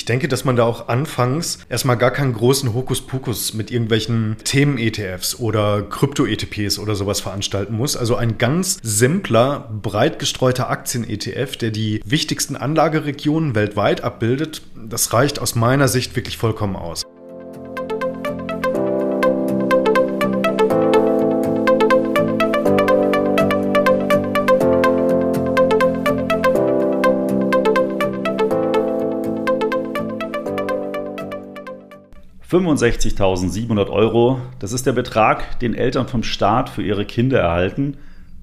Ich 0.00 0.06
denke, 0.06 0.28
dass 0.28 0.46
man 0.46 0.56
da 0.56 0.64
auch 0.64 0.88
anfangs 0.88 1.58
erstmal 1.68 1.98
gar 1.98 2.10
keinen 2.10 2.32
großen 2.32 2.72
Hokuspokus 2.72 3.52
mit 3.52 3.70
irgendwelchen 3.70 4.38
Themen-ETFs 4.44 5.38
oder 5.38 5.82
Krypto-ETPs 5.82 6.78
oder 6.78 6.94
sowas 6.94 7.20
veranstalten 7.20 7.76
muss. 7.76 7.98
Also 7.98 8.16
ein 8.16 8.38
ganz 8.38 8.78
simpler, 8.82 9.68
breit 9.82 10.18
gestreuter 10.18 10.70
Aktien-ETF, 10.70 11.58
der 11.58 11.70
die 11.70 12.00
wichtigsten 12.06 12.56
Anlageregionen 12.56 13.54
weltweit 13.54 14.02
abbildet, 14.02 14.62
das 14.74 15.12
reicht 15.12 15.38
aus 15.38 15.54
meiner 15.54 15.86
Sicht 15.86 16.16
wirklich 16.16 16.38
vollkommen 16.38 16.76
aus. 16.76 17.04
65.700 32.50 33.90
Euro, 33.90 34.40
das 34.58 34.72
ist 34.72 34.84
der 34.84 34.92
Betrag, 34.92 35.60
den 35.60 35.72
Eltern 35.72 36.08
vom 36.08 36.24
Staat 36.24 36.68
für 36.68 36.82
ihre 36.82 37.04
Kinder 37.04 37.38
erhalten. 37.38 37.96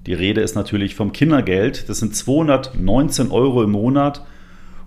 Die 0.06 0.14
Rede 0.14 0.40
ist 0.40 0.54
natürlich 0.54 0.94
vom 0.94 1.12
Kindergeld. 1.12 1.90
Das 1.90 1.98
sind 1.98 2.16
219 2.16 3.30
Euro 3.30 3.62
im 3.62 3.72
Monat. 3.72 4.24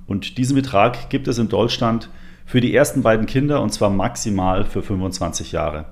Und 0.07 0.39
diesen 0.39 0.55
Betrag 0.55 1.11
gibt 1.11 1.27
es 1.27 1.37
in 1.37 1.49
Deutschland 1.49 2.09
für 2.47 2.61
die 2.61 2.73
ersten 2.73 3.03
beiden 3.03 3.27
Kinder 3.27 3.61
und 3.61 3.71
zwar 3.71 3.91
maximal 3.91 4.65
für 4.65 4.81
25 4.81 5.51
Jahre. 5.51 5.85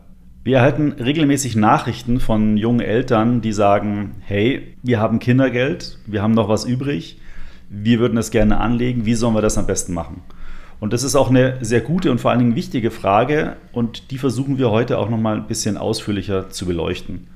Wir 0.43 0.57
erhalten 0.57 0.93
regelmäßig 0.93 1.55
Nachrichten 1.55 2.19
von 2.19 2.57
jungen 2.57 2.81
Eltern, 2.81 3.41
die 3.41 3.53
sagen, 3.53 4.15
hey, 4.21 4.75
wir 4.81 4.99
haben 4.99 5.19
Kindergeld, 5.19 5.99
wir 6.07 6.23
haben 6.23 6.33
noch 6.33 6.49
was 6.49 6.65
übrig, 6.65 7.21
wir 7.69 7.99
würden 7.99 8.17
es 8.17 8.31
gerne 8.31 8.59
anlegen, 8.59 9.05
wie 9.05 9.13
sollen 9.13 9.35
wir 9.35 9.43
das 9.43 9.59
am 9.59 9.67
besten 9.67 9.93
machen? 9.93 10.23
Und 10.79 10.93
das 10.93 11.03
ist 11.03 11.15
auch 11.15 11.29
eine 11.29 11.57
sehr 11.61 11.81
gute 11.81 12.09
und 12.11 12.21
vor 12.21 12.31
allen 12.31 12.39
Dingen 12.39 12.55
wichtige 12.55 12.91
Frage 12.91 13.57
und 13.73 14.11
die 14.11 14.17
versuchen 14.17 14.57
wir 14.57 14.71
heute 14.71 14.97
auch 14.97 15.09
noch 15.09 15.17
mal 15.17 15.35
ein 15.35 15.47
bisschen 15.47 15.77
ausführlicher 15.77 16.49
zu 16.49 16.65
beleuchten. 16.65 17.27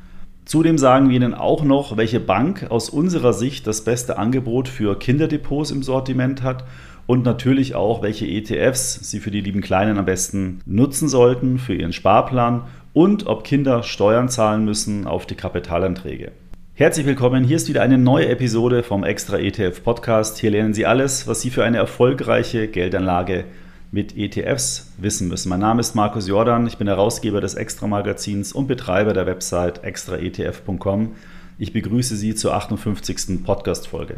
Zudem 0.46 0.78
sagen 0.78 1.10
wir 1.10 1.16
Ihnen 1.16 1.34
auch 1.34 1.64
noch, 1.64 1.96
welche 1.96 2.20
Bank 2.20 2.68
aus 2.70 2.90
unserer 2.90 3.34
Sicht 3.34 3.66
das 3.66 3.84
beste 3.84 4.18
Angebot 4.18 4.68
für 4.68 4.98
Kinderdepots 4.98 5.72
im 5.72 5.84
Sortiment 5.84 6.44
hat 6.44 6.66
und 7.06 7.24
natürlich 7.24 7.76
auch, 7.76 8.02
welche 8.02 8.28
ETFs 8.28 9.10
Sie 9.10 9.20
für 9.20 9.32
die 9.32 9.42
lieben 9.42 9.62
Kleinen 9.62 9.98
am 9.98 10.06
besten 10.06 10.62
nutzen 10.66 11.08
sollten 11.08 11.60
für 11.60 11.74
Ihren 11.74 11.94
Sparplan 11.94 12.64
und 12.94 13.26
ob 13.28 13.44
Kinder 13.44 13.84
Steuern 13.84 14.30
zahlen 14.30 14.66
müssen 14.66 15.08
auf 15.08 15.26
die 15.26 15.36
Kapitalanträge. 15.36 16.32
Herzlich 16.76 17.06
willkommen, 17.06 17.44
hier 17.44 17.58
ist 17.58 17.70
wieder 17.70 17.84
eine 17.84 18.00
neue 18.00 18.30
Episode 18.30 18.82
vom 18.82 19.04
Extra 19.04 19.38
ETF 19.38 19.84
Podcast. 19.84 20.40
Hier 20.40 20.50
lernen 20.50 20.74
Sie 20.74 20.88
alles, 20.88 21.28
was 21.28 21.40
Sie 21.40 21.52
für 21.52 21.64
eine 21.64 21.78
erfolgreiche 21.78 22.68
Geldanlage 22.68 23.46
mit 23.92 24.18
ETFs 24.18 24.92
wissen 24.98 25.28
müssen. 25.28 25.50
Mein 25.50 25.60
Name 25.60 25.82
ist 25.82 25.94
Markus 25.94 26.28
Jordan, 26.28 26.66
ich 26.66 26.80
bin 26.80 26.88
Herausgeber 26.88 27.42
des 27.42 27.54
Extra 27.54 27.86
Magazins 27.86 28.54
und 28.54 28.66
Betreiber 28.66 29.14
der 29.14 29.28
Website 29.28 29.84
extraetf.com. 29.84 31.12
Ich 31.60 31.74
begrüße 31.74 32.16
Sie 32.16 32.34
zur 32.34 32.56
58. 32.56 33.44
Podcast-Folge. 33.44 34.16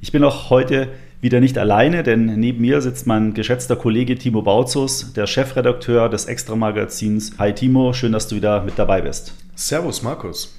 Ich 0.00 0.10
bin 0.10 0.24
auch 0.24 0.50
heute 0.50 0.88
wieder 1.20 1.38
nicht 1.38 1.56
alleine, 1.56 2.02
denn 2.02 2.40
neben 2.40 2.62
mir 2.62 2.80
sitzt 2.80 3.06
mein 3.06 3.32
geschätzter 3.32 3.76
Kollege 3.76 4.16
Timo 4.16 4.42
Bautzus, 4.42 5.12
der 5.12 5.28
Chefredakteur 5.28 6.08
des 6.08 6.24
Extra 6.24 6.56
Magazins. 6.56 7.34
Hi 7.38 7.52
Timo, 7.52 7.92
schön, 7.92 8.10
dass 8.10 8.26
du 8.26 8.34
wieder 8.34 8.64
mit 8.64 8.76
dabei 8.76 9.02
bist. 9.02 9.34
Servus 9.54 10.02
Markus. 10.02 10.52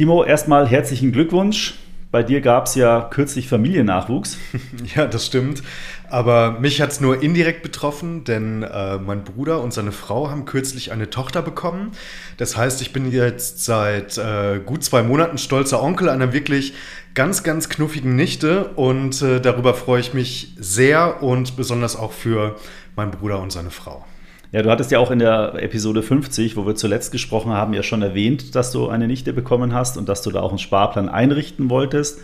Timo, 0.00 0.24
erstmal 0.24 0.66
herzlichen 0.66 1.12
Glückwunsch. 1.12 1.74
Bei 2.10 2.22
dir 2.22 2.40
gab 2.40 2.64
es 2.64 2.74
ja 2.74 3.02
kürzlich 3.02 3.48
Familiennachwuchs. 3.48 4.38
Ja, 4.96 5.06
das 5.06 5.26
stimmt. 5.26 5.62
Aber 6.08 6.52
mich 6.52 6.80
hat 6.80 6.90
es 6.92 7.02
nur 7.02 7.22
indirekt 7.22 7.62
betroffen, 7.62 8.24
denn 8.24 8.62
äh, 8.62 8.96
mein 8.96 9.24
Bruder 9.24 9.60
und 9.60 9.74
seine 9.74 9.92
Frau 9.92 10.30
haben 10.30 10.46
kürzlich 10.46 10.90
eine 10.90 11.10
Tochter 11.10 11.42
bekommen. 11.42 11.92
Das 12.38 12.56
heißt, 12.56 12.80
ich 12.80 12.94
bin 12.94 13.12
jetzt 13.12 13.62
seit 13.66 14.16
äh, 14.16 14.60
gut 14.64 14.82
zwei 14.84 15.02
Monaten 15.02 15.36
stolzer 15.36 15.82
Onkel 15.82 16.08
einer 16.08 16.32
wirklich 16.32 16.72
ganz, 17.12 17.42
ganz 17.42 17.68
knuffigen 17.68 18.16
Nichte 18.16 18.70
und 18.76 19.20
äh, 19.20 19.38
darüber 19.38 19.74
freue 19.74 20.00
ich 20.00 20.14
mich 20.14 20.54
sehr 20.58 21.22
und 21.22 21.58
besonders 21.58 21.94
auch 21.94 22.12
für 22.12 22.56
meinen 22.96 23.10
Bruder 23.10 23.38
und 23.38 23.52
seine 23.52 23.70
Frau. 23.70 24.06
Ja, 24.52 24.62
du 24.62 24.70
hattest 24.70 24.90
ja 24.90 24.98
auch 24.98 25.12
in 25.12 25.20
der 25.20 25.54
Episode 25.62 26.02
50, 26.02 26.56
wo 26.56 26.66
wir 26.66 26.74
zuletzt 26.74 27.12
gesprochen 27.12 27.52
haben, 27.52 27.72
ja 27.72 27.84
schon 27.84 28.02
erwähnt, 28.02 28.56
dass 28.56 28.72
du 28.72 28.88
eine 28.88 29.06
Nichte 29.06 29.32
bekommen 29.32 29.72
hast 29.74 29.96
und 29.96 30.08
dass 30.08 30.22
du 30.22 30.32
da 30.32 30.40
auch 30.40 30.48
einen 30.48 30.58
Sparplan 30.58 31.08
einrichten 31.08 31.70
wolltest. 31.70 32.18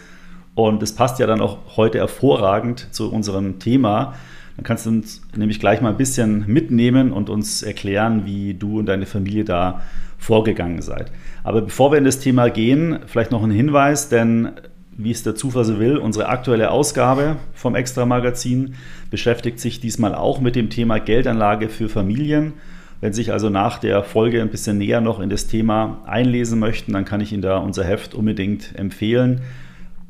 Und 0.57 0.83
es 0.83 0.93
passt 0.93 1.21
ja 1.21 1.29
dann 1.29 1.41
auch 1.41 1.77
heute 1.77 1.99
hervorragend 1.99 2.89
zu 2.91 3.13
unserem 3.13 3.61
Thema. 3.61 4.15
Dann 4.57 4.65
kannst 4.65 4.87
du 4.87 4.91
uns 4.91 5.23
nämlich 5.37 5.61
gleich 5.61 5.81
mal 5.81 5.91
ein 5.91 5.97
bisschen 5.97 6.45
mitnehmen 6.49 7.13
und 7.13 7.31
uns 7.31 7.63
erklären, 7.63 8.27
wie 8.27 8.55
du 8.55 8.81
und 8.81 8.87
deine 8.87 9.07
Familie 9.07 9.45
da 9.45 9.83
vorgegangen 10.19 10.83
seid. 10.83 11.13
Aber 11.45 11.63
bevor 11.63 11.93
wir 11.93 11.99
in 11.99 12.05
das 12.05 12.19
Thema 12.19 12.49
gehen, 12.49 12.99
vielleicht 13.07 13.31
noch 13.31 13.45
ein 13.45 13.53
Hinweis, 13.53 14.09
denn 14.09 14.51
wie 14.99 15.11
es 15.11 15.23
der 15.23 15.35
Zufall 15.35 15.65
so 15.65 15.79
will, 15.79 15.99
unsere 15.99 16.29
aktuelle 16.29 16.71
Ausgabe 16.71 17.37
vom 17.55 17.75
Extra-Magazin 17.75 18.75
beschäftigt 19.11 19.61
sich 19.61 19.81
diesmal 19.81 20.15
auch 20.15 20.41
mit 20.41 20.57
dem 20.57 20.71
Thema 20.71 20.99
Geldanlage 20.99 21.69
für 21.69 21.89
Familien. 21.89 22.55
Wenn 23.01 23.13
Sie 23.13 23.23
sich 23.23 23.33
also 23.33 23.51
nach 23.51 23.79
der 23.79 24.03
Folge 24.03 24.41
ein 24.41 24.51
bisschen 24.51 24.79
näher 24.79 25.01
noch 25.01 25.21
in 25.21 25.31
das 25.31 25.47
Thema 25.47 26.03
einlesen 26.07 26.59
möchten, 26.59 26.93
dann 26.93 27.05
kann 27.05 27.21
ich 27.21 27.33
Ihnen 27.33 27.43
da 27.43 27.59
unser 27.59 27.85
Heft 27.85 28.15
unbedingt 28.15 28.77
empfehlen. 28.77 29.43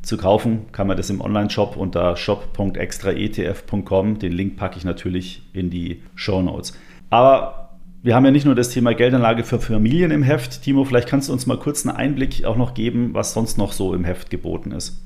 Zu 0.02 0.16
kaufen 0.16 0.66
kann 0.70 0.86
man 0.86 0.96
das 0.96 1.10
im 1.10 1.20
Online-Shop 1.20 1.76
unter 1.76 2.16
shop.extraetf.com. 2.16 4.20
Den 4.20 4.32
Link 4.32 4.56
packe 4.56 4.78
ich 4.78 4.84
natürlich 4.84 5.42
in 5.52 5.68
die 5.68 6.02
Show 6.14 6.42
Notes. 6.42 6.78
Aber 7.10 7.78
wir 8.04 8.14
haben 8.14 8.24
ja 8.24 8.30
nicht 8.30 8.46
nur 8.46 8.54
das 8.54 8.68
Thema 8.68 8.94
Geldanlage 8.94 9.42
für 9.42 9.58
Familien 9.58 10.12
im 10.12 10.22
Heft. 10.22 10.62
Timo, 10.62 10.84
vielleicht 10.84 11.08
kannst 11.08 11.28
du 11.28 11.32
uns 11.32 11.46
mal 11.46 11.58
kurz 11.58 11.84
einen 11.84 11.96
Einblick 11.96 12.44
auch 12.44 12.56
noch 12.56 12.74
geben, 12.74 13.14
was 13.14 13.34
sonst 13.34 13.58
noch 13.58 13.72
so 13.72 13.94
im 13.94 14.04
Heft 14.04 14.30
geboten 14.30 14.70
ist. 14.70 15.02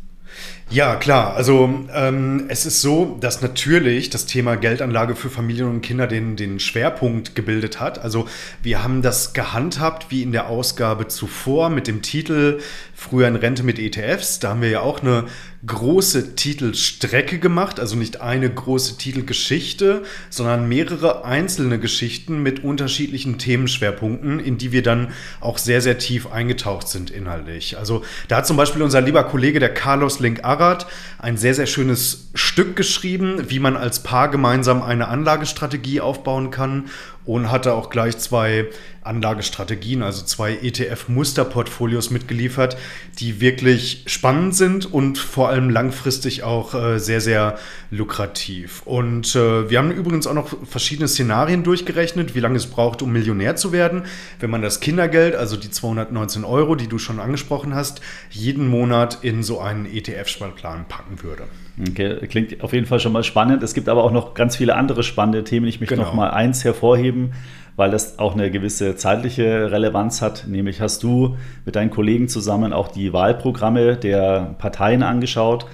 Ja, 0.72 0.94
klar. 0.94 1.34
Also 1.34 1.84
ähm, 1.92 2.44
es 2.48 2.64
ist 2.64 2.80
so, 2.80 3.18
dass 3.20 3.42
natürlich 3.42 4.08
das 4.08 4.26
Thema 4.26 4.54
Geldanlage 4.54 5.16
für 5.16 5.28
Familien 5.28 5.68
und 5.68 5.80
Kinder 5.80 6.06
den, 6.06 6.36
den 6.36 6.60
Schwerpunkt 6.60 7.34
gebildet 7.34 7.80
hat. 7.80 7.98
Also 7.98 8.28
wir 8.62 8.84
haben 8.84 9.02
das 9.02 9.32
gehandhabt 9.32 10.06
wie 10.10 10.22
in 10.22 10.30
der 10.30 10.48
Ausgabe 10.48 11.08
zuvor 11.08 11.70
mit 11.70 11.88
dem 11.88 12.02
Titel 12.02 12.60
Früher 13.00 13.28
in 13.28 13.36
Rente 13.36 13.62
mit 13.62 13.78
ETFs. 13.78 14.40
Da 14.40 14.50
haben 14.50 14.60
wir 14.60 14.68
ja 14.68 14.80
auch 14.80 15.00
eine 15.00 15.24
große 15.66 16.36
Titelstrecke 16.36 17.38
gemacht, 17.38 17.80
also 17.80 17.96
nicht 17.96 18.20
eine 18.20 18.48
große 18.48 18.98
Titelgeschichte, 18.98 20.02
sondern 20.28 20.68
mehrere 20.68 21.24
einzelne 21.24 21.78
Geschichten 21.78 22.42
mit 22.42 22.62
unterschiedlichen 22.62 23.38
Themenschwerpunkten, 23.38 24.38
in 24.38 24.58
die 24.58 24.70
wir 24.72 24.82
dann 24.82 25.12
auch 25.40 25.56
sehr, 25.56 25.80
sehr 25.80 25.96
tief 25.96 26.30
eingetaucht 26.30 26.88
sind 26.88 27.10
inhaltlich. 27.10 27.78
Also 27.78 28.02
da 28.28 28.36
hat 28.36 28.46
zum 28.46 28.58
Beispiel 28.58 28.82
unser 28.82 29.00
lieber 29.00 29.24
Kollege, 29.24 29.60
der 29.60 29.72
Carlos 29.72 30.20
Link 30.20 30.44
Arad, 30.44 30.86
ein 31.18 31.38
sehr, 31.38 31.54
sehr 31.54 31.66
schönes 31.66 32.28
Stück 32.34 32.76
geschrieben, 32.76 33.46
wie 33.48 33.60
man 33.60 33.78
als 33.78 34.02
Paar 34.02 34.28
gemeinsam 34.28 34.82
eine 34.82 35.08
Anlagestrategie 35.08 36.02
aufbauen 36.02 36.50
kann 36.50 36.84
und 37.24 37.50
hatte 37.50 37.74
auch 37.74 37.90
gleich 37.90 38.18
zwei 38.18 38.66
Anlagestrategien, 39.02 40.02
also 40.02 40.24
zwei 40.24 40.52
ETF-Musterportfolios 40.56 42.10
mitgeliefert, 42.10 42.76
die 43.18 43.40
wirklich 43.40 44.04
spannend 44.06 44.54
sind 44.54 44.92
und 44.92 45.18
vor 45.18 45.48
allem 45.48 45.70
langfristig 45.70 46.42
auch 46.42 46.74
äh, 46.74 46.98
sehr, 46.98 47.20
sehr 47.20 47.58
lukrativ. 47.90 48.82
Und 48.84 49.34
äh, 49.34 49.70
wir 49.70 49.78
haben 49.78 49.90
übrigens 49.90 50.26
auch 50.26 50.34
noch 50.34 50.54
verschiedene 50.66 51.08
Szenarien 51.08 51.62
durchgerechnet, 51.62 52.34
wie 52.34 52.40
lange 52.40 52.56
es 52.56 52.66
braucht, 52.66 53.00
um 53.00 53.12
Millionär 53.12 53.56
zu 53.56 53.72
werden, 53.72 54.04
wenn 54.38 54.50
man 54.50 54.62
das 54.62 54.80
Kindergeld, 54.80 55.34
also 55.34 55.56
die 55.56 55.70
219 55.70 56.44
Euro, 56.44 56.74
die 56.74 56.88
du 56.88 56.98
schon 56.98 57.20
angesprochen 57.20 57.74
hast, 57.74 58.00
jeden 58.30 58.68
Monat 58.68 59.18
in 59.22 59.42
so 59.42 59.60
einen 59.60 59.86
ETF-Sparplan 59.86 60.86
packen 60.88 61.22
würde. 61.22 61.44
Okay, 61.88 62.26
klingt 62.26 62.62
auf 62.62 62.72
jeden 62.72 62.86
Fall 62.86 63.00
schon 63.00 63.12
mal 63.12 63.24
spannend. 63.24 63.62
Es 63.62 63.74
gibt 63.74 63.88
aber 63.88 64.04
auch 64.04 64.12
noch 64.12 64.34
ganz 64.34 64.56
viele 64.56 64.76
andere 64.76 65.02
spannende 65.02 65.44
Themen. 65.44 65.66
Ich 65.66 65.80
möchte 65.80 65.94
genau. 65.94 66.08
noch 66.08 66.14
mal 66.14 66.30
eins 66.30 66.64
hervorheben, 66.64 67.32
weil 67.76 67.90
das 67.90 68.18
auch 68.18 68.34
eine 68.34 68.50
gewisse 68.50 68.96
zeitliche 68.96 69.70
Relevanz 69.70 70.20
hat. 70.20 70.44
Nämlich 70.46 70.80
hast 70.80 71.02
du 71.02 71.36
mit 71.64 71.76
deinen 71.76 71.90
Kollegen 71.90 72.28
zusammen 72.28 72.72
auch 72.72 72.88
die 72.88 73.12
Wahlprogramme 73.12 73.96
der 73.96 74.54
Parteien 74.58 75.02
angeschaut 75.02 75.66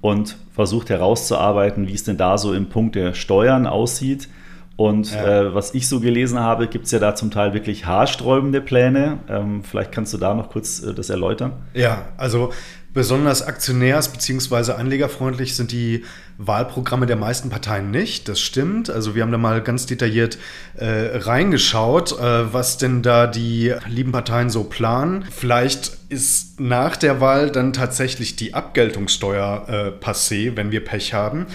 und 0.00 0.36
versucht 0.52 0.90
herauszuarbeiten, 0.90 1.88
wie 1.88 1.94
es 1.94 2.04
denn 2.04 2.16
da 2.16 2.38
so 2.38 2.52
im 2.52 2.68
Punkt 2.68 2.94
der 2.94 3.14
Steuern 3.14 3.66
aussieht. 3.66 4.28
Und 4.76 5.12
ja. 5.12 5.40
äh, 5.40 5.54
was 5.54 5.74
ich 5.74 5.88
so 5.88 5.98
gelesen 5.98 6.38
habe, 6.38 6.68
gibt 6.68 6.84
es 6.84 6.92
ja 6.92 7.00
da 7.00 7.16
zum 7.16 7.32
Teil 7.32 7.52
wirklich 7.52 7.84
haarsträubende 7.86 8.60
Pläne. 8.60 9.18
Ähm, 9.28 9.64
vielleicht 9.64 9.90
kannst 9.90 10.14
du 10.14 10.18
da 10.18 10.34
noch 10.34 10.50
kurz 10.50 10.80
äh, 10.80 10.94
das 10.94 11.10
erläutern. 11.10 11.54
Ja, 11.74 12.02
also 12.16 12.52
Besonders 12.94 13.46
aktionärs- 13.46 14.10
bzw. 14.10 14.72
anlegerfreundlich 14.72 15.54
sind 15.54 15.72
die 15.72 16.04
Wahlprogramme 16.38 17.06
der 17.06 17.16
meisten 17.16 17.50
Parteien 17.50 17.90
nicht. 17.90 18.28
Das 18.28 18.40
stimmt. 18.40 18.88
Also 18.90 19.14
wir 19.14 19.22
haben 19.22 19.32
da 19.32 19.38
mal 19.38 19.62
ganz 19.62 19.86
detailliert 19.86 20.38
äh, 20.76 21.18
reingeschaut, 21.18 22.12
äh, 22.12 22.52
was 22.52 22.78
denn 22.78 23.02
da 23.02 23.26
die 23.26 23.74
lieben 23.88 24.12
Parteien 24.12 24.48
so 24.48 24.64
planen. 24.64 25.24
Vielleicht 25.30 25.98
ist 26.08 26.60
nach 26.60 26.96
der 26.96 27.20
Wahl 27.20 27.50
dann 27.50 27.72
tatsächlich 27.72 28.36
die 28.36 28.54
Abgeltungssteuer 28.54 29.66
äh, 29.68 30.04
passé, 30.04 30.56
wenn 30.56 30.70
wir 30.70 30.84
Pech 30.84 31.12
haben. 31.12 31.46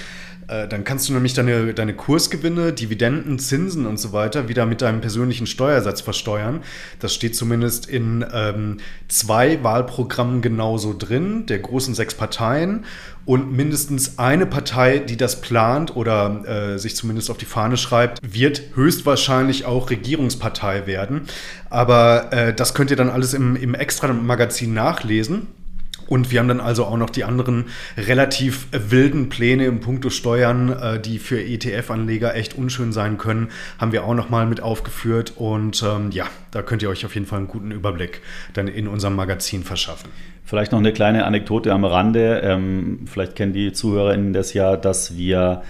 Äh, 0.53 0.67
dann 0.67 0.83
kannst 0.83 1.09
du 1.09 1.13
nämlich 1.13 1.33
deine, 1.33 1.73
deine 1.73 1.93
Kursgewinne, 1.93 2.73
Dividenden, 2.73 3.39
Zinsen 3.39 3.85
und 3.85 3.97
so 3.97 4.13
weiter 4.13 4.47
wieder 4.47 4.65
mit 4.65 4.81
deinem 4.81 5.01
persönlichen 5.01 5.47
Steuersatz 5.47 6.01
versteuern. 6.01 6.61
Das 6.99 7.13
steht 7.13 7.35
zumindest 7.35 7.87
in 7.87 8.25
ähm, 8.31 8.77
zwei 9.07 9.63
Wahlprogrammen 9.63 10.41
genauso 10.41 10.95
drin, 10.97 11.45
der 11.47 11.59
großen 11.59 11.95
sechs 11.95 12.13
Parteien 12.13 12.85
und 13.25 13.53
mindestens 13.53 14.19
eine 14.19 14.45
Partei, 14.45 14.99
die 14.99 15.17
das 15.17 15.39
plant 15.41 15.95
oder 15.95 16.43
äh, 16.45 16.77
sich 16.77 16.95
zumindest 16.95 17.31
auf 17.31 17.37
die 17.37 17.45
Fahne 17.45 17.77
schreibt, 17.77 18.19
wird 18.21 18.61
höchstwahrscheinlich 18.75 19.65
auch 19.65 19.89
Regierungspartei 19.89 20.85
werden. 20.87 21.21
Aber 21.69 22.33
äh, 22.33 22.53
das 22.53 22.73
könnt 22.73 22.91
ihr 22.91 22.97
dann 22.97 23.09
alles 23.09 23.33
im, 23.33 23.55
im 23.55 23.75
Extra-Magazin 23.75 24.73
nachlesen. 24.73 25.47
Und 26.13 26.29
wir 26.29 26.39
haben 26.39 26.47
dann 26.47 26.59
also 26.59 26.85
auch 26.85 26.97
noch 26.97 27.09
die 27.09 27.23
anderen 27.23 27.65
relativ 27.97 28.67
wilden 28.71 29.29
Pläne 29.29 29.65
im 29.65 29.79
Punkto 29.79 30.11
Steuern, 30.11 30.69
äh, 30.69 30.99
die 30.99 31.17
für 31.17 31.41
ETF-Anleger 31.41 32.35
echt 32.35 32.55
unschön 32.55 32.91
sein 32.91 33.17
können, 33.17 33.49
haben 33.79 33.93
wir 33.93 34.03
auch 34.03 34.13
noch 34.13 34.29
mal 34.29 34.45
mit 34.45 34.61
aufgeführt. 34.61 35.33
Und 35.37 35.81
ähm, 35.81 36.11
ja, 36.11 36.25
da 36.51 36.61
könnt 36.61 36.83
ihr 36.83 36.89
euch 36.89 37.03
auf 37.03 37.15
jeden 37.15 37.25
Fall 37.25 37.39
einen 37.39 37.47
guten 37.47 37.71
Überblick 37.71 38.21
dann 38.53 38.67
in 38.67 38.87
unserem 38.87 39.15
Magazin 39.15 39.63
verschaffen. 39.63 40.11
Vielleicht 40.45 40.71
noch 40.71 40.77
eine 40.77 40.93
kleine 40.93 41.25
Anekdote 41.25 41.73
am 41.73 41.83
Rande. 41.83 42.41
Ähm, 42.43 43.07
vielleicht 43.11 43.35
kennen 43.35 43.53
die 43.53 43.73
ZuhörerInnen 43.73 44.33
das 44.33 44.53
ja, 44.53 44.77
dass 44.77 45.17
wir 45.17 45.63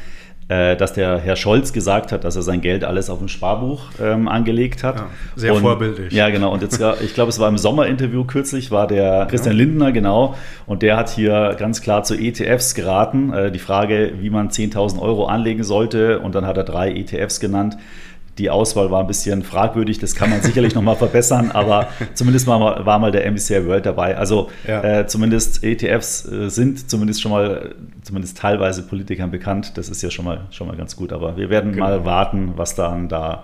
dass 0.48 0.94
der 0.94 1.20
Herr 1.20 1.36
Scholz 1.36 1.74
gesagt 1.74 2.12
hat, 2.12 2.24
dass 2.24 2.36
er 2.36 2.42
sein 2.42 2.62
Geld 2.62 2.84
alles 2.84 3.10
auf 3.10 3.22
ein 3.22 3.30
Sparbuch 3.30 3.86
ähm, 4.02 4.28
angelegt 4.28 4.84
hat. 4.84 4.98
Ja, 4.98 5.08
sehr 5.36 5.54
und, 5.54 5.62
vorbildlich. 5.62 6.14
Ja, 6.14 6.30
genau. 6.30 6.52
Und 6.54 6.62
jetzt, 6.62 6.82
ich 7.02 7.14
glaube, 7.14 7.30
es 7.30 7.40
war 7.40 7.50
im 7.50 7.58
Sommerinterview 7.58 8.24
kürzlich, 8.26 8.72
war 8.72 8.88
der 8.88 9.28
Christian 9.30 9.56
ja. 9.56 9.64
Lindner, 9.64 9.92
genau. 9.92 10.36
Und 10.66 10.82
der 10.82 10.98
hat 10.98 11.10
hier 11.10 11.56
ganz 11.58 11.82
klar 11.82 12.04
zu 12.04 12.16
ETFs 12.16 12.76
geraten. 12.76 13.34
Äh, 13.34 13.52
die 13.52 13.60
Frage, 13.60 14.14
wie 14.20 14.30
man 14.30 14.50
10.000 14.50 15.00
Euro 15.00 15.26
anlegen 15.26 15.64
sollte. 15.64 16.20
Und 16.20 16.36
dann 16.36 16.46
hat 16.46 16.58
er 16.58 16.64
drei 16.64 16.92
ETFs 16.92 17.40
genannt. 17.40 17.78
Die 18.38 18.50
Auswahl 18.50 18.90
war 18.90 19.02
ein 19.02 19.08
bisschen 19.08 19.44
fragwürdig, 19.44 20.00
das 20.00 20.16
kann 20.16 20.30
man 20.30 20.42
sicherlich 20.42 20.74
nochmal 20.74 20.96
verbessern, 20.96 21.52
aber 21.52 21.90
zumindest 22.14 22.48
war 22.48 22.58
mal, 22.58 22.86
war 22.86 22.98
mal 22.98 23.12
der 23.12 23.30
MBCI 23.30 23.68
World 23.68 23.86
dabei. 23.86 24.18
Also 24.18 24.50
ja. 24.68 25.02
äh, 25.02 25.08
zumindest 25.08 25.64
ETFs 25.64 26.26
äh, 26.26 26.50
sind 26.50 26.90
zumindest 26.90 27.22
schon 27.22 27.32
mal, 27.32 27.76
zumindest 28.02 28.38
teilweise 28.38 28.84
Politikern 28.84 29.30
bekannt. 29.30 29.78
Das 29.78 29.90
ist 29.90 30.02
ja 30.02 30.10
schon 30.10 30.26
mal, 30.26 30.42
schon 30.50 30.68
mal 30.68 30.76
ganz 30.76 30.96
gut. 30.96 31.14
Aber 31.14 31.38
wir 31.38 31.50
werden 31.50 31.74
genau. 31.74 31.86
mal 31.86 32.06
warten, 32.06 32.54
was 32.56 32.76
dann 32.76 33.08
da 33.08 33.44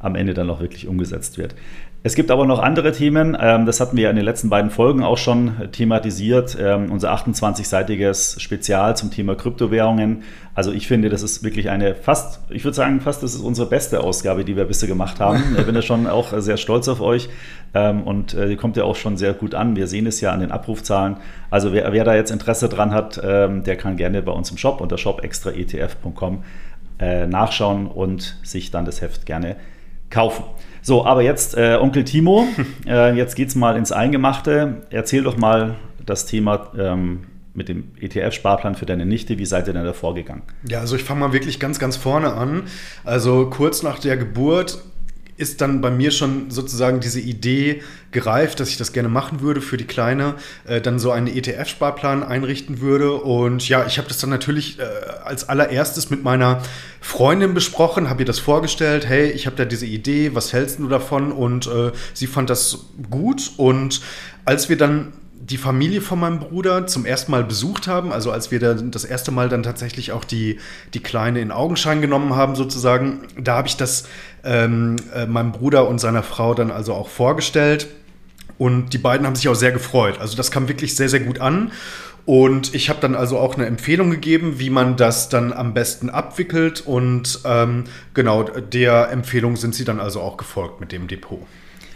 am 0.00 0.14
Ende 0.14 0.34
dann 0.34 0.50
auch 0.50 0.60
wirklich 0.60 0.88
umgesetzt 0.88 1.38
wird. 1.38 1.54
Es 2.02 2.14
gibt 2.14 2.30
aber 2.30 2.46
noch 2.46 2.60
andere 2.60 2.92
Themen, 2.92 3.36
ähm, 3.38 3.66
das 3.66 3.78
hatten 3.78 3.94
wir 3.94 4.08
in 4.08 4.16
den 4.16 4.24
letzten 4.24 4.48
beiden 4.48 4.70
Folgen 4.70 5.02
auch 5.02 5.18
schon 5.18 5.70
thematisiert, 5.70 6.56
ähm, 6.58 6.90
unser 6.90 7.12
28-seitiges 7.12 8.40
Spezial 8.40 8.96
zum 8.96 9.10
Thema 9.10 9.34
Kryptowährungen. 9.34 10.22
Also 10.54 10.72
ich 10.72 10.88
finde, 10.88 11.10
das 11.10 11.22
ist 11.22 11.44
wirklich 11.44 11.68
eine 11.68 11.94
fast, 11.94 12.40
ich 12.48 12.64
würde 12.64 12.74
sagen, 12.74 13.02
fast 13.02 13.22
das 13.22 13.34
ist 13.34 13.42
unsere 13.42 13.68
beste 13.68 14.00
Ausgabe, 14.02 14.46
die 14.46 14.56
wir 14.56 14.64
bisher 14.64 14.88
gemacht 14.88 15.20
haben. 15.20 15.42
Ich 15.58 15.66
bin 15.66 15.74
ja 15.74 15.82
schon 15.82 16.06
auch 16.06 16.32
sehr 16.38 16.56
stolz 16.56 16.88
auf 16.88 17.02
euch 17.02 17.28
ähm, 17.74 18.02
und 18.04 18.32
äh, 18.32 18.48
die 18.48 18.56
kommt 18.56 18.78
ja 18.78 18.84
auch 18.84 18.96
schon 18.96 19.18
sehr 19.18 19.34
gut 19.34 19.54
an. 19.54 19.76
Wir 19.76 19.86
sehen 19.86 20.06
es 20.06 20.22
ja 20.22 20.32
an 20.32 20.40
den 20.40 20.52
Abrufzahlen. 20.52 21.18
Also 21.50 21.74
wer, 21.74 21.92
wer 21.92 22.04
da 22.04 22.14
jetzt 22.14 22.30
Interesse 22.30 22.70
dran 22.70 22.92
hat, 22.92 23.20
der 23.22 23.76
kann 23.76 23.96
gerne 23.96 24.22
bei 24.22 24.32
uns 24.32 24.50
im 24.50 24.56
Shop 24.56 24.80
unter 24.80 24.96
shopextraetf.com 24.96 26.44
äh, 26.98 27.26
nachschauen 27.26 27.86
und 27.86 28.38
sich 28.42 28.70
dann 28.70 28.84
das 28.84 29.02
Heft 29.02 29.26
gerne 29.26 29.56
kaufen. 30.08 30.44
So, 30.82 31.04
aber 31.04 31.22
jetzt 31.22 31.56
äh, 31.56 31.78
Onkel 31.80 32.04
Timo, 32.04 32.46
äh, 32.86 33.14
jetzt 33.14 33.36
geht's 33.36 33.54
mal 33.54 33.76
ins 33.76 33.92
Eingemachte. 33.92 34.82
Erzähl 34.90 35.22
doch 35.22 35.36
mal 35.36 35.76
das 36.04 36.26
Thema 36.26 36.72
ähm, 36.78 37.26
mit 37.54 37.68
dem 37.68 37.92
ETF-Sparplan 38.00 38.74
für 38.74 38.86
deine 38.86 39.06
Nichte. 39.06 39.38
Wie 39.38 39.46
seid 39.46 39.66
ihr 39.66 39.74
denn 39.74 39.84
da 39.84 39.92
vorgegangen? 39.92 40.42
Ja, 40.68 40.80
also 40.80 40.96
ich 40.96 41.04
fange 41.04 41.20
mal 41.20 41.32
wirklich 41.32 41.60
ganz, 41.60 41.78
ganz 41.78 41.96
vorne 41.96 42.32
an. 42.32 42.64
Also 43.04 43.50
kurz 43.50 43.82
nach 43.82 43.98
der 43.98 44.16
Geburt 44.16 44.78
ist 45.40 45.60
dann 45.60 45.80
bei 45.80 45.90
mir 45.90 46.10
schon 46.10 46.50
sozusagen 46.50 47.00
diese 47.00 47.20
Idee 47.20 47.82
gereift, 48.12 48.60
dass 48.60 48.68
ich 48.68 48.76
das 48.76 48.92
gerne 48.92 49.08
machen 49.08 49.40
würde 49.40 49.60
für 49.60 49.76
die 49.76 49.86
Kleine, 49.86 50.34
äh, 50.66 50.80
dann 50.80 50.98
so 50.98 51.10
einen 51.10 51.26
ETF-Sparplan 51.26 52.22
einrichten 52.22 52.80
würde. 52.80 53.12
Und 53.12 53.68
ja, 53.68 53.86
ich 53.86 53.98
habe 53.98 54.08
das 54.08 54.18
dann 54.18 54.30
natürlich 54.30 54.78
äh, 54.78 54.82
als 55.24 55.48
allererstes 55.48 56.10
mit 56.10 56.22
meiner 56.22 56.62
Freundin 57.00 57.54
besprochen, 57.54 58.10
habe 58.10 58.22
ihr 58.22 58.26
das 58.26 58.38
vorgestellt, 58.38 59.08
hey, 59.08 59.30
ich 59.30 59.46
habe 59.46 59.56
da 59.56 59.64
diese 59.64 59.86
Idee, 59.86 60.34
was 60.34 60.52
hältst 60.52 60.78
du 60.78 60.88
davon? 60.88 61.32
Und 61.32 61.66
äh, 61.66 61.92
sie 62.12 62.26
fand 62.26 62.50
das 62.50 62.86
gut. 63.10 63.52
Und 63.56 64.02
als 64.44 64.68
wir 64.68 64.76
dann 64.76 65.12
die 65.50 65.56
Familie 65.56 66.00
von 66.00 66.20
meinem 66.20 66.38
Bruder 66.38 66.86
zum 66.86 67.04
ersten 67.04 67.32
Mal 67.32 67.42
besucht 67.42 67.88
haben, 67.88 68.12
also 68.12 68.30
als 68.30 68.50
wir 68.50 68.60
dann 68.60 68.90
das 68.92 69.04
erste 69.04 69.32
Mal 69.32 69.48
dann 69.48 69.62
tatsächlich 69.62 70.12
auch 70.12 70.24
die, 70.24 70.58
die 70.94 71.00
Kleine 71.00 71.40
in 71.40 71.50
Augenschein 71.50 72.00
genommen 72.00 72.36
haben, 72.36 72.54
sozusagen, 72.54 73.22
da 73.36 73.56
habe 73.56 73.66
ich 73.66 73.76
das 73.76 74.08
ähm, 74.44 74.96
äh, 75.14 75.26
meinem 75.26 75.52
Bruder 75.52 75.88
und 75.88 76.00
seiner 76.00 76.22
Frau 76.22 76.54
dann 76.54 76.70
also 76.70 76.94
auch 76.94 77.08
vorgestellt. 77.08 77.88
Und 78.58 78.92
die 78.92 78.98
beiden 78.98 79.26
haben 79.26 79.34
sich 79.34 79.48
auch 79.48 79.54
sehr 79.54 79.72
gefreut. 79.72 80.20
Also 80.20 80.36
das 80.36 80.50
kam 80.50 80.68
wirklich 80.68 80.94
sehr, 80.94 81.08
sehr 81.08 81.20
gut 81.20 81.40
an. 81.40 81.72
Und 82.26 82.74
ich 82.74 82.90
habe 82.90 83.00
dann 83.00 83.14
also 83.14 83.38
auch 83.38 83.54
eine 83.56 83.66
Empfehlung 83.66 84.10
gegeben, 84.10 84.58
wie 84.58 84.70
man 84.70 84.96
das 84.96 85.30
dann 85.30 85.52
am 85.52 85.74
besten 85.74 86.10
abwickelt. 86.10 86.82
Und 86.86 87.40
ähm, 87.44 87.84
genau 88.14 88.44
der 88.44 89.10
Empfehlung 89.10 89.56
sind 89.56 89.74
sie 89.74 89.84
dann 89.84 89.98
also 89.98 90.20
auch 90.20 90.36
gefolgt 90.36 90.80
mit 90.80 90.92
dem 90.92 91.08
Depot. 91.08 91.40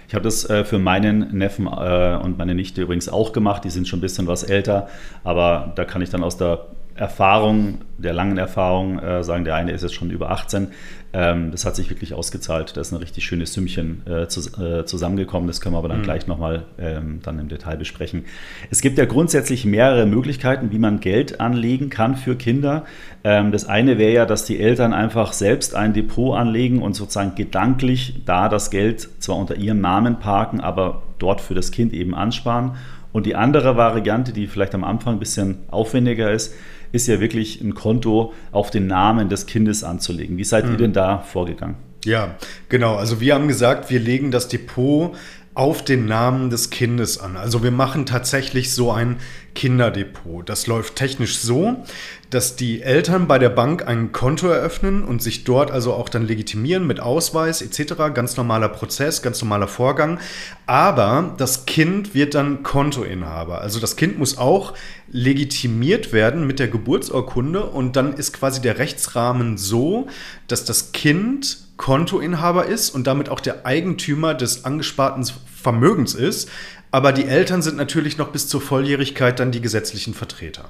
Ich 0.08 0.14
habe 0.14 0.22
das 0.22 0.48
äh, 0.48 0.64
für 0.64 0.78
meinen 0.78 1.36
Neffen 1.36 1.66
äh, 1.66 2.18
und 2.22 2.38
meine 2.38 2.54
Nichte 2.54 2.82
übrigens 2.82 3.08
auch 3.08 3.32
gemacht. 3.32 3.64
Die 3.64 3.70
sind 3.70 3.88
schon 3.88 3.98
ein 3.98 4.02
bisschen 4.02 4.26
was 4.26 4.42
älter, 4.42 4.88
aber 5.22 5.72
da 5.76 5.84
kann 5.84 6.02
ich 6.02 6.10
dann 6.10 6.22
aus 6.22 6.36
der 6.36 6.66
Erfahrung, 6.94 7.78
der 7.98 8.12
langen 8.12 8.38
Erfahrung 8.38 8.98
äh, 9.00 9.24
sagen, 9.24 9.44
der 9.44 9.56
eine 9.56 9.72
ist 9.72 9.82
jetzt 9.82 9.94
schon 9.94 10.10
über 10.10 10.30
18. 10.30 10.68
Ähm, 11.12 11.50
das 11.50 11.64
hat 11.64 11.74
sich 11.74 11.90
wirklich 11.90 12.14
ausgezahlt. 12.14 12.76
Da 12.76 12.80
ist 12.80 12.92
ein 12.92 12.98
richtig 12.98 13.24
schönes 13.24 13.52
Sümmchen 13.52 14.02
äh, 14.06 14.28
zu, 14.28 14.40
äh, 14.60 14.84
zusammengekommen. 14.84 15.48
Das 15.48 15.60
können 15.60 15.74
wir 15.74 15.78
aber 15.78 15.88
dann 15.88 16.00
mhm. 16.00 16.04
gleich 16.04 16.26
nochmal 16.26 16.64
ähm, 16.78 17.20
dann 17.22 17.38
im 17.38 17.48
Detail 17.48 17.76
besprechen. 17.76 18.24
Es 18.70 18.80
gibt 18.80 18.98
ja 18.98 19.06
grundsätzlich 19.06 19.64
mehrere 19.64 20.06
Möglichkeiten, 20.06 20.70
wie 20.70 20.78
man 20.78 21.00
Geld 21.00 21.40
anlegen 21.40 21.90
kann 21.90 22.16
für 22.16 22.36
Kinder. 22.36 22.84
Ähm, 23.24 23.50
das 23.50 23.64
eine 23.68 23.98
wäre 23.98 24.12
ja, 24.12 24.26
dass 24.26 24.44
die 24.44 24.60
Eltern 24.60 24.92
einfach 24.92 25.32
selbst 25.32 25.74
ein 25.74 25.94
Depot 25.94 26.36
anlegen 26.36 26.80
und 26.80 26.94
sozusagen 26.94 27.34
gedanklich 27.34 28.22
da 28.24 28.48
das 28.48 28.70
Geld 28.70 29.08
zwar 29.20 29.36
unter 29.36 29.56
ihrem 29.56 29.80
Namen 29.80 30.20
parken, 30.20 30.60
aber 30.60 31.02
dort 31.18 31.40
für 31.40 31.54
das 31.54 31.70
Kind 31.72 31.92
eben 31.92 32.14
ansparen. 32.14 32.76
Und 33.12 33.26
die 33.26 33.36
andere 33.36 33.76
Variante, 33.76 34.32
die 34.32 34.48
vielleicht 34.48 34.74
am 34.74 34.82
Anfang 34.82 35.14
ein 35.14 35.20
bisschen 35.20 35.58
aufwendiger 35.70 36.32
ist, 36.32 36.52
ist 36.94 37.08
ja 37.08 37.20
wirklich 37.20 37.60
ein 37.60 37.74
Konto 37.74 38.32
auf 38.52 38.70
den 38.70 38.86
Namen 38.86 39.28
des 39.28 39.46
Kindes 39.46 39.82
anzulegen. 39.82 40.38
Wie 40.38 40.44
seid 40.44 40.64
mhm. 40.64 40.72
ihr 40.72 40.76
denn 40.78 40.92
da 40.92 41.18
vorgegangen? 41.18 41.74
Ja, 42.04 42.36
genau. 42.68 42.94
Also 42.94 43.20
wir 43.20 43.34
haben 43.34 43.48
gesagt, 43.48 43.90
wir 43.90 43.98
legen 43.98 44.30
das 44.30 44.48
Depot 44.48 45.16
auf 45.54 45.84
den 45.84 46.06
Namen 46.06 46.50
des 46.50 46.70
Kindes 46.70 47.18
an. 47.18 47.36
Also 47.36 47.62
wir 47.62 47.70
machen 47.70 48.06
tatsächlich 48.06 48.72
so 48.72 48.90
ein 48.90 49.18
Kinderdepot. 49.54 50.48
Das 50.48 50.66
läuft 50.66 50.96
technisch 50.96 51.38
so, 51.38 51.84
dass 52.30 52.56
die 52.56 52.82
Eltern 52.82 53.28
bei 53.28 53.38
der 53.38 53.50
Bank 53.50 53.86
ein 53.86 54.10
Konto 54.10 54.48
eröffnen 54.48 55.04
und 55.04 55.22
sich 55.22 55.44
dort 55.44 55.70
also 55.70 55.92
auch 55.92 56.08
dann 56.08 56.26
legitimieren 56.26 56.84
mit 56.88 56.98
Ausweis 56.98 57.62
etc. 57.62 57.94
Ganz 58.12 58.36
normaler 58.36 58.68
Prozess, 58.68 59.22
ganz 59.22 59.40
normaler 59.42 59.68
Vorgang. 59.68 60.18
Aber 60.66 61.34
das 61.38 61.66
Kind 61.66 62.16
wird 62.16 62.34
dann 62.34 62.64
Kontoinhaber. 62.64 63.60
Also 63.60 63.78
das 63.78 63.94
Kind 63.94 64.18
muss 64.18 64.36
auch 64.36 64.74
legitimiert 65.06 66.12
werden 66.12 66.48
mit 66.48 66.58
der 66.58 66.66
Geburtsurkunde 66.66 67.64
und 67.64 67.94
dann 67.94 68.14
ist 68.14 68.32
quasi 68.32 68.60
der 68.60 68.78
Rechtsrahmen 68.78 69.56
so, 69.56 70.08
dass 70.48 70.64
das 70.64 70.90
Kind 70.90 71.63
Kontoinhaber 71.76 72.66
ist 72.66 72.90
und 72.90 73.06
damit 73.06 73.28
auch 73.28 73.40
der 73.40 73.66
Eigentümer 73.66 74.34
des 74.34 74.64
angesparten 74.64 75.24
Vermögens 75.54 76.14
ist. 76.14 76.50
Aber 76.90 77.12
die 77.12 77.24
Eltern 77.24 77.62
sind 77.62 77.76
natürlich 77.76 78.18
noch 78.18 78.28
bis 78.28 78.46
zur 78.46 78.60
Volljährigkeit 78.60 79.40
dann 79.40 79.50
die 79.50 79.60
gesetzlichen 79.60 80.14
Vertreter. 80.14 80.66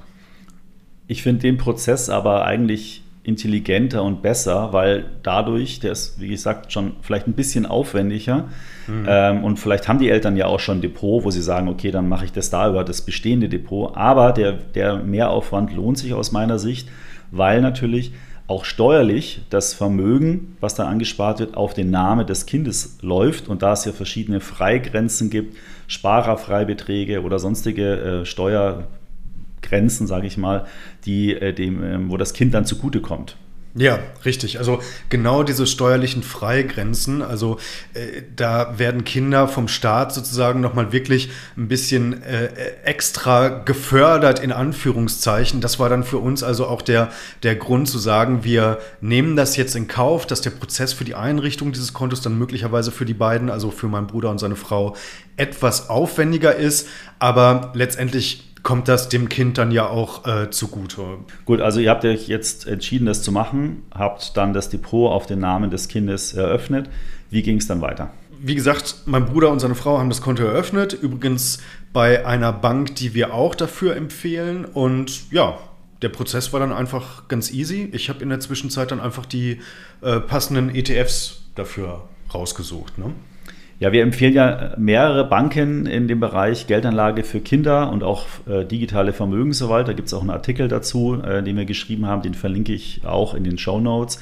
Ich 1.07 1.21
finde 1.21 1.41
den 1.41 1.57
Prozess 1.57 2.09
aber 2.09 2.45
eigentlich 2.45 3.03
intelligenter 3.25 4.03
und 4.03 4.21
besser, 4.21 4.71
weil 4.71 5.05
dadurch, 5.23 5.79
der 5.79 5.91
ist, 5.91 6.19
wie 6.21 6.27
gesagt, 6.27 6.71
schon 6.71 6.93
vielleicht 7.01 7.27
ein 7.27 7.33
bisschen 7.33 7.65
aufwendiger. 7.65 8.49
Mhm. 8.87 9.05
Ähm, 9.07 9.43
und 9.43 9.57
vielleicht 9.57 9.87
haben 9.87 9.97
die 9.97 10.09
Eltern 10.09 10.37
ja 10.37 10.45
auch 10.45 10.59
schon 10.59 10.77
ein 10.77 10.81
Depot, 10.81 11.23
wo 11.23 11.31
sie 11.31 11.41
sagen, 11.41 11.67
okay, 11.67 11.89
dann 11.89 12.07
mache 12.07 12.25
ich 12.25 12.31
das 12.31 12.51
da 12.51 12.69
über 12.69 12.83
das 12.83 13.01
bestehende 13.01 13.49
Depot. 13.49 13.95
Aber 13.95 14.31
der, 14.31 14.53
der 14.53 14.97
Mehraufwand 14.97 15.73
lohnt 15.73 15.97
sich 15.97 16.13
aus 16.13 16.31
meiner 16.31 16.59
Sicht, 16.59 16.87
weil 17.31 17.61
natürlich 17.61 18.13
auch 18.47 18.65
steuerlich 18.65 19.41
das 19.49 19.73
Vermögen, 19.73 20.57
was 20.59 20.75
da 20.75 20.85
angespart 20.85 21.39
wird, 21.39 21.57
auf 21.57 21.73
den 21.73 21.89
Namen 21.89 22.27
des 22.27 22.45
Kindes 22.45 22.97
läuft 23.01 23.47
und 23.47 23.61
da 23.61 23.73
es 23.73 23.85
ja 23.85 23.91
verschiedene 23.91 24.39
Freigrenzen 24.39 25.29
gibt, 25.29 25.57
Sparerfreibeträge 25.87 27.23
oder 27.23 27.39
sonstige 27.39 28.21
äh, 28.21 28.25
Steuergrenzen, 28.25 30.05
sage 30.05 30.27
ich 30.27 30.37
mal, 30.37 30.65
die, 31.05 31.33
äh, 31.33 31.53
dem, 31.53 31.83
äh, 31.83 32.09
wo 32.09 32.17
das 32.17 32.33
Kind 32.33 32.53
dann 32.53 32.65
zugutekommt. 32.65 33.35
Ja, 33.77 33.99
richtig. 34.23 34.57
Also 34.57 34.79
genau 35.09 35.43
diese 35.43 35.67
steuerlichen 35.67 36.23
Freigrenzen, 36.23 37.21
also 37.21 37.59
äh, 37.93 38.21
da 38.33 38.79
werden 38.79 39.03
Kinder 39.03 39.49
vom 39.49 39.67
Staat 39.67 40.13
sozusagen 40.13 40.61
nochmal 40.61 40.93
wirklich 40.93 41.29
ein 41.57 41.67
bisschen 41.67 42.23
äh, 42.23 42.47
extra 42.85 43.49
gefördert 43.49 44.39
in 44.39 44.53
Anführungszeichen. 44.53 45.59
Das 45.59 45.77
war 45.77 45.89
dann 45.89 46.05
für 46.05 46.19
uns 46.19 46.41
also 46.41 46.67
auch 46.67 46.81
der, 46.81 47.11
der 47.43 47.57
Grund 47.57 47.89
zu 47.89 47.99
sagen, 47.99 48.45
wir 48.45 48.79
nehmen 49.01 49.35
das 49.35 49.57
jetzt 49.57 49.75
in 49.75 49.89
Kauf, 49.89 50.25
dass 50.25 50.39
der 50.39 50.51
Prozess 50.51 50.93
für 50.93 51.03
die 51.03 51.15
Einrichtung 51.15 51.73
dieses 51.73 51.91
Kontos 51.91 52.21
dann 52.21 52.37
möglicherweise 52.37 52.93
für 52.93 53.05
die 53.05 53.13
beiden, 53.13 53.49
also 53.49 53.71
für 53.71 53.87
meinen 53.87 54.07
Bruder 54.07 54.29
und 54.29 54.39
seine 54.39 54.55
Frau, 54.55 54.95
etwas 55.35 55.89
aufwendiger 55.89 56.55
ist, 56.55 56.87
aber 57.19 57.73
letztendlich 57.73 58.44
kommt 58.65 58.87
das 58.87 59.09
dem 59.09 59.29
Kind 59.29 59.59
dann 59.59 59.69
ja 59.69 59.87
auch 59.87 60.25
äh, 60.25 60.49
zugute. 60.49 61.19
Gut, 61.45 61.61
also 61.61 61.79
ihr 61.79 61.91
habt 61.91 62.03
euch 62.03 62.27
jetzt 62.27 62.67
entschieden, 62.67 63.05
das 63.05 63.21
zu 63.21 63.31
machen, 63.31 63.83
habt 63.93 64.35
dann 64.35 64.53
das 64.53 64.69
Depot 64.69 65.11
auf 65.11 65.27
den 65.27 65.39
Namen 65.39 65.69
des 65.69 65.87
Kindes 65.87 66.33
eröffnet. 66.33 66.89
Wie 67.29 67.43
ging 67.43 67.57
es 67.57 67.67
dann 67.67 67.81
weiter? 67.81 68.09
Wie 68.41 68.55
gesagt, 68.55 69.03
mein 69.05 69.27
Bruder 69.27 69.51
und 69.51 69.59
seine 69.59 69.75
Frau 69.75 69.99
haben 69.99 70.09
das 70.09 70.19
Konto 70.19 70.43
eröffnet. 70.43 70.93
Übrigens 70.93 71.59
bei 71.93 72.25
einer 72.25 72.51
Bank, 72.51 72.95
die 72.95 73.13
wir 73.13 73.35
auch 73.35 73.53
dafür 73.53 73.95
empfehlen. 73.95 74.65
Und 74.65 75.31
ja, 75.31 75.59
der 76.01 76.09
Prozess 76.09 76.51
war 76.51 76.59
dann 76.59 76.73
einfach 76.73 77.27
ganz 77.27 77.51
easy. 77.51 77.89
Ich 77.93 78.09
habe 78.09 78.23
in 78.23 78.29
der 78.29 78.39
Zwischenzeit 78.39 78.89
dann 78.89 78.99
einfach 78.99 79.27
die 79.27 79.61
äh, 80.01 80.19
passenden 80.19 80.73
ETFs 80.73 81.43
dafür 81.53 82.09
rausgesucht. 82.33 82.97
Ne? 82.97 83.13
Ja, 83.79 83.91
wir 83.91 84.03
empfehlen 84.03 84.33
ja 84.33 84.73
mehrere 84.77 85.27
Banken 85.27 85.85
in 85.85 86.07
dem 86.07 86.21
Bereich 86.21 86.65
Geldanlage 86.65 87.23
für 87.23 87.41
Kinder 87.41 87.91
und 87.91 88.03
auch 88.03 88.25
äh, 88.47 88.63
digitale 88.63 89.11
Vermögensverwalter. 89.11 89.87
Da 89.87 89.93
gibt 89.93 90.07
es 90.07 90.13
auch 90.13 90.21
einen 90.21 90.29
Artikel 90.29 90.69
dazu, 90.69 91.21
äh, 91.21 91.43
den 91.43 91.57
wir 91.57 91.65
geschrieben 91.65 92.05
haben, 92.05 92.21
den 92.21 92.35
verlinke 92.35 92.71
ich 92.71 93.01
auch 93.05 93.33
in 93.33 93.43
den 93.43 93.57
Show 93.57 93.81
Notes. 93.81 94.19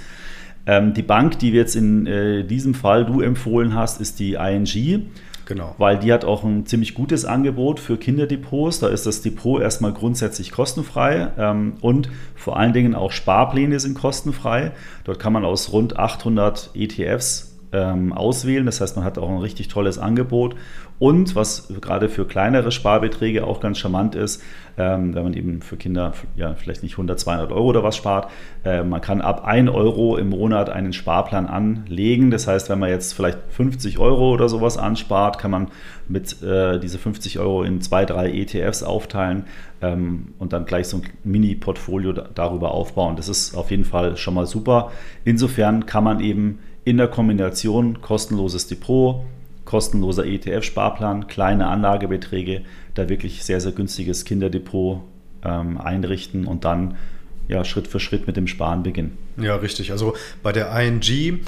Ähm, 0.66 0.96
die 0.96 1.04
Bank, 1.04 1.38
die 1.38 1.54
wir 1.54 1.60
jetzt 1.62 1.76
in 1.76 2.08
äh, 2.08 2.44
diesem 2.44 2.74
Fall 2.74 3.06
du 3.06 3.22
empfohlen 3.22 3.76
hast, 3.76 4.02
ist 4.02 4.20
die 4.20 4.34
ING. 4.34 5.12
Genau. 5.46 5.76
Weil 5.78 6.00
die 6.00 6.12
hat 6.12 6.26
auch 6.26 6.44
ein 6.44 6.66
ziemlich 6.66 6.96
gutes 6.96 7.26
Angebot 7.26 7.80
für 7.80 7.98
Kinderdepots. 7.98 8.80
Da 8.80 8.88
ist 8.88 9.06
das 9.06 9.22
Depot 9.22 9.62
erstmal 9.62 9.94
grundsätzlich 9.94 10.52
kostenfrei 10.52 11.28
ähm, 11.38 11.74
und 11.82 12.10
vor 12.34 12.58
allen 12.58 12.74
Dingen 12.74 12.96
auch 12.96 13.12
Sparpläne 13.12 13.80
sind 13.80 13.94
kostenfrei. 13.96 14.72
Dort 15.04 15.20
kann 15.20 15.34
man 15.34 15.46
aus 15.46 15.74
rund 15.74 16.00
800 16.00 16.72
ETFs 16.74 17.53
ähm, 17.74 18.14
auswählen. 18.14 18.66
Das 18.66 18.80
heißt, 18.80 18.96
man 18.96 19.04
hat 19.04 19.18
auch 19.18 19.30
ein 19.30 19.40
richtig 19.40 19.68
tolles 19.68 19.98
Angebot. 19.98 20.56
Und 21.00 21.36
was 21.36 21.74
gerade 21.82 22.08
für 22.08 22.26
kleinere 22.26 22.72
Sparbeträge 22.72 23.46
auch 23.46 23.60
ganz 23.60 23.80
charmant 23.80 24.16
ist, 24.16 24.42
ähm, 24.78 25.14
wenn 25.14 25.24
man 25.24 25.34
eben 25.34 25.62
für 25.62 25.76
Kinder 25.76 26.14
ja, 26.36 26.54
vielleicht 26.54 26.84
nicht 26.84 26.94
100, 26.94 27.20
200 27.20 27.52
Euro 27.52 27.66
oder 27.66 27.84
was 27.84 27.98
spart, 27.98 28.30
äh, 28.64 28.84
man 28.84 29.02
kann 29.02 29.20
ab 29.20 29.44
1 29.44 29.70
Euro 29.70 30.18
im 30.18 30.30
Monat 30.30 30.70
einen 30.70 30.94
Sparplan 30.94 31.48
anlegen. 31.48 32.32
Das 32.32 32.48
heißt, 32.48 32.70
wenn 32.70 32.80
man 32.80 32.90
jetzt 32.90 33.14
vielleicht 33.14 33.40
50 33.50 34.00
Euro 34.00 34.34
oder 34.34 34.48
sowas 34.48 34.78
anspart, 34.78 35.40
kann 35.40 35.52
man 35.52 35.68
mit 36.08 36.42
äh, 36.44 36.80
diese 36.80 37.00
50 37.00 37.40
Euro 37.40 37.64
in 37.64 37.82
zwei, 37.82 38.06
drei 38.06 38.32
ETFs 38.32 38.84
aufteilen 38.84 39.46
ähm, 39.82 40.34
und 40.40 40.54
dann 40.54 40.66
gleich 40.66 40.88
so 40.88 40.98
ein 40.98 41.04
Mini-Portfolio 41.24 42.14
darüber 42.14 42.72
aufbauen. 42.72 43.16
Das 43.16 43.30
ist 43.30 43.56
auf 43.56 43.72
jeden 43.72 43.86
Fall 43.86 44.16
schon 44.16 44.36
mal 44.36 44.46
super. 44.46 44.92
Insofern 45.26 45.86
kann 45.86 46.04
man 46.04 46.20
eben 46.20 46.60
in 46.86 46.98
der 46.98 47.08
Kombination 47.08 48.02
kostenloses 48.02 48.68
Depot, 48.68 49.26
kostenloser 49.66 50.26
ETF-Sparplan, 50.26 51.28
kleine 51.28 51.68
Anlagebeträge, 51.68 52.62
da 52.94 53.10
wirklich 53.10 53.44
sehr, 53.44 53.62
sehr 53.62 53.72
günstiges 53.72 54.26
Kinderdepot 54.26 55.02
ähm, 55.44 55.80
einrichten 55.80 56.46
und 56.46 56.66
dann 56.66 56.96
ja, 57.48 57.66
Schritt 57.66 57.88
für 57.88 58.00
Schritt 58.00 58.28
mit 58.28 58.38
dem 58.38 58.48
Sparen 58.48 58.84
beginnen. 58.84 59.18
Ja, 59.38 59.56
richtig. 59.56 59.92
Also 59.92 60.16
bei 60.42 60.52
der 60.52 60.72
ING 60.80 61.42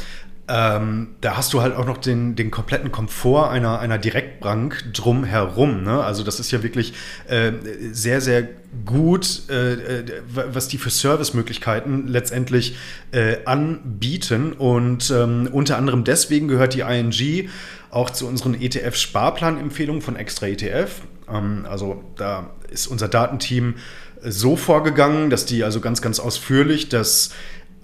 ähm, 0.47 1.15
da 1.21 1.37
hast 1.37 1.53
du 1.53 1.61
halt 1.61 1.75
auch 1.75 1.85
noch 1.85 1.97
den, 1.97 2.35
den 2.35 2.51
kompletten 2.51 2.91
Komfort 2.91 3.49
einer, 3.49 3.79
einer 3.79 3.97
Direktbank 3.97 4.93
drumherum. 4.93 5.83
Ne? 5.83 6.03
Also 6.03 6.23
das 6.23 6.39
ist 6.39 6.51
ja 6.51 6.61
wirklich 6.61 6.93
äh, 7.27 7.51
sehr, 7.91 8.21
sehr 8.21 8.47
gut, 8.85 9.49
äh, 9.49 9.73
äh, 9.73 10.05
was 10.31 10.67
die 10.67 10.77
für 10.77 10.91
Servicemöglichkeiten 10.91 12.07
letztendlich 12.07 12.77
äh, 13.11 13.37
anbieten. 13.45 14.53
Und 14.53 15.09
ähm, 15.09 15.49
unter 15.51 15.77
anderem 15.77 16.03
deswegen 16.03 16.47
gehört 16.47 16.75
die 16.75 16.81
ING 16.81 17.49
auch 17.89 18.11
zu 18.11 18.27
unseren 18.27 18.53
ETF-Sparplan-Empfehlungen 18.53 20.03
von 20.03 20.15
Extra 20.15 20.47
ETF. 20.47 21.01
Ähm, 21.27 21.65
also 21.67 22.03
da 22.17 22.51
ist 22.69 22.85
unser 22.85 23.07
Datenteam 23.07 23.75
so 24.21 24.55
vorgegangen, 24.55 25.29
dass 25.29 25.45
die 25.45 25.63
also 25.63 25.81
ganz, 25.81 26.01
ganz 26.01 26.19
ausführlich 26.19 26.89
das 26.89 27.31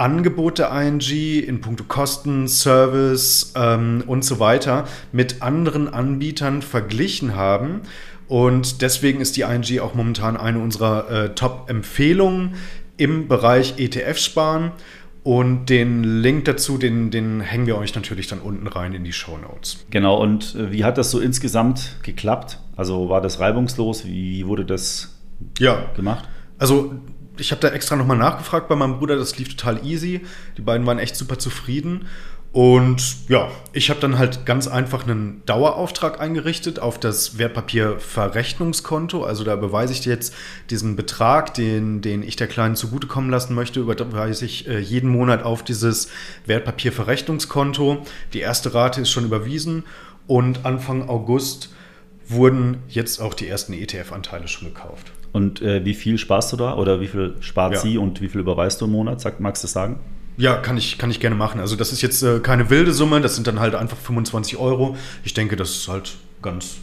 Angebot 0.02 0.58
der 0.58 0.72
ING 0.72 1.00
in 1.00 1.62
puncto 1.62 1.84
Kosten, 1.84 2.48
Service 2.48 3.54
ähm, 3.56 4.04
und 4.08 4.26
so 4.26 4.40
weiter 4.40 4.88
mit 5.12 5.44
anderen 5.44 5.88
Anbietern 5.88 6.64
verglichen 6.64 7.36
haben. 7.36 7.82
Und 8.28 8.82
deswegen 8.82 9.22
ist 9.22 9.38
die 9.38 9.42
ING 9.42 9.80
auch 9.80 9.94
momentan 9.94 10.38
eine 10.38 10.58
unserer 10.58 11.10
äh, 11.10 11.36
Top-Empfehlungen 11.36 12.56
im 12.98 13.28
Bereich 13.28 13.76
ETF-Sparen. 13.78 14.72
Und 15.24 15.68
den 15.68 16.04
Link 16.24 16.46
dazu, 16.46 16.80
den, 16.80 17.12
den 17.12 17.42
hängen 17.42 17.68
wir 17.68 17.78
euch 17.78 17.94
natürlich 17.94 18.26
dann 18.26 18.40
unten 18.40 18.66
rein 18.66 18.96
in 18.96 19.04
die 19.04 19.14
Show 19.14 19.38
Notes. 19.38 19.86
Genau, 19.92 20.20
und 20.20 20.56
äh, 20.56 20.72
wie 20.72 20.84
hat 20.84 20.98
das 20.98 21.12
so 21.12 21.20
insgesamt 21.20 21.98
geklappt? 22.02 22.58
Also 22.76 23.10
war 23.10 23.22
das 23.22 23.40
reibungslos? 23.40 24.04
Wie 24.06 24.48
wurde 24.48 24.66
das 24.66 25.20
ja. 25.60 25.92
gemacht? 25.96 26.28
Also 26.58 26.96
ich 27.42 27.52
habe 27.52 27.60
da 27.60 27.70
extra 27.70 27.96
nochmal 27.96 28.18
nachgefragt 28.18 28.70
bei 28.70 28.76
meinem 28.76 29.00
Bruder, 29.00 29.18
das 29.18 29.38
lief 29.38 29.50
total 29.50 29.86
easy. 29.86 30.22
Die 30.58 30.62
beiden 30.62 30.88
waren 30.88 31.00
echt 31.00 31.16
super 31.16 31.38
zufrieden. 31.38 32.08
Und 32.54 33.30
ja, 33.30 33.50
ich 33.72 33.90
habe 33.90 34.02
dann 34.02 34.20
halt 34.20 34.46
ganz 34.46 34.68
einfach 34.68 35.08
einen 35.08 35.42
Dauerauftrag 35.46 36.20
eingerichtet 36.20 36.80
auf 36.80 37.00
das 37.00 37.38
Wertpapierverrechnungskonto. 37.38 39.24
Also 39.24 39.46
da 39.46 39.56
beweise 39.56 39.94
ich 39.94 40.04
jetzt 40.06 40.34
diesen 40.70 40.98
Betrag, 40.98 41.54
den, 41.54 42.02
den 42.02 42.24
ich 42.24 42.36
der 42.36 42.48
Kleinen 42.48 42.76
zugutekommen 42.76 43.30
lassen 43.30 43.56
möchte, 43.56 43.80
überweise 43.80 44.46
ich 44.46 44.68
äh, 44.68 44.80
jeden 44.80 45.10
Monat 45.10 45.44
auf 45.44 45.64
dieses 45.64 46.10
Wertpapierverrechnungskonto. 46.46 48.06
Die 48.34 48.42
erste 48.42 48.74
Rate 48.74 49.00
ist 49.02 49.12
schon 49.12 49.26
überwiesen 49.26 49.84
und 50.28 50.66
Anfang 50.66 51.08
August 51.08 51.70
wurden 52.32 52.78
jetzt 52.88 53.22
auch 53.22 53.34
die 53.34 53.48
ersten 53.48 53.74
ETF-Anteile 53.74 54.48
schon 54.48 54.68
gekauft. 54.68 55.12
Und 55.32 55.62
äh, 55.62 55.86
wie 55.86 55.94
viel 55.94 56.18
sparst 56.18 56.52
du 56.52 56.58
da 56.58 56.76
oder 56.76 57.00
wie 57.00 57.08
viel 57.08 57.36
spart 57.40 57.74
ja. 57.74 57.80
sie 57.80 57.98
und 57.98 58.22
wie 58.22 58.30
viel 58.30 58.42
überweist 58.42 58.82
du 58.82 58.86
im 58.86 58.92
Monat? 58.92 59.22
Sag, 59.22 59.40
magst 59.40 59.64
du 59.64 59.66
das 59.66 59.74
sagen? 59.74 60.00
Ja, 60.38 60.56
kann 60.56 60.78
ich, 60.78 60.98
kann 60.98 61.12
ich 61.12 61.20
gerne 61.20 61.36
machen. 61.36 61.60
Also 61.60 61.76
das 61.76 61.92
ist 61.92 62.02
jetzt 62.02 62.22
äh, 62.24 62.40
keine 62.40 62.70
wilde 62.70 62.94
Summe, 62.94 63.22
das 63.22 63.36
sind 63.36 63.48
dann 63.48 63.60
halt 63.60 63.76
einfach 63.76 63.98
25 63.98 64.58
Euro. 64.58 64.96
Ich 65.24 65.34
denke, 65.34 65.56
das 65.56 65.72
ist 65.72 65.88
halt 65.88 66.16
ganz, 66.42 66.78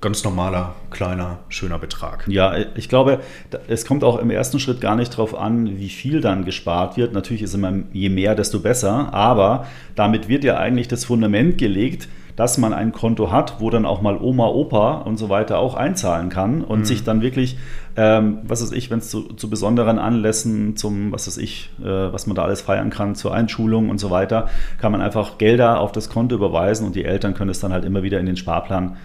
ganz 0.00 0.22
normaler, 0.24 0.74
kleiner, 0.90 1.38
schöner 1.48 1.78
Betrag. 1.78 2.24
Ja, 2.28 2.54
ich 2.74 2.88
glaube, 2.88 3.20
es 3.68 3.86
kommt 3.86 4.04
auch 4.04 4.18
im 4.18 4.30
ersten 4.30 4.60
Schritt 4.60 4.80
gar 4.80 4.96
nicht 4.96 5.12
darauf 5.12 5.34
an, 5.34 5.78
wie 5.78 5.88
viel 5.88 6.20
dann 6.20 6.44
gespart 6.44 6.96
wird. 6.96 7.12
Natürlich 7.12 7.42
ist 7.42 7.54
immer 7.54 7.72
je 7.92 8.08
mehr, 8.08 8.34
desto 8.34 8.60
besser, 8.60 9.12
aber 9.14 9.66
damit 9.94 10.28
wird 10.28 10.44
ja 10.44 10.58
eigentlich 10.58 10.88
das 10.88 11.04
Fundament 11.04 11.58
gelegt, 11.58 12.08
dass 12.36 12.58
man 12.58 12.72
ein 12.72 12.92
Konto 12.92 13.30
hat, 13.30 13.60
wo 13.60 13.70
dann 13.70 13.84
auch 13.84 14.02
mal 14.02 14.16
Oma, 14.20 14.46
Opa 14.46 14.98
und 14.98 15.16
so 15.16 15.28
weiter 15.28 15.58
auch 15.58 15.74
einzahlen 15.74 16.28
kann 16.28 16.62
und 16.62 16.80
mhm. 16.80 16.84
sich 16.84 17.04
dann 17.04 17.22
wirklich, 17.22 17.58
ähm, 17.96 18.38
was 18.44 18.62
weiß 18.62 18.72
ich, 18.72 18.90
wenn 18.90 18.98
es 18.98 19.10
zu, 19.10 19.22
zu, 19.34 19.50
besonderen 19.50 19.98
Anlässen, 19.98 20.76
zum, 20.76 21.12
was 21.12 21.26
weiß 21.26 21.38
ich, 21.38 21.70
äh, 21.80 21.84
was 21.84 22.26
man 22.26 22.36
da 22.36 22.42
alles 22.42 22.60
feiern 22.62 22.90
kann, 22.90 23.14
zur 23.14 23.34
Einschulung 23.34 23.88
und 23.90 23.98
so 23.98 24.10
weiter, 24.10 24.48
kann 24.80 24.92
man 24.92 25.00
einfach 25.00 25.38
Gelder 25.38 25.80
auf 25.80 25.92
das 25.92 26.08
Konto 26.08 26.34
überweisen 26.34 26.86
und 26.86 26.94
die 26.94 27.04
Eltern 27.04 27.34
können 27.34 27.50
es 27.50 27.60
dann 27.60 27.72
halt 27.72 27.84
immer 27.84 28.02
wieder 28.02 28.20
in 28.20 28.26
den 28.26 28.36
Sparplan 28.36 28.96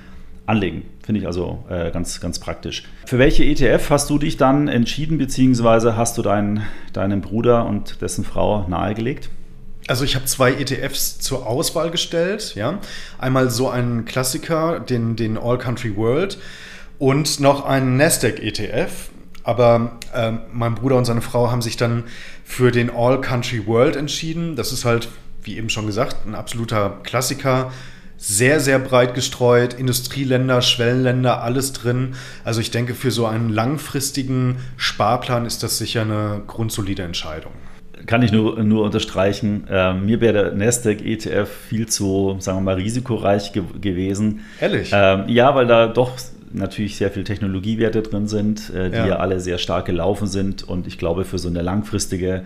anlegen. 0.45 0.83
Finde 1.03 1.21
ich 1.21 1.27
also 1.27 1.63
äh, 1.69 1.91
ganz, 1.91 2.19
ganz 2.21 2.39
praktisch. 2.39 2.83
Für 3.05 3.19
welche 3.19 3.43
ETF 3.43 3.89
hast 3.89 4.09
du 4.09 4.17
dich 4.17 4.37
dann 4.37 4.67
entschieden, 4.67 5.17
beziehungsweise 5.17 5.97
hast 5.97 6.17
du 6.17 6.21
deinen, 6.21 6.61
deinem 6.93 7.21
Bruder 7.21 7.65
und 7.65 8.01
dessen 8.01 8.23
Frau 8.23 8.65
nahegelegt? 8.67 9.29
Also 9.87 10.03
ich 10.03 10.15
habe 10.15 10.25
zwei 10.25 10.53
ETFs 10.53 11.19
zur 11.19 11.45
Auswahl 11.45 11.91
gestellt. 11.91 12.55
Ja? 12.55 12.79
Einmal 13.19 13.49
so 13.49 13.69
einen 13.69 14.05
Klassiker, 14.05 14.79
den, 14.79 15.15
den 15.15 15.37
All 15.37 15.57
Country 15.57 15.95
World 15.95 16.39
und 16.97 17.39
noch 17.39 17.65
einen 17.65 17.97
Nasdaq 17.97 18.39
ETF. 18.39 19.09
Aber 19.43 19.99
äh, 20.13 20.33
mein 20.51 20.73
Bruder 20.73 20.95
und 20.95 21.05
seine 21.05 21.21
Frau 21.21 21.51
haben 21.51 21.61
sich 21.61 21.77
dann 21.77 22.05
für 22.43 22.71
den 22.71 22.89
All 22.89 23.21
Country 23.21 23.67
World 23.67 23.95
entschieden. 23.95 24.55
Das 24.55 24.71
ist 24.71 24.85
halt, 24.85 25.07
wie 25.43 25.57
eben 25.57 25.69
schon 25.69 25.85
gesagt, 25.85 26.25
ein 26.25 26.33
absoluter 26.33 27.01
Klassiker. 27.03 27.71
Sehr, 28.17 28.59
sehr 28.59 28.79
breit 28.79 29.13
gestreut, 29.13 29.73
Industrieländer, 29.75 30.61
Schwellenländer, 30.61 31.43
alles 31.43 31.73
drin. 31.73 32.15
Also 32.43 32.61
ich 32.61 32.71
denke, 32.71 32.95
für 32.95 33.11
so 33.11 33.27
einen 33.27 33.49
langfristigen 33.49 34.57
Sparplan 34.77 35.45
ist 35.45 35.61
das 35.61 35.77
sicher 35.77 36.01
eine 36.01 36.41
grundsolide 36.47 37.03
Entscheidung 37.03 37.51
kann 38.05 38.21
ich 38.21 38.31
nur, 38.31 38.61
nur 38.63 38.83
unterstreichen. 38.83 39.65
Ähm, 39.69 40.05
mir 40.05 40.21
wäre 40.21 40.33
der 40.33 40.51
Nasdaq 40.53 41.05
ETF 41.05 41.49
viel 41.49 41.87
zu, 41.87 42.37
sagen 42.39 42.59
wir 42.59 42.61
mal, 42.61 42.75
risikoreich 42.75 43.53
ge 43.53 43.63
gewesen. 43.79 44.41
Ehrlich? 44.59 44.91
Ähm, 44.93 45.23
ja, 45.27 45.55
weil 45.55 45.67
da 45.67 45.87
doch 45.87 46.11
natürlich 46.51 46.97
sehr 46.97 47.11
viele 47.11 47.25
Technologiewerte 47.25 48.01
drin 48.01 48.27
sind, 48.27 48.69
äh, 48.73 48.89
die 48.89 48.97
ja. 48.97 49.07
ja. 49.07 49.15
alle 49.17 49.39
sehr 49.39 49.57
stark 49.57 49.85
gelaufen 49.85 50.27
sind. 50.27 50.63
Und 50.63 50.87
ich 50.87 50.97
glaube, 50.97 51.25
für 51.25 51.37
so 51.37 51.49
eine 51.49 51.61
langfristige 51.61 52.43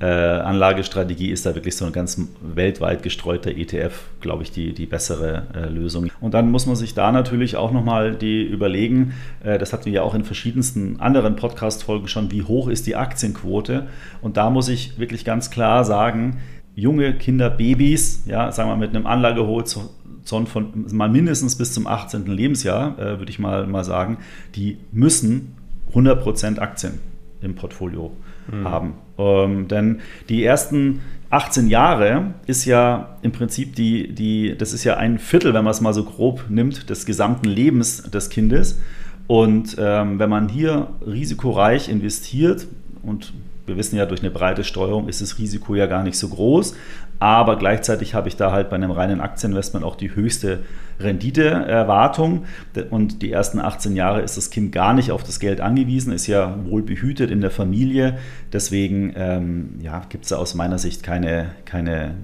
äh, 0.00 0.06
Anlagestrategie 0.06 1.30
ist 1.30 1.46
da 1.46 1.54
wirklich 1.54 1.76
so 1.76 1.84
ein 1.84 1.92
ganz 1.92 2.20
weltweit 2.40 3.02
gestreuter 3.02 3.50
ETF, 3.50 3.92
glaube 4.20 4.42
ich, 4.42 4.50
die, 4.50 4.72
die 4.72 4.86
bessere 4.86 5.46
äh, 5.54 5.68
Lösung. 5.68 6.10
Und 6.20 6.34
dann 6.34 6.50
muss 6.50 6.66
man 6.66 6.74
sich 6.74 6.94
da 6.94 7.12
natürlich 7.12 7.56
auch 7.56 7.70
nochmal 7.70 8.16
die 8.16 8.42
überlegen, 8.42 9.14
äh, 9.44 9.58
das 9.58 9.72
hatten 9.72 9.84
wir 9.84 9.92
ja 9.92 10.02
auch 10.02 10.14
in 10.14 10.24
verschiedensten 10.24 10.98
anderen 11.00 11.36
Podcast-Folgen 11.36 12.08
schon, 12.08 12.32
wie 12.32 12.42
hoch 12.42 12.68
ist 12.68 12.86
die 12.86 12.96
Aktienquote? 12.96 13.86
Und 14.20 14.36
da 14.36 14.50
muss 14.50 14.68
ich 14.68 14.98
wirklich 14.98 15.24
ganz 15.24 15.50
klar 15.50 15.84
sagen, 15.84 16.40
junge 16.74 17.14
Kinder, 17.14 17.50
Babys, 17.50 18.24
ja, 18.26 18.50
sagen 18.50 18.70
wir 18.70 18.76
mit 18.76 18.94
einem 18.94 19.06
Anlagehorizont 19.06 20.48
von 20.48 20.86
mal 20.92 21.08
mindestens 21.08 21.56
bis 21.56 21.72
zum 21.72 21.86
18. 21.86 22.26
Lebensjahr, 22.26 22.98
äh, 22.98 23.18
würde 23.18 23.30
ich 23.30 23.38
mal, 23.38 23.66
mal 23.66 23.84
sagen, 23.84 24.18
die 24.54 24.78
müssen 24.90 25.54
100% 25.94 26.58
Aktien 26.58 26.98
im 27.40 27.54
Portfolio 27.54 28.12
mhm. 28.50 28.68
haben. 28.68 28.94
Ähm, 29.18 29.68
denn 29.68 30.00
die 30.28 30.44
ersten 30.44 31.00
18 31.30 31.66
Jahre 31.66 32.34
ist 32.46 32.66
ja 32.66 33.16
im 33.22 33.32
Prinzip 33.32 33.74
die, 33.74 34.14
die, 34.14 34.56
das 34.56 34.72
ist 34.72 34.84
ja 34.84 34.98
ein 34.98 35.18
Viertel, 35.18 35.54
wenn 35.54 35.64
man 35.64 35.70
es 35.70 35.80
mal 35.80 35.94
so 35.94 36.04
grob 36.04 36.44
nimmt, 36.48 36.90
des 36.90 37.06
gesamten 37.06 37.48
Lebens 37.48 38.02
des 38.02 38.28
Kindes. 38.28 38.80
Und 39.28 39.76
ähm, 39.78 40.18
wenn 40.18 40.28
man 40.28 40.48
hier 40.48 40.88
risikoreich 41.06 41.88
investiert 41.88 42.66
und 43.02 43.32
wir 43.66 43.76
wissen 43.76 43.96
ja, 43.96 44.06
durch 44.06 44.20
eine 44.20 44.30
breite 44.30 44.64
Steuerung 44.64 45.08
ist 45.08 45.20
das 45.20 45.38
Risiko 45.38 45.74
ja 45.74 45.86
gar 45.86 46.02
nicht 46.02 46.18
so 46.18 46.28
groß, 46.28 46.74
aber 47.18 47.56
gleichzeitig 47.56 48.14
habe 48.14 48.26
ich 48.26 48.36
da 48.36 48.50
halt 48.50 48.68
bei 48.68 48.76
einem 48.76 48.90
reinen 48.90 49.20
Aktieninvestment 49.20 49.84
auch 49.84 49.94
die 49.94 50.14
höchste 50.14 50.60
Renditeerwartung. 50.98 52.46
Und 52.90 53.22
die 53.22 53.30
ersten 53.30 53.60
18 53.60 53.94
Jahre 53.94 54.22
ist 54.22 54.36
das 54.36 54.50
Kind 54.50 54.72
gar 54.72 54.92
nicht 54.92 55.12
auf 55.12 55.22
das 55.22 55.38
Geld 55.38 55.60
angewiesen, 55.60 56.12
ist 56.12 56.26
ja 56.26 56.56
wohl 56.64 56.82
behütet 56.82 57.30
in 57.30 57.40
der 57.40 57.52
Familie. 57.52 58.18
Deswegen 58.52 59.12
ähm, 59.14 59.78
ja, 59.80 60.02
gibt 60.08 60.24
es 60.24 60.30
da 60.30 60.36
aus 60.36 60.54
meiner 60.54 60.78
Sicht 60.78 61.04
keine, 61.04 61.52
keine 61.64 62.16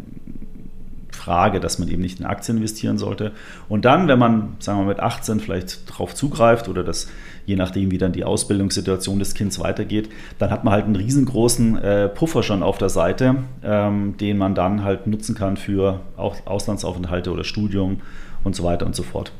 Frage, 1.12 1.60
dass 1.60 1.78
man 1.78 1.88
eben 1.88 2.02
nicht 2.02 2.20
in 2.20 2.26
Aktien 2.26 2.56
investieren 2.56 2.98
sollte. 2.98 3.32
Und 3.68 3.84
dann, 3.84 4.08
wenn 4.08 4.18
man, 4.18 4.56
sagen 4.58 4.80
wir 4.80 4.86
mit 4.86 5.00
18 5.00 5.40
vielleicht 5.40 5.88
darauf 5.90 6.14
zugreift 6.14 6.68
oder 6.68 6.82
das 6.82 7.08
je 7.48 7.56
nachdem, 7.56 7.90
wie 7.90 7.96
dann 7.96 8.12
die 8.12 8.24
Ausbildungssituation 8.24 9.18
des 9.18 9.32
Kindes 9.32 9.58
weitergeht, 9.58 10.10
dann 10.38 10.50
hat 10.50 10.64
man 10.64 10.74
halt 10.74 10.84
einen 10.84 10.96
riesengroßen 10.96 11.78
äh, 11.78 12.08
Puffer 12.08 12.42
schon 12.42 12.62
auf 12.62 12.76
der 12.76 12.90
Seite, 12.90 13.36
ähm, 13.64 14.18
den 14.18 14.36
man 14.36 14.54
dann 14.54 14.84
halt 14.84 15.06
nutzen 15.06 15.34
kann 15.34 15.56
für 15.56 16.00
auch 16.18 16.36
Auslandsaufenthalte 16.46 17.32
oder 17.32 17.44
Studium 17.44 18.02
und 18.44 18.54
so 18.54 18.64
weiter 18.64 18.84
und 18.84 18.94
so 18.94 19.02
fort. 19.02 19.32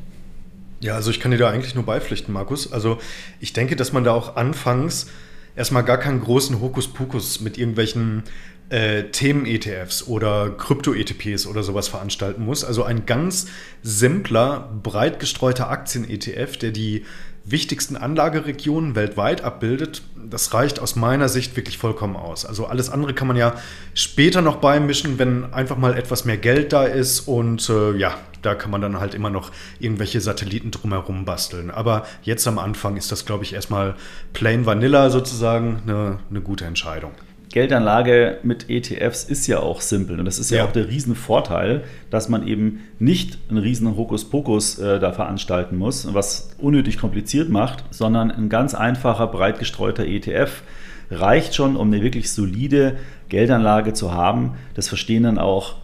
Ja, 0.81 0.95
also 0.95 1.11
ich 1.11 1.21
kann 1.21 1.33
dir 1.33 1.39
da 1.39 1.51
eigentlich 1.51 1.75
nur 1.75 1.85
beipflichten, 1.85 2.33
Markus. 2.33 2.73
Also 2.73 2.97
ich 3.41 3.53
denke, 3.53 3.77
dass 3.77 3.93
man 3.93 4.05
da 4.05 4.13
auch 4.13 4.37
anfangs 4.37 5.09
erstmal 5.55 5.85
gar 5.85 5.99
keinen 5.99 6.21
großen 6.21 6.63
Hokuspokus 6.63 7.41
mit 7.41 7.59
irgendwelchen 7.59 8.23
äh, 8.71 9.05
Themen-ETFs 9.05 10.07
oder 10.07 10.51
Krypto-ETPs 10.51 11.47
oder 11.47 11.63
sowas 11.63 11.89
veranstalten 11.89 12.45
muss. 12.45 12.65
Also 12.65 12.85
ein 12.85 13.05
ganz 13.05 13.49
simpler, 13.83 14.71
breit 14.83 15.21
gestreuter 15.21 15.69
Aktien-ETF, 15.69 16.57
der 16.57 16.71
die 16.71 17.05
wichtigsten 17.51 17.97
Anlageregionen 17.97 18.95
weltweit 18.95 19.43
abbildet, 19.43 20.03
das 20.31 20.53
reicht 20.53 20.81
aus 20.81 20.97
meiner 20.97 21.29
Sicht 21.29 21.57
wirklich 21.57 21.79
vollkommen 21.79 22.17
aus. 22.17 22.45
Also 22.45 22.67
alles 22.67 22.91
andere 22.91 23.15
kann 23.15 23.29
man 23.29 23.37
ja 23.37 23.55
später 23.95 24.43
noch 24.43 24.57
beimischen, 24.57 25.19
wenn 25.19 25.53
einfach 25.53 25.77
mal 25.77 25.97
etwas 25.97 26.25
mehr 26.25 26.37
Geld 26.37 26.73
da 26.73 26.85
ist 26.85 27.21
und 27.21 27.69
äh, 27.71 27.97
ja, 27.97 28.15
da 28.43 28.55
kann 28.55 28.71
man 28.71 28.81
dann 28.81 29.01
halt 29.01 29.15
immer 29.15 29.31
noch 29.31 29.51
irgendwelche 29.81 30.21
Satelliten 30.21 30.71
drumherum 30.71 31.25
basteln. 31.25 31.71
Aber 31.71 32.07
jetzt 32.23 32.47
am 32.47 32.59
Anfang 32.59 32.97
ist 32.97 33.11
das, 33.11 33.25
glaube 33.25 33.45
ich, 33.45 33.55
erstmal 33.55 33.95
plain 34.33 34.67
vanilla 34.67 35.11
sozusagen 35.11 35.83
eine, 35.87 36.19
eine 36.31 36.41
gute 36.41 36.65
Entscheidung. 36.65 37.13
Geldanlage 37.51 38.39
mit 38.43 38.69
ETFs 38.69 39.25
ist 39.25 39.47
ja 39.47 39.61
auch 39.61 39.81
simpel. 39.81 40.19
Und 40.19 40.25
das 40.25 40.39
ist 40.39 40.51
ja, 40.51 40.59
ja. 40.59 40.65
auch 40.65 40.73
der 40.73 40.89
Riesenvorteil, 40.89 41.85
dass 42.11 42.29
man 42.29 42.47
eben 42.47 42.81
nicht 42.99 43.39
einen 43.49 43.59
riesen 43.59 43.97
Hokuspokus 43.97 44.79
äh, 44.79 44.99
da 44.99 45.13
veranstalten 45.13 45.77
muss, 45.77 46.13
was 46.13 46.51
unnötig 46.59 46.99
kompliziert 46.99 47.49
macht, 47.49 47.85
sondern 47.91 48.31
ein 48.31 48.49
ganz 48.49 48.75
einfacher, 48.75 49.27
breit 49.27 49.59
gestreuter 49.59 50.05
ETF 50.05 50.63
reicht 51.11 51.55
schon, 51.55 51.77
um 51.77 51.89
eine 51.89 52.03
wirklich 52.03 52.33
solide 52.33 52.97
Geldanlage 53.29 53.95
zu 53.95 54.13
haben. 54.13 54.55
Das 54.75 54.89
verstehen 54.89 55.23
dann 55.23 55.39
auch 55.39 55.77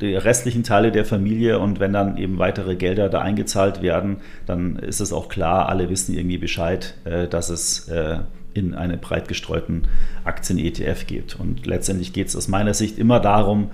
die 0.00 0.14
restlichen 0.14 0.62
Teile 0.62 0.92
der 0.92 1.04
Familie. 1.04 1.58
Und 1.58 1.80
wenn 1.80 1.92
dann 1.92 2.16
eben 2.16 2.38
weitere 2.38 2.76
Gelder 2.76 3.08
da 3.08 3.20
eingezahlt 3.20 3.82
werden, 3.82 4.18
dann 4.46 4.76
ist 4.76 5.00
es 5.00 5.12
auch 5.12 5.28
klar, 5.28 5.68
alle 5.68 5.88
wissen 5.88 6.16
irgendwie 6.16 6.38
Bescheid, 6.38 6.94
äh, 7.04 7.28
dass 7.28 7.48
es 7.48 7.88
äh, 7.88 8.18
in 8.54 8.74
einen 8.74 9.00
breit 9.00 9.28
gestreuten 9.28 9.82
Aktien-ETF 10.24 11.06
gibt. 11.06 11.38
Und 11.38 11.66
letztendlich 11.66 12.12
geht 12.12 12.28
es 12.28 12.36
aus 12.36 12.48
meiner 12.48 12.74
Sicht 12.74 12.98
immer 12.98 13.20
darum, 13.20 13.70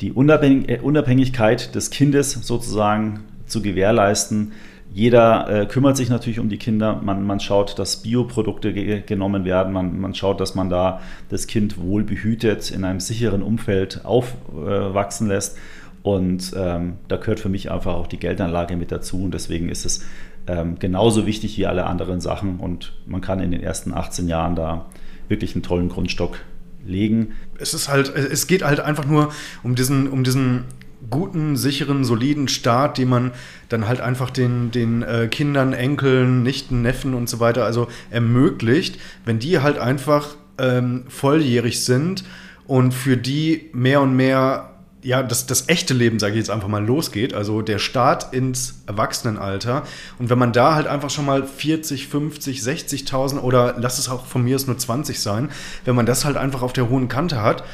die 0.00 0.08
äh, 0.08 0.80
Unabhängigkeit 0.80 1.74
des 1.74 1.90
Kindes 1.90 2.32
sozusagen 2.32 3.20
zu 3.46 3.62
gewährleisten. 3.62 4.52
Jeder 4.92 5.48
äh, 5.48 5.66
kümmert 5.66 5.96
sich 5.96 6.08
natürlich 6.08 6.40
um 6.40 6.48
die 6.48 6.56
Kinder. 6.56 7.00
Man, 7.02 7.24
man 7.24 7.38
schaut, 7.38 7.78
dass 7.78 8.02
Bioprodukte 8.02 8.72
ge 8.72 9.02
genommen 9.06 9.44
werden. 9.44 9.72
Man, 9.72 10.00
man, 10.00 10.14
schaut, 10.14 10.40
dass 10.40 10.54
man 10.54 10.68
da 10.68 11.00
das 11.28 11.46
Kind 11.46 11.80
wohl 11.80 12.02
behütet 12.02 12.70
in 12.70 12.84
einem 12.84 12.98
sicheren 12.98 13.42
Umfeld 13.42 14.04
aufwachsen 14.04 15.28
äh, 15.28 15.34
lässt. 15.34 15.58
Und 16.02 16.54
ähm, 16.56 16.94
da 17.08 17.16
gehört 17.16 17.40
für 17.40 17.50
mich 17.50 17.70
einfach 17.70 17.94
auch 17.94 18.06
die 18.06 18.18
Geldanlage 18.18 18.76
mit 18.76 18.90
dazu. 18.90 19.22
Und 19.22 19.34
deswegen 19.34 19.68
ist 19.68 19.84
es 19.84 20.04
ähm, 20.46 20.78
genauso 20.78 21.26
wichtig 21.26 21.56
wie 21.58 21.66
alle 21.66 21.86
anderen 21.86 22.20
Sachen. 22.20 22.58
Und 22.58 22.92
man 23.06 23.20
kann 23.20 23.40
in 23.40 23.50
den 23.50 23.62
ersten 23.62 23.92
18 23.92 24.28
Jahren 24.28 24.56
da 24.56 24.86
wirklich 25.28 25.54
einen 25.54 25.62
tollen 25.62 25.88
Grundstock 25.88 26.38
legen. 26.84 27.32
Es 27.58 27.74
ist 27.74 27.88
halt, 27.88 28.14
es 28.14 28.46
geht 28.46 28.64
halt 28.64 28.80
einfach 28.80 29.06
nur 29.06 29.30
um 29.62 29.74
diesen, 29.74 30.08
um 30.08 30.24
diesen 30.24 30.64
guten, 31.08 31.56
sicheren, 31.56 32.04
soliden 32.04 32.48
Start, 32.48 32.98
den 32.98 33.08
man 33.08 33.32
dann 33.68 33.88
halt 33.88 34.00
einfach 34.00 34.30
den, 34.30 34.70
den 34.70 35.02
äh, 35.02 35.28
Kindern, 35.30 35.72
Enkeln, 35.72 36.42
Nichten, 36.42 36.82
Neffen 36.82 37.14
und 37.14 37.28
so 37.28 37.40
weiter 37.40 37.64
also 37.64 37.88
ermöglicht, 38.10 38.98
wenn 39.24 39.38
die 39.38 39.60
halt 39.60 39.78
einfach 39.78 40.36
ähm, 40.58 41.04
volljährig 41.08 41.84
sind 41.84 42.24
und 42.66 42.92
für 42.92 43.16
die 43.16 43.70
mehr 43.72 44.02
und 44.02 44.14
mehr 44.14 44.70
ja, 45.02 45.22
das, 45.22 45.46
das 45.46 45.68
echte 45.68 45.94
Leben, 45.94 46.18
sage 46.18 46.32
ich 46.32 46.38
jetzt 46.38 46.50
einfach 46.50 46.68
mal, 46.68 46.84
losgeht, 46.84 47.32
also 47.32 47.62
der 47.62 47.78
Start 47.78 48.34
ins 48.34 48.82
Erwachsenenalter. 48.86 49.84
Und 50.18 50.28
wenn 50.28 50.38
man 50.38 50.52
da 50.52 50.74
halt 50.74 50.86
einfach 50.86 51.10
schon 51.10 51.24
mal 51.24 51.44
40, 51.44 52.08
50, 52.08 52.60
60.000 52.60 53.40
oder 53.40 53.76
lass 53.78 53.98
es 53.98 54.08
auch 54.08 54.26
von 54.26 54.42
mir 54.44 54.56
es 54.56 54.66
nur 54.66 54.76
20 54.76 55.20
sein, 55.20 55.50
wenn 55.84 55.94
man 55.94 56.06
das 56.06 56.24
halt 56.24 56.36
einfach 56.36 56.62
auf 56.62 56.72
der 56.72 56.88
hohen 56.90 57.08
Kante 57.08 57.40
hat, 57.42 57.64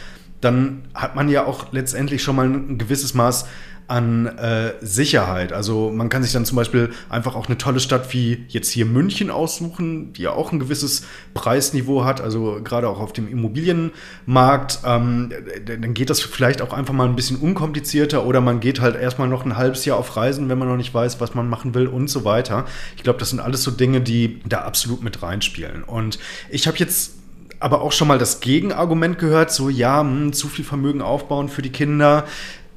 dann 0.41 0.85
hat 0.95 1.17
man 1.17 1.29
ja 1.29 1.45
auch 1.47 1.73
letztendlich 1.73 2.23
schon 2.23 2.37
mal 2.37 2.47
ein 2.47 2.79
gewisses 2.79 3.15
Maß 3.15 3.47
an 3.89 4.27
äh, 4.27 4.73
Sicherheit. 4.81 5.53
Also 5.53 5.93
man 5.95 6.09
kann 6.09 6.23
sich 6.23 6.33
dann 6.33 6.45
zum 6.45 6.57
Beispiel 6.57 6.91
einfach 7.09 7.37
auch 7.37 7.47
eine 7.47 7.57
tolle 7.57 7.79
Stadt 7.79 8.13
wie 8.13 8.45
jetzt 8.49 8.71
hier 8.71 8.85
München 8.85 9.31
aussuchen, 9.31 10.13
die 10.13 10.23
ja 10.23 10.33
auch 10.33 10.51
ein 10.51 10.59
gewisses 10.59 11.05
Preisniveau 11.35 12.05
hat, 12.05 12.21
also 12.21 12.61
gerade 12.65 12.89
auch 12.89 12.99
auf 12.99 13.13
dem 13.13 13.29
Immobilienmarkt. 13.29 14.81
Ähm, 14.85 15.33
dann 15.65 15.95
geht 15.95 16.11
das 16.11 16.21
vielleicht 16.21 16.63
auch 16.63 16.73
einfach 16.73 16.95
mal 16.95 17.09
ein 17.09 17.15
bisschen 17.15 17.37
unkomplizierter 17.37 18.27
oder 18.27 18.41
man 18.41 18.59
geht 18.59 18.81
halt 18.81 18.97
erstmal 18.97 19.29
noch 19.29 19.45
ein 19.45 19.57
halbes 19.57 19.85
Jahr 19.85 19.99
auf 19.99 20.17
Reisen, 20.17 20.49
wenn 20.49 20.59
man 20.59 20.69
noch 20.69 20.77
nicht 20.77 20.93
weiß, 20.93 21.21
was 21.21 21.35
man 21.35 21.49
machen 21.49 21.75
will 21.75 21.87
und 21.87 22.09
so 22.09 22.25
weiter. 22.25 22.67
Ich 22.97 23.05
glaube, 23.05 23.21
das 23.21 23.31
sind 23.31 23.39
alles 23.39 23.63
so 23.63 23.71
Dinge, 23.71 24.01
die 24.01 24.41
da 24.49 24.63
absolut 24.63 25.03
mit 25.05 25.23
reinspielen. 25.23 25.85
Und 25.85 26.19
ich 26.51 26.67
habe 26.67 26.77
jetzt 26.79 27.13
aber 27.61 27.81
auch 27.81 27.93
schon 27.93 28.09
mal 28.09 28.19
das 28.19 28.41
Gegenargument 28.41 29.19
gehört, 29.19 29.53
so 29.53 29.69
ja, 29.69 30.03
mh, 30.03 30.11
hm, 30.11 30.33
zu 30.33 30.49
viel 30.49 30.65
Vermögen 30.65 31.03
aufbauen 31.03 31.49
für 31.49 31.63
die 31.63 31.71
Kinder 31.71 32.25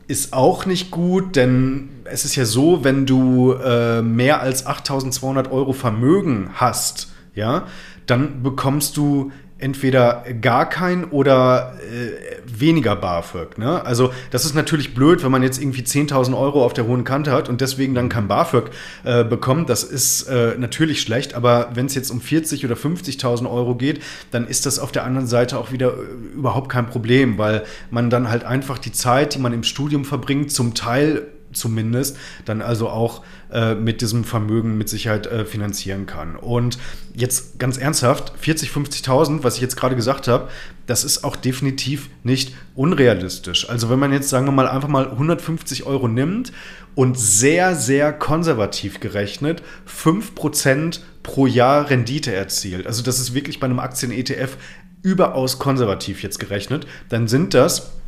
ist 0.09 0.33
auch 0.33 0.65
nicht 0.65 0.89
gut, 0.89 1.35
denn 1.35 1.89
es 2.05 2.25
ist 2.25 2.35
ja 2.35 2.43
so, 2.43 2.83
wenn 2.83 3.05
du 3.05 3.53
äh, 3.53 4.01
mehr 4.01 4.41
als 4.41 4.65
8200 4.65 5.51
Euro 5.51 5.71
Vermögen 5.71 6.49
hast, 6.55 7.11
ja, 7.35 7.67
dann 8.07 8.41
bekommst 8.41 8.97
du 8.97 9.31
entweder 9.59 10.23
gar 10.41 10.67
kein 10.67 11.05
oder 11.05 11.73
äh, 11.79 12.39
weniger 12.59 12.95
BAföG. 12.95 13.57
Ne? 13.57 13.83
Also 13.85 14.11
das 14.31 14.45
ist 14.45 14.55
natürlich 14.55 14.93
blöd, 14.93 15.23
wenn 15.23 15.31
man 15.31 15.43
jetzt 15.43 15.61
irgendwie 15.61 15.81
10.000 15.81 16.37
Euro 16.37 16.65
auf 16.65 16.73
der 16.73 16.87
hohen 16.87 17.03
Kante 17.03 17.31
hat 17.31 17.49
und 17.49 17.61
deswegen 17.61 17.93
dann 17.93 18.09
kein 18.09 18.27
BAföG 18.27 18.71
äh, 19.03 19.23
bekommt. 19.23 19.69
Das 19.69 19.83
ist 19.83 20.23
äh, 20.23 20.55
natürlich 20.57 21.01
schlecht, 21.01 21.33
aber 21.33 21.69
wenn 21.73 21.85
es 21.85 21.95
jetzt 21.95 22.09
um 22.09 22.19
40.000 22.19 22.65
oder 22.65 22.75
50.000 22.75 23.49
Euro 23.49 23.75
geht, 23.75 24.01
dann 24.31 24.47
ist 24.47 24.65
das 24.65 24.79
auf 24.79 24.91
der 24.91 25.03
anderen 25.03 25.27
Seite 25.27 25.57
auch 25.57 25.71
wieder 25.71 25.89
äh, 25.89 26.35
überhaupt 26.35 26.69
kein 26.69 26.87
Problem, 26.87 27.37
weil 27.37 27.63
man 27.91 28.09
dann 28.09 28.29
halt 28.29 28.45
einfach 28.45 28.77
die 28.77 28.93
Zeit, 28.93 29.35
die 29.35 29.39
man 29.39 29.53
im 29.53 29.63
Studium 29.63 30.05
verbringt, 30.05 30.51
zum 30.51 30.73
Teil 30.73 31.27
zumindest 31.53 32.17
dann 32.45 32.61
also 32.61 32.89
auch 32.89 33.23
äh, 33.51 33.75
mit 33.75 34.01
diesem 34.01 34.23
Vermögen 34.23 34.77
mit 34.77 34.89
Sicherheit 34.89 35.27
äh, 35.27 35.45
finanzieren 35.45 36.05
kann. 36.05 36.35
Und 36.35 36.77
jetzt 37.15 37.59
ganz 37.59 37.77
ernsthaft, 37.77 38.33
40, 38.37 38.69
50.000, 38.69 39.43
was 39.43 39.55
ich 39.55 39.61
jetzt 39.61 39.75
gerade 39.75 39.95
gesagt 39.95 40.27
habe, 40.27 40.49
das 40.85 41.03
ist 41.03 41.23
auch 41.23 41.35
definitiv 41.35 42.09
nicht 42.23 42.55
unrealistisch. 42.75 43.69
Also 43.69 43.89
wenn 43.89 43.99
man 43.99 44.13
jetzt, 44.13 44.29
sagen 44.29 44.45
wir 44.45 44.51
mal, 44.51 44.67
einfach 44.67 44.87
mal 44.87 45.09
150 45.09 45.85
Euro 45.85 46.07
nimmt 46.07 46.51
und 46.95 47.17
sehr, 47.17 47.75
sehr 47.75 48.13
konservativ 48.13 48.99
gerechnet 48.99 49.61
5% 49.87 50.99
pro 51.23 51.47
Jahr 51.47 51.89
Rendite 51.89 52.33
erzielt. 52.33 52.87
Also 52.87 53.03
das 53.03 53.19
ist 53.19 53.33
wirklich 53.33 53.59
bei 53.59 53.65
einem 53.65 53.79
Aktien-ETF 53.79 54.57
überaus 55.01 55.59
konservativ 55.59 56.23
jetzt 56.23 56.39
gerechnet, 56.39 56.85
dann 57.07 57.27
sind 57.27 57.53
das 57.53 57.98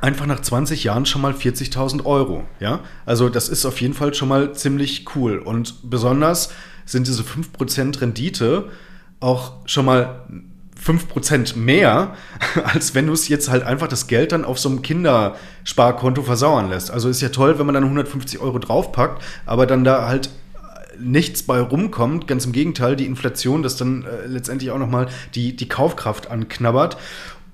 einfach 0.00 0.26
nach 0.26 0.40
20 0.40 0.84
Jahren 0.84 1.06
schon 1.06 1.22
mal 1.22 1.32
40.000 1.32 2.04
Euro. 2.04 2.44
Ja? 2.60 2.80
Also 3.06 3.28
das 3.28 3.48
ist 3.48 3.64
auf 3.64 3.80
jeden 3.80 3.94
Fall 3.94 4.14
schon 4.14 4.28
mal 4.28 4.54
ziemlich 4.54 5.06
cool. 5.14 5.38
Und 5.38 5.90
besonders 5.90 6.50
sind 6.84 7.06
diese 7.06 7.22
5% 7.22 8.00
Rendite 8.00 8.70
auch 9.20 9.52
schon 9.66 9.86
mal 9.86 10.26
5% 10.84 11.56
mehr, 11.56 12.14
als 12.64 12.94
wenn 12.94 13.06
du 13.06 13.12
es 13.12 13.28
jetzt 13.28 13.48
halt 13.48 13.62
einfach 13.62 13.88
das 13.88 14.06
Geld 14.06 14.32
dann 14.32 14.44
auf 14.44 14.58
so 14.58 14.68
einem 14.68 14.82
Kindersparkonto 14.82 16.22
versauern 16.22 16.68
lässt. 16.68 16.90
Also 16.90 17.08
ist 17.08 17.22
ja 17.22 17.30
toll, 17.30 17.58
wenn 17.58 17.66
man 17.66 17.74
dann 17.74 17.84
150 17.84 18.40
Euro 18.40 18.58
draufpackt, 18.58 19.22
aber 19.46 19.66
dann 19.66 19.84
da 19.84 20.06
halt 20.06 20.28
nichts 20.98 21.42
bei 21.42 21.60
rumkommt. 21.60 22.26
Ganz 22.26 22.44
im 22.46 22.52
Gegenteil, 22.52 22.96
die 22.96 23.06
Inflation, 23.06 23.62
das 23.62 23.76
dann 23.76 24.04
äh, 24.04 24.26
letztendlich 24.26 24.70
auch 24.70 24.78
nochmal 24.78 25.08
die, 25.34 25.56
die 25.56 25.68
Kaufkraft 25.68 26.30
anknabbert. 26.30 26.96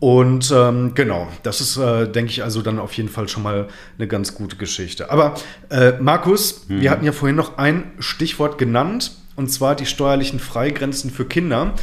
Und 0.00 0.50
ähm, 0.50 0.92
genau, 0.94 1.28
das 1.42 1.60
ist, 1.60 1.76
äh, 1.76 2.08
denke 2.08 2.30
ich, 2.30 2.42
also 2.42 2.62
dann 2.62 2.78
auf 2.78 2.94
jeden 2.94 3.10
Fall 3.10 3.28
schon 3.28 3.42
mal 3.42 3.68
eine 3.98 4.08
ganz 4.08 4.34
gute 4.34 4.56
Geschichte. 4.56 5.10
Aber 5.10 5.34
äh, 5.68 5.92
Markus, 6.00 6.64
mhm. 6.68 6.80
wir 6.80 6.90
hatten 6.90 7.04
ja 7.04 7.12
vorhin 7.12 7.36
noch 7.36 7.58
ein 7.58 7.92
Stichwort 7.98 8.56
genannt, 8.56 9.12
und 9.36 9.48
zwar 9.48 9.74
die 9.74 9.86
steuerlichen 9.86 10.40
Freigrenzen 10.40 11.10
für 11.10 11.26
Kinder. 11.26 11.74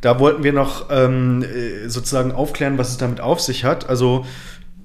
Da 0.00 0.18
wollten 0.18 0.42
wir 0.42 0.54
noch 0.54 0.86
ähm, 0.90 1.42
äh, 1.42 1.88
sozusagen 1.88 2.32
aufklären, 2.32 2.78
was 2.78 2.90
es 2.90 2.96
damit 2.96 3.20
auf 3.20 3.40
sich 3.40 3.64
hat. 3.64 3.88
Also 3.88 4.24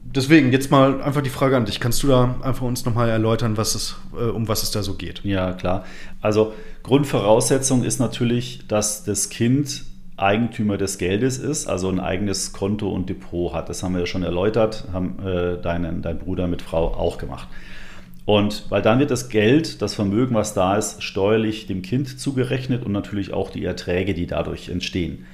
deswegen 0.03 0.51
jetzt 0.51 0.69
mal 0.69 1.01
einfach 1.01 1.21
die 1.21 1.29
Frage 1.29 1.55
an 1.55 1.65
dich. 1.65 1.79
Kannst 1.79 2.03
du 2.03 2.07
da 2.07 2.35
einfach 2.41 2.63
uns 2.63 2.83
nochmal 2.83 3.09
erläutern, 3.09 3.55
was 3.55 3.75
es, 3.75 3.95
äh, 4.13 4.23
um 4.23 4.49
was 4.49 4.63
es 4.63 4.71
da 4.71 4.83
so 4.83 4.95
geht? 4.95 5.21
Ja, 5.23 5.53
klar. 5.53 5.85
Also 6.21 6.53
Grundvoraussetzung 6.83 7.83
ist 7.83 7.99
natürlich, 7.99 8.67
dass 8.67 9.05
das 9.05 9.29
Kind 9.29 9.85
Eigentümer 10.21 10.77
des 10.77 10.97
Geldes 10.97 11.37
ist, 11.37 11.67
also 11.67 11.89
ein 11.89 11.99
eigenes 11.99 12.53
Konto 12.53 12.89
und 12.89 13.09
Depot 13.09 13.53
hat. 13.53 13.69
Das 13.69 13.83
haben 13.83 13.93
wir 13.93 14.01
ja 14.01 14.05
schon 14.05 14.23
erläutert, 14.23 14.85
haben 14.93 15.17
äh, 15.25 15.61
deinen, 15.61 16.01
dein 16.01 16.19
Bruder 16.19 16.47
mit 16.47 16.61
Frau 16.61 16.93
auch 16.93 17.17
gemacht. 17.17 17.47
Und 18.25 18.65
weil 18.69 18.81
dann 18.81 18.99
wird 18.99 19.11
das 19.11 19.29
Geld, 19.29 19.81
das 19.81 19.95
Vermögen, 19.95 20.35
was 20.35 20.53
da 20.53 20.77
ist, 20.77 21.01
steuerlich 21.01 21.65
dem 21.65 21.81
Kind 21.81 22.19
zugerechnet 22.19 22.85
und 22.85 22.91
natürlich 22.91 23.33
auch 23.33 23.49
die 23.49 23.65
Erträge, 23.65 24.13
die 24.13 24.27
dadurch 24.27 24.69
entstehen. 24.69 25.25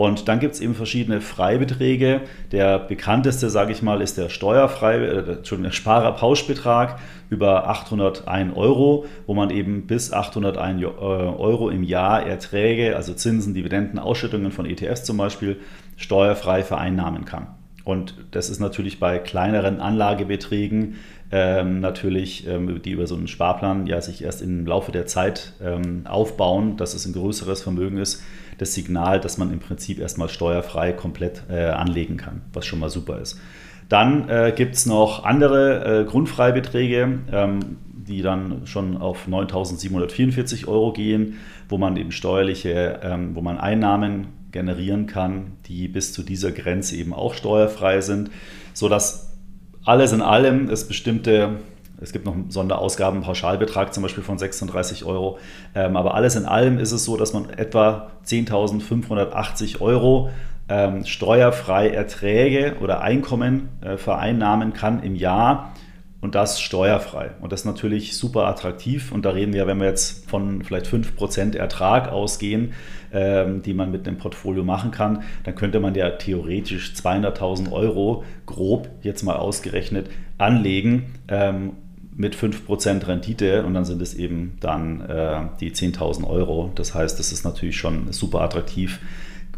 Und 0.00 0.28
dann 0.28 0.40
gibt 0.40 0.54
es 0.54 0.62
eben 0.62 0.74
verschiedene 0.74 1.20
Freibeträge. 1.20 2.22
Der 2.52 2.78
bekannteste, 2.78 3.50
sage 3.50 3.72
ich 3.72 3.82
mal, 3.82 4.00
ist 4.00 4.16
der 4.16 4.30
steuerfrei, 4.30 4.96
äh, 4.96 5.42
der 5.42 5.72
Sparerpauschbetrag 5.72 6.98
über 7.28 7.68
801 7.68 8.56
Euro, 8.56 9.04
wo 9.26 9.34
man 9.34 9.50
eben 9.50 9.86
bis 9.86 10.10
801 10.10 10.80
äh, 10.80 10.86
Euro 10.86 11.68
im 11.68 11.82
Jahr 11.82 12.24
Erträge, 12.26 12.96
also 12.96 13.12
Zinsen, 13.12 13.52
Dividenden, 13.52 13.98
Ausschüttungen 13.98 14.52
von 14.52 14.64
ETFs 14.64 15.04
zum 15.04 15.18
Beispiel, 15.18 15.58
steuerfrei 15.98 16.62
vereinnahmen 16.62 17.26
kann. 17.26 17.48
Und 17.84 18.14
das 18.30 18.48
ist 18.48 18.58
natürlich 18.58 19.00
bei 19.00 19.18
kleineren 19.18 19.80
Anlagebeträgen 19.80 20.94
ähm, 21.30 21.80
natürlich, 21.80 22.46
ähm, 22.46 22.80
die 22.82 22.92
über 22.92 23.06
so 23.06 23.16
einen 23.16 23.28
Sparplan 23.28 23.86
ja 23.86 24.00
sich 24.00 24.24
erst 24.24 24.40
im 24.40 24.66
Laufe 24.66 24.92
der 24.92 25.06
Zeit 25.06 25.52
ähm, 25.62 26.06
aufbauen, 26.06 26.76
dass 26.78 26.94
es 26.94 27.04
ein 27.04 27.12
größeres 27.12 27.62
Vermögen 27.62 27.98
ist, 27.98 28.22
das 28.60 28.74
Signal, 28.74 29.20
dass 29.20 29.38
man 29.38 29.52
im 29.52 29.58
Prinzip 29.58 29.98
erstmal 29.98 30.28
steuerfrei 30.28 30.92
komplett 30.92 31.44
äh, 31.48 31.64
anlegen 31.64 32.18
kann, 32.18 32.42
was 32.52 32.66
schon 32.66 32.78
mal 32.78 32.90
super 32.90 33.18
ist. 33.18 33.40
Dann 33.88 34.28
äh, 34.28 34.52
gibt 34.54 34.74
es 34.74 34.84
noch 34.84 35.24
andere 35.24 36.02
äh, 36.02 36.04
Grundfreibeträge, 36.04 37.20
ähm, 37.32 37.78
die 37.86 38.20
dann 38.20 38.66
schon 38.66 38.98
auf 38.98 39.26
9.744 39.26 40.68
Euro 40.68 40.92
gehen, 40.92 41.38
wo 41.70 41.78
man 41.78 41.96
eben 41.96 42.12
steuerliche, 42.12 43.00
ähm, 43.02 43.34
wo 43.34 43.40
man 43.40 43.56
Einnahmen 43.56 44.26
generieren 44.52 45.06
kann, 45.06 45.52
die 45.66 45.88
bis 45.88 46.12
zu 46.12 46.22
dieser 46.22 46.52
Grenze 46.52 46.96
eben 46.96 47.14
auch 47.14 47.32
steuerfrei 47.32 48.02
sind, 48.02 48.30
sodass 48.74 49.38
alles 49.84 50.12
in 50.12 50.20
allem 50.20 50.68
es 50.68 50.86
bestimmte 50.86 51.60
es 52.00 52.12
gibt 52.12 52.24
noch 52.24 52.34
einen 52.34 52.50
Sonderausgaben, 52.50 53.20
Pauschalbetrag 53.20 53.92
zum 53.92 54.02
Beispiel 54.02 54.24
von 54.24 54.38
36 54.38 55.04
Euro. 55.04 55.38
Ähm, 55.74 55.96
aber 55.96 56.14
alles 56.14 56.36
in 56.36 56.46
allem 56.46 56.78
ist 56.78 56.92
es 56.92 57.04
so, 57.04 57.16
dass 57.16 57.32
man 57.32 57.50
etwa 57.50 58.10
10.580 58.26 59.80
Euro 59.80 60.30
ähm, 60.68 61.04
steuerfrei 61.04 61.90
Erträge 61.90 62.76
oder 62.80 63.02
Einkommen 63.02 63.68
äh, 63.82 63.96
vereinnahmen 63.96 64.72
kann 64.72 65.02
im 65.02 65.14
Jahr 65.14 65.74
und 66.20 66.34
das 66.34 66.60
steuerfrei. 66.60 67.30
Und 67.40 67.52
das 67.52 67.60
ist 67.60 67.66
natürlich 67.66 68.16
super 68.16 68.46
attraktiv. 68.46 69.10
Und 69.10 69.24
da 69.24 69.30
reden 69.30 69.52
wir, 69.52 69.66
wenn 69.66 69.80
wir 69.80 69.86
jetzt 69.86 70.28
von 70.28 70.62
vielleicht 70.62 70.86
5% 70.86 71.56
Ertrag 71.56 72.08
ausgehen, 72.08 72.74
ähm, 73.12 73.62
die 73.62 73.74
man 73.74 73.90
mit 73.90 74.06
einem 74.06 74.18
Portfolio 74.18 74.62
machen 74.62 74.90
kann, 74.90 75.22
dann 75.44 75.54
könnte 75.54 75.80
man 75.80 75.94
ja 75.94 76.10
theoretisch 76.10 76.92
200.000 76.94 77.72
Euro 77.72 78.24
grob 78.46 78.88
jetzt 79.02 79.22
mal 79.22 79.36
ausgerechnet 79.36 80.10
anlegen. 80.38 81.14
Ähm, 81.28 81.72
mit 82.20 82.36
5% 82.36 83.08
Rendite 83.08 83.64
und 83.64 83.72
dann 83.72 83.86
sind 83.86 84.02
es 84.02 84.12
eben 84.12 84.58
dann 84.60 85.00
äh, 85.00 85.40
die 85.58 85.72
10.000 85.72 86.28
Euro. 86.28 86.70
Das 86.74 86.94
heißt, 86.94 87.18
das 87.18 87.32
ist 87.32 87.44
natürlich 87.44 87.78
schon 87.78 88.12
super 88.12 88.42
attraktiv. 88.42 89.00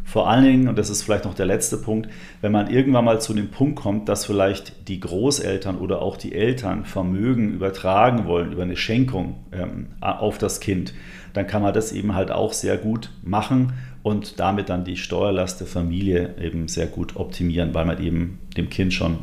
Vor 0.05 0.29
allen 0.29 0.44
Dingen, 0.44 0.68
und 0.68 0.79
das 0.79 0.88
ist 0.88 1.03
vielleicht 1.03 1.25
noch 1.25 1.35
der 1.35 1.46
letzte 1.46 1.77
Punkt, 1.77 2.09
wenn 2.40 2.53
man 2.53 2.70
irgendwann 2.70 3.05
mal 3.05 3.20
zu 3.20 3.35
dem 3.35 3.51
Punkt 3.51 3.81
kommt, 3.81 4.09
dass 4.09 4.27
vielleicht 4.27 4.88
die 4.88 5.01
Großeltern 5.01 5.77
oder 5.79 6.03
auch 6.03 6.16
die 6.16 6.35
Eltern 6.35 6.85
Vermögen 6.85 7.53
übertragen 7.53 8.27
wollen 8.27 8.53
über 8.53 8.62
eine 8.62 8.77
Schenkung 8.77 9.40
ähm, 9.51 9.88
auf 10.01 10.38
das 10.38 10.61
Kind, 10.61 10.94
dann 11.33 11.48
kann 11.48 11.62
man 11.62 11.75
das 11.75 11.92
eben 11.92 12.14
halt 12.14 12.31
auch 12.31 12.53
sehr 12.53 12.77
gut 12.77 13.11
machen 13.22 13.72
und 14.05 14.38
damit 14.38 14.68
dann 14.68 14.85
die 14.85 14.96
Steuerlast 14.96 15.59
der 15.61 15.66
Familie 15.66 16.35
eben 16.40 16.68
sehr 16.68 16.87
gut 16.87 17.16
optimieren, 17.16 17.75
weil 17.75 17.87
man 17.87 18.01
eben 18.01 18.38
dem 18.57 18.70
Kind 18.70 18.92
schon 18.92 19.18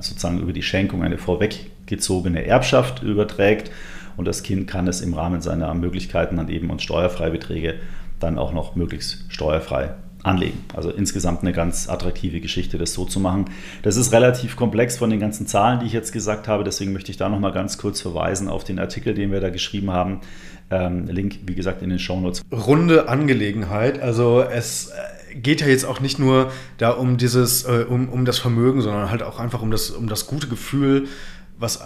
sozusagen 0.00 0.40
über 0.40 0.52
die 0.52 0.62
Schenkung 0.62 1.02
eine 1.02 1.18
vorweggezogene 1.84 2.46
Erbschaft 2.46 3.02
überträgt 3.02 3.70
und 4.16 4.26
das 4.26 4.42
Kind 4.42 4.68
kann 4.68 4.86
es 4.88 5.00
im 5.00 5.14
Rahmen 5.14 5.40
seiner 5.40 5.72
Möglichkeiten 5.74 6.36
dann 6.36 6.48
eben 6.48 6.70
und 6.70 6.82
Steuerfreibeträge 6.82 7.74
dann 8.20 8.38
auch 8.38 8.52
noch 8.52 8.76
möglichst 8.76 9.24
steuerfrei 9.28 9.94
anlegen. 10.22 10.64
Also 10.74 10.90
insgesamt 10.90 11.42
eine 11.42 11.52
ganz 11.52 11.88
attraktive 11.88 12.40
Geschichte, 12.40 12.78
das 12.78 12.94
so 12.94 13.04
zu 13.04 13.20
machen. 13.20 13.46
Das 13.82 13.96
ist 13.96 14.12
relativ 14.12 14.56
komplex 14.56 14.96
von 14.96 15.10
den 15.10 15.20
ganzen 15.20 15.46
Zahlen, 15.46 15.80
die 15.80 15.86
ich 15.86 15.92
jetzt 15.92 16.12
gesagt 16.12 16.48
habe. 16.48 16.64
Deswegen 16.64 16.94
möchte 16.94 17.10
ich 17.10 17.18
da 17.18 17.28
noch 17.28 17.40
mal 17.40 17.52
ganz 17.52 17.76
kurz 17.76 18.00
verweisen 18.00 18.48
auf 18.48 18.64
den 18.64 18.78
Artikel, 18.78 19.12
den 19.12 19.32
wir 19.32 19.40
da 19.40 19.50
geschrieben 19.50 19.90
haben. 19.90 20.20
Ähm, 20.70 21.08
Link, 21.08 21.40
wie 21.46 21.54
gesagt, 21.54 21.82
in 21.82 21.90
den 21.90 21.98
Shownotes. 21.98 22.40
Runde 22.50 23.08
Angelegenheit. 23.08 24.00
Also 24.00 24.40
es 24.40 24.92
geht 25.34 25.60
ja 25.60 25.66
jetzt 25.66 25.84
auch 25.84 26.00
nicht 26.00 26.18
nur 26.18 26.50
da 26.78 26.90
um 26.90 27.16
dieses, 27.16 27.64
äh, 27.64 27.84
um, 27.88 28.08
um 28.08 28.24
das 28.24 28.38
Vermögen, 28.38 28.80
sondern 28.80 29.10
halt 29.10 29.22
auch 29.22 29.38
einfach 29.38 29.62
um 29.62 29.70
das, 29.70 29.90
um 29.90 30.08
das 30.08 30.26
gute 30.26 30.48
Gefühl, 30.48 31.08
was 31.58 31.76
äh, 31.76 31.80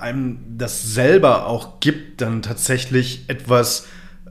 einem 0.00 0.38
das 0.58 0.94
selber 0.94 1.46
auch 1.46 1.80
gibt, 1.80 2.20
dann 2.20 2.42
tatsächlich 2.42 3.24
etwas 3.28 3.86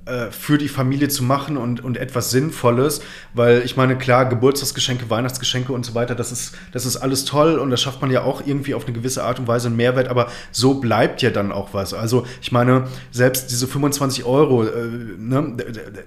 äh, 0.06 0.32
für 0.32 0.58
die 0.58 0.68
Familie 0.68 1.10
zu 1.10 1.24
machen 1.24 1.58
und, 1.58 1.84
und 1.84 1.96
etwas 1.96 2.32
Sinnvolles, 2.32 3.02
weil 3.36 3.62
ich 3.64 3.78
meine, 3.78 3.96
klar, 3.98 4.26
Geburtstagsgeschenke, 4.26 5.12
Weihnachtsgeschenke 5.12 5.72
und 5.74 5.86
so 5.86 5.94
weiter, 5.94 6.16
das 6.16 6.32
ist, 6.32 6.56
das 6.72 6.88
ist 6.88 6.98
alles 6.98 7.24
toll 7.24 7.60
und 7.60 7.70
das 7.70 7.84
schafft 7.84 8.02
man 8.02 8.10
ja 8.10 8.24
auch 8.24 8.42
irgendwie 8.44 8.74
auf 8.74 8.86
eine 8.86 8.94
gewisse 8.94 9.24
Art 9.24 9.38
und 9.38 9.48
Weise 9.48 9.68
einen 9.68 9.78
Mehrwert, 9.78 10.08
aber 10.08 10.32
so 10.52 10.80
bleibt 10.80 11.22
ja 11.22 11.30
dann 11.30 11.52
auch 11.52 11.76
was. 11.76 11.94
Also 11.94 12.26
ich 12.42 12.52
meine, 12.52 12.88
selbst 13.12 13.52
diese 13.52 13.68
25 13.68 14.26
Euro, 14.26 14.64
äh, 14.64 14.88
ne, 15.20 15.56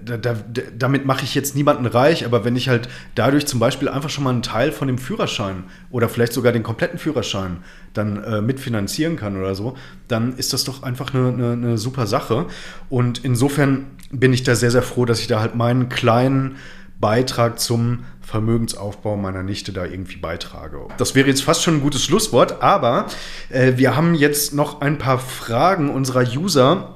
da, 0.03 0.17
da, 0.17 0.35
damit 0.77 1.05
mache 1.05 1.23
ich 1.23 1.33
jetzt 1.33 1.55
niemanden 1.55 1.85
reich, 1.85 2.25
aber 2.25 2.43
wenn 2.43 2.57
ich 2.57 2.67
halt 2.67 2.89
dadurch 3.15 3.47
zum 3.47 3.61
Beispiel 3.61 3.87
einfach 3.87 4.09
schon 4.09 4.25
mal 4.25 4.31
einen 4.31 4.41
Teil 4.41 4.73
von 4.73 4.89
dem 4.89 4.97
Führerschein 4.97 5.63
oder 5.89 6.09
vielleicht 6.09 6.33
sogar 6.33 6.51
den 6.51 6.63
kompletten 6.63 6.99
Führerschein 6.99 7.63
dann 7.97 8.23
äh, 8.23 8.41
mitfinanzieren 8.41 9.15
kann 9.15 9.37
oder 9.37 9.55
so, 9.55 9.75
dann 10.07 10.37
ist 10.37 10.53
das 10.53 10.63
doch 10.63 10.83
einfach 10.83 11.13
eine, 11.13 11.29
eine, 11.29 11.51
eine 11.53 11.77
super 11.77 12.07
Sache. 12.07 12.45
Und 12.89 13.23
insofern 13.23 13.87
bin 14.11 14.33
ich 14.33 14.43
da 14.43 14.55
sehr, 14.55 14.71
sehr 14.71 14.83
froh, 14.83 15.05
dass 15.05 15.19
ich 15.19 15.27
da 15.27 15.39
halt 15.39 15.55
meinen 15.55 15.89
kleinen 15.89 16.57
Beitrag 16.99 17.59
zum 17.59 18.05
Vermögensaufbau 18.21 19.17
meiner 19.17 19.43
Nichte 19.43 19.71
da 19.71 19.85
irgendwie 19.85 20.17
beitrage. 20.17 20.79
Das 20.97 21.13
wäre 21.13 21.27
jetzt 21.27 21.43
fast 21.43 21.63
schon 21.63 21.75
ein 21.75 21.81
gutes 21.81 22.03
Schlusswort, 22.03 22.61
aber 22.63 23.07
äh, 23.49 23.73
wir 23.75 23.95
haben 23.95 24.15
jetzt 24.15 24.53
noch 24.53 24.81
ein 24.81 24.97
paar 24.97 25.19
Fragen 25.19 25.89
unserer 25.89 26.23
User 26.23 26.95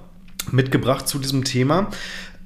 mitgebracht 0.51 1.07
zu 1.07 1.19
diesem 1.19 1.43
Thema. 1.43 1.89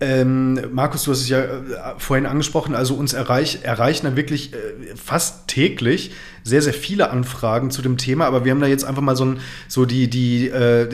Ähm, 0.02 0.60
Markus, 0.74 1.04
du 1.04 1.12
hast 1.12 1.22
es 1.22 1.30
ja 1.30 1.40
äh, 1.40 1.60
vorhin 1.98 2.26
angesprochen, 2.26 2.76
also 2.76 2.96
uns 2.96 3.14
erreich, 3.14 3.60
erreichen 3.64 4.06
da 4.06 4.16
wirklich 4.18 4.54
äh, 4.54 4.58
fast 4.96 5.48
täglich 5.48 6.12
sehr, 6.44 6.62
sehr 6.62 6.74
viele 6.74 7.10
Anfragen 7.10 7.72
zu 7.72 7.82
dem 7.82 7.98
Thema, 7.98 8.26
aber 8.26 8.44
wir 8.46 8.52
haben 8.52 8.60
da 8.60 8.68
jetzt 8.68 8.84
einfach 8.84 9.02
mal 9.02 9.16
so, 9.16 9.26
ein, 9.26 9.40
so 9.68 9.86
die, 9.86 10.10
die 10.10 10.50
äh, 10.50 10.90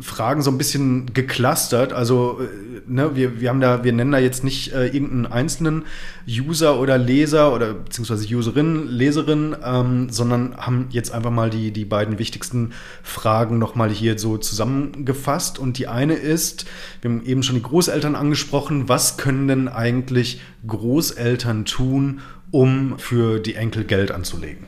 Fragen 0.00 0.42
so 0.42 0.50
ein 0.50 0.58
bisschen 0.58 1.12
geclustert. 1.12 1.92
Also, 1.92 2.40
äh, 2.40 2.80
ne, 2.86 3.16
wir, 3.16 3.40
wir 3.40 3.48
haben 3.48 3.60
da, 3.60 3.82
wir 3.82 3.92
nennen 3.92 4.12
da 4.12 4.18
jetzt 4.18 4.44
nicht 4.44 4.72
äh, 4.72 4.86
irgendeinen 4.86 5.26
einzelnen 5.26 5.84
User 6.28 6.78
oder 6.78 6.96
Leser 6.96 7.52
oder 7.52 7.74
beziehungsweise 7.74 8.32
Userin, 8.34 8.86
Leserin, 8.86 9.56
ähm, 9.64 10.10
sondern 10.10 10.56
haben 10.56 10.86
jetzt 10.90 11.12
einfach 11.12 11.30
mal 11.30 11.50
die, 11.50 11.72
die 11.72 11.84
beiden 11.84 12.18
wichtigsten 12.18 12.72
Fragen 13.02 13.58
nochmal 13.58 13.90
hier 13.90 14.18
so 14.18 14.38
zusammengefasst. 14.38 15.58
Und 15.58 15.78
die 15.78 15.88
eine 15.88 16.14
ist, 16.14 16.66
wir 17.00 17.10
haben 17.10 17.24
eben 17.26 17.42
schon 17.42 17.56
die 17.56 17.62
Großeltern 17.62 18.14
angesprochen, 18.14 18.88
was 18.88 19.16
können 19.16 19.48
denn 19.48 19.68
eigentlich 19.68 20.40
Großeltern 20.66 21.64
tun, 21.64 22.20
um 22.50 22.98
für 22.98 23.40
die 23.40 23.56
Enkel 23.56 23.84
Geld 23.84 24.12
anzulegen? 24.12 24.66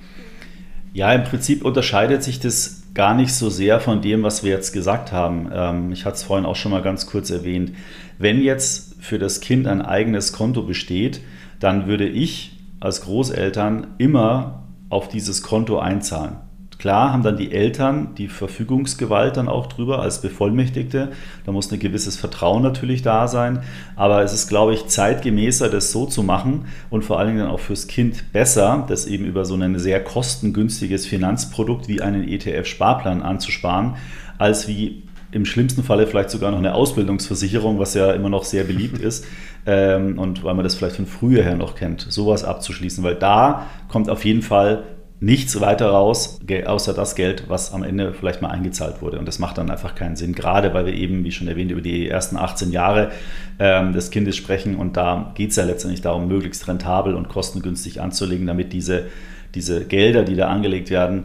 Ja, 0.97 1.13
im 1.13 1.25
Prinzip 1.25 1.63
unterscheidet 1.63 2.23
sich 2.23 2.41
das 2.41 2.85
gar 2.95 3.15
nicht 3.15 3.35
so 3.35 3.51
sehr 3.51 3.81
von 3.81 4.01
dem, 4.01 4.23
was 4.23 4.43
wir 4.43 4.53
jetzt 4.53 4.73
gesagt 4.73 5.13
haben. 5.13 5.51
Ähm, 5.53 5.93
ich 5.93 6.07
hatte 6.07 6.17
es 6.17 6.23
vorhin 6.23 6.47
auch 6.47 6.57
schon 6.57 6.73
mal 6.73 6.81
ganz 6.81 7.05
kurz 7.05 7.29
erwähnt. 7.29 7.73
Wenn 8.17 8.41
jetzt 8.41 8.95
für 8.99 9.19
das 9.19 9.43
Kind 9.43 9.67
ein 9.67 9.83
eigenes 9.83 10.33
Konto 10.33 10.63
besteht, 10.63 11.21
dann 11.61 11.87
würde 11.87 12.09
ich 12.09 12.59
als 12.81 13.03
Großeltern 13.03 13.89
immer 13.99 14.63
auf 14.89 15.09
dieses 15.09 15.43
Konto 15.43 15.79
einzahlen. 15.79 16.37
Klar 16.79 17.13
haben 17.13 17.23
dann 17.23 17.39
die 17.39 17.53
Eltern 17.53 18.15
die 18.17 18.29
Verfügungsgewalt 18.29 19.37
dann 19.37 19.49
auch 19.49 19.67
drüber 19.67 20.01
als 20.01 20.21
Bevollmächtigte. 20.21 21.11
Da 21.47 21.53
muss 21.53 21.73
ein 21.73 21.79
gewisses 21.79 22.17
Vertrauen 22.17 22.63
natürlich 22.63 23.01
da 23.01 23.29
sein. 23.29 23.63
Aber 23.97 24.23
es 24.23 24.35
ist, 24.35 24.49
glaube 24.49 24.75
ich, 24.75 24.87
zeitgemäßer, 24.87 25.71
das 25.71 25.91
so 25.91 26.05
zu 26.05 26.23
machen 26.23 26.67
und 26.91 27.05
vor 27.05 27.19
allen 27.19 27.29
Dingen 27.29 27.41
dann 27.41 27.51
auch 27.51 27.61
fürs 27.61 27.87
Kind 27.87 28.33
besser, 28.33 28.85
das 28.89 29.07
eben 29.07 29.25
über 29.25 29.47
so 29.47 29.55
ein 29.55 29.79
sehr 29.79 30.05
kostengünstiges 30.05 31.07
Finanzprodukt 31.07 31.89
wie 31.89 32.03
einen 32.03 32.29
ETF-Sparplan 32.29 33.23
anzusparen, 33.23 33.95
als 34.37 34.69
wie 34.69 35.03
im 35.33 35.45
schlimmsten 35.45 35.83
Falle 35.83 36.07
vielleicht 36.07 36.31
sogar 36.31 36.51
noch 36.51 36.59
eine 36.59 36.75
Ausbildungsversicherung, 36.75 37.79
was 37.79 37.95
ja 37.95 38.13
immer 38.13 38.29
noch 38.29 38.45
sehr 38.45 38.65
beliebt 38.65 38.99
ist. 38.99 39.25
Ähm, 39.69 40.17
und 40.17 40.45
weil 40.45 40.55
man 40.55 40.63
das 40.63 40.77
vielleicht 40.77 40.95
von 40.95 41.07
früher 41.07 41.43
her 41.43 41.57
noch 41.57 41.75
kennt, 41.75 42.07
sowas 42.09 42.45
abzuschließen, 42.45 43.03
weil 43.03 43.17
da 43.17 43.67
kommt 43.89 44.09
auf 44.09 44.25
jeden 44.25 44.43
Fall 44.43 44.85
nichts 45.19 45.59
weiter 45.61 45.89
raus, 45.89 46.39
außer 46.67 46.93
das 46.93 47.15
Geld, 47.15 47.45
was 47.49 47.73
am 47.73 47.83
Ende 47.83 48.13
vielleicht 48.13 48.43
mal 48.43 48.51
eingezahlt 48.51 49.01
wurde. 49.01 49.19
Und 49.19 49.27
das 49.27 49.39
macht 49.39 49.57
dann 49.57 49.71
einfach 49.71 49.95
keinen 49.95 50.17
Sinn, 50.17 50.35
gerade 50.35 50.75
weil 50.75 50.87
wir 50.87 50.93
eben, 50.93 51.25
wie 51.25 51.33
schon 51.33 51.49
erwähnt, 51.49 51.71
über 51.71 51.81
die 51.81 52.09
ersten 52.09 52.37
18 52.37 52.71
Jahre 52.71 53.13
ähm, 53.59 53.93
des 53.93 54.11
Kindes 54.11 54.37
sprechen. 54.37 54.77
Und 54.77 54.97
da 54.97 55.33
geht 55.35 55.51
es 55.51 55.57
ja 55.57 55.65
letztendlich 55.65 56.03
darum, 56.03 56.29
möglichst 56.29 56.69
rentabel 56.69 57.15
und 57.15 57.29
kostengünstig 57.29 58.01
anzulegen, 58.01 58.47
damit 58.47 58.73
diese, 58.75 59.07
diese 59.55 59.87
Gelder, 59.87 60.23
die 60.23 60.37
da 60.37 60.49
angelegt 60.49 60.91
werden, 60.91 61.25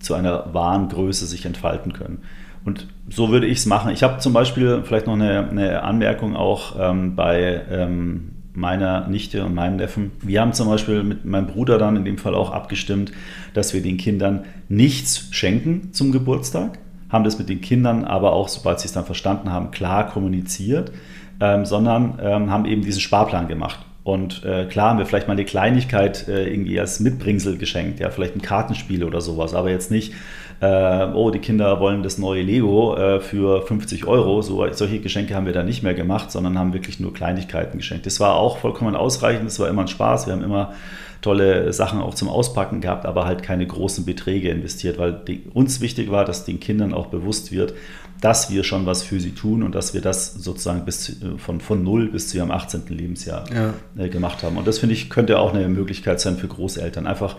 zu 0.00 0.14
einer 0.14 0.52
wahren 0.52 0.88
Größe 0.88 1.26
sich 1.26 1.46
entfalten 1.46 1.92
können. 1.94 2.18
Und 2.64 2.88
so 3.08 3.30
würde 3.30 3.46
ich 3.46 3.58
es 3.58 3.66
machen. 3.66 3.90
Ich 3.90 4.02
habe 4.02 4.18
zum 4.18 4.34
Beispiel 4.34 4.82
vielleicht 4.84 5.06
noch 5.06 5.14
eine, 5.14 5.48
eine 5.48 5.82
Anmerkung 5.82 6.36
auch 6.36 6.76
ähm, 6.78 7.16
bei 7.16 7.62
ähm, 7.70 8.32
meiner 8.54 9.06
Nichte 9.08 9.44
und 9.44 9.54
meinem 9.54 9.76
Neffen. 9.76 10.12
Wir 10.22 10.40
haben 10.40 10.52
zum 10.52 10.68
Beispiel 10.68 11.02
mit 11.02 11.24
meinem 11.24 11.46
Bruder 11.46 11.78
dann 11.78 11.96
in 11.96 12.04
dem 12.04 12.18
Fall 12.18 12.34
auch 12.34 12.50
abgestimmt, 12.50 13.12
dass 13.54 13.74
wir 13.74 13.82
den 13.82 13.96
Kindern 13.96 14.44
nichts 14.68 15.28
schenken 15.30 15.92
zum 15.92 16.12
Geburtstag, 16.12 16.78
haben 17.08 17.24
das 17.24 17.38
mit 17.38 17.48
den 17.48 17.60
Kindern 17.60 18.04
aber 18.04 18.32
auch, 18.32 18.48
sobald 18.48 18.80
sie 18.80 18.86
es 18.86 18.92
dann 18.92 19.04
verstanden 19.04 19.50
haben, 19.50 19.70
klar 19.70 20.08
kommuniziert, 20.08 20.92
ähm, 21.40 21.64
sondern 21.64 22.18
ähm, 22.22 22.50
haben 22.50 22.66
eben 22.66 22.82
diesen 22.82 23.00
Sparplan 23.00 23.48
gemacht. 23.48 23.80
Und 24.02 24.44
äh, 24.44 24.64
klar 24.64 24.90
haben 24.90 24.98
wir 24.98 25.06
vielleicht 25.06 25.28
mal 25.28 25.34
eine 25.34 25.44
Kleinigkeit 25.44 26.26
äh, 26.26 26.48
irgendwie 26.48 26.80
als 26.80 27.00
Mitbringsel 27.00 27.58
geschenkt, 27.58 28.00
ja, 28.00 28.10
vielleicht 28.10 28.34
ein 28.34 28.42
Kartenspiel 28.42 29.04
oder 29.04 29.20
sowas, 29.20 29.54
aber 29.54 29.70
jetzt 29.70 29.90
nicht, 29.90 30.14
äh, 30.60 31.06
oh, 31.14 31.30
die 31.30 31.38
Kinder 31.38 31.80
wollen 31.80 32.02
das 32.02 32.18
neue 32.18 32.42
Lego 32.42 32.96
äh, 32.96 33.20
für 33.20 33.62
50 33.62 34.06
Euro. 34.06 34.42
So, 34.42 34.66
solche 34.72 35.00
Geschenke 35.00 35.34
haben 35.34 35.46
wir 35.46 35.52
da 35.52 35.62
nicht 35.62 35.82
mehr 35.82 35.94
gemacht, 35.94 36.30
sondern 36.30 36.58
haben 36.58 36.72
wirklich 36.72 37.00
nur 37.00 37.14
Kleinigkeiten 37.14 37.78
geschenkt. 37.78 38.06
Das 38.06 38.20
war 38.20 38.34
auch 38.34 38.58
vollkommen 38.58 38.94
ausreichend, 38.94 39.46
das 39.46 39.58
war 39.58 39.68
immer 39.68 39.82
ein 39.82 39.88
Spaß. 39.88 40.26
Wir 40.26 40.34
haben 40.34 40.44
immer 40.44 40.74
tolle 41.22 41.72
Sachen 41.72 42.00
auch 42.00 42.14
zum 42.14 42.28
Auspacken 42.28 42.80
gehabt, 42.80 43.04
aber 43.04 43.26
halt 43.26 43.42
keine 43.42 43.66
großen 43.66 44.04
Beträge 44.04 44.50
investiert, 44.50 44.98
weil 44.98 45.12
die, 45.12 45.42
uns 45.52 45.80
wichtig 45.80 46.10
war, 46.10 46.24
dass 46.24 46.44
den 46.44 46.60
Kindern 46.60 46.94
auch 46.94 47.06
bewusst 47.06 47.52
wird, 47.52 47.74
dass 48.20 48.50
wir 48.50 48.64
schon 48.64 48.86
was 48.86 49.02
für 49.02 49.20
sie 49.20 49.32
tun 49.32 49.62
und 49.62 49.74
dass 49.74 49.94
wir 49.94 50.00
das 50.00 50.34
sozusagen 50.34 50.84
bis 50.84 51.04
zu, 51.04 51.38
von, 51.38 51.60
von 51.60 51.82
null 51.82 52.08
bis 52.08 52.28
zu 52.28 52.36
ihrem 52.36 52.50
18. 52.50 52.82
Lebensjahr 52.88 53.44
ja. 53.52 53.74
äh, 53.96 54.08
gemacht 54.08 54.42
haben. 54.42 54.56
Und 54.56 54.66
das 54.66 54.78
finde 54.78 54.94
ich 54.94 55.08
könnte 55.10 55.38
auch 55.38 55.54
eine 55.54 55.68
Möglichkeit 55.68 56.20
sein 56.20 56.36
für 56.36 56.48
Großeltern, 56.48 57.06
einfach 57.06 57.36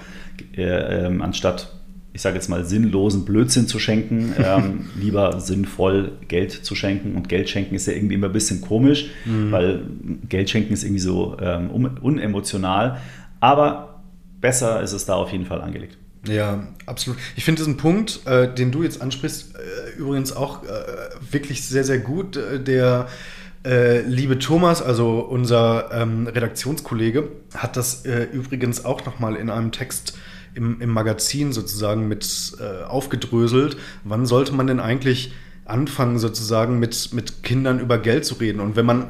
äh, 0.55 0.63
äh, 0.63 1.21
anstatt 1.21 1.73
ich 2.13 2.21
sage 2.21 2.35
jetzt 2.35 2.49
mal, 2.49 2.65
sinnlosen 2.65 3.23
Blödsinn 3.23 3.67
zu 3.67 3.79
schenken, 3.79 4.33
ähm, 4.43 4.89
lieber 4.99 5.39
sinnvoll 5.39 6.11
Geld 6.27 6.51
zu 6.51 6.75
schenken. 6.75 7.15
Und 7.15 7.29
Geld 7.29 7.49
schenken 7.49 7.75
ist 7.75 7.87
ja 7.87 7.93
irgendwie 7.93 8.15
immer 8.15 8.27
ein 8.27 8.33
bisschen 8.33 8.59
komisch, 8.61 9.09
mhm. 9.25 9.51
weil 9.51 9.83
Geld 10.27 10.49
schenken 10.49 10.73
ist 10.73 10.83
irgendwie 10.83 10.99
so 10.99 11.37
ähm, 11.39 11.69
unemotional. 12.01 12.97
Aber 13.39 14.01
besser 14.41 14.81
ist 14.81 14.91
es 14.91 15.05
da 15.05 15.15
auf 15.15 15.31
jeden 15.31 15.45
Fall 15.45 15.61
angelegt. 15.61 15.97
Ja, 16.27 16.67
absolut. 16.85 17.19
Ich 17.35 17.43
finde 17.43 17.61
diesen 17.61 17.77
Punkt, 17.77 18.21
äh, 18.25 18.53
den 18.53 18.71
du 18.71 18.83
jetzt 18.83 19.01
ansprichst, 19.01 19.55
äh, 19.55 19.97
übrigens 19.97 20.35
auch 20.35 20.63
äh, 20.63 20.67
wirklich 21.31 21.65
sehr, 21.65 21.83
sehr 21.83 21.97
gut. 21.97 22.37
Äh, 22.37 22.59
der 22.59 23.07
äh, 23.65 24.01
liebe 24.01 24.37
Thomas, 24.37 24.83
also 24.83 25.19
unser 25.19 25.89
ähm, 25.91 26.27
Redaktionskollege, 26.27 27.27
hat 27.55 27.75
das 27.75 28.05
äh, 28.05 28.27
übrigens 28.31 28.85
auch 28.85 29.03
nochmal 29.05 29.35
in 29.35 29.49
einem 29.49 29.71
Text 29.71 30.17
im, 30.53 30.79
im 30.81 30.89
Magazin 30.89 31.53
sozusagen 31.53 32.07
mit 32.09 32.57
aufgedröselt. 32.87 33.77
Wann 34.03 34.25
sollte 34.25 34.51
man 34.51 34.67
denn 34.67 34.81
eigentlich 34.81 35.33
anfangen, 35.63 36.19
sozusagen 36.19 36.77
mit, 36.77 37.13
mit 37.13 37.41
Kindern 37.41 37.79
über 37.79 37.97
Geld 37.97 38.25
zu 38.25 38.35
reden? 38.35 38.59
Und 38.59 38.75
wenn 38.75 38.85
man 38.85 39.07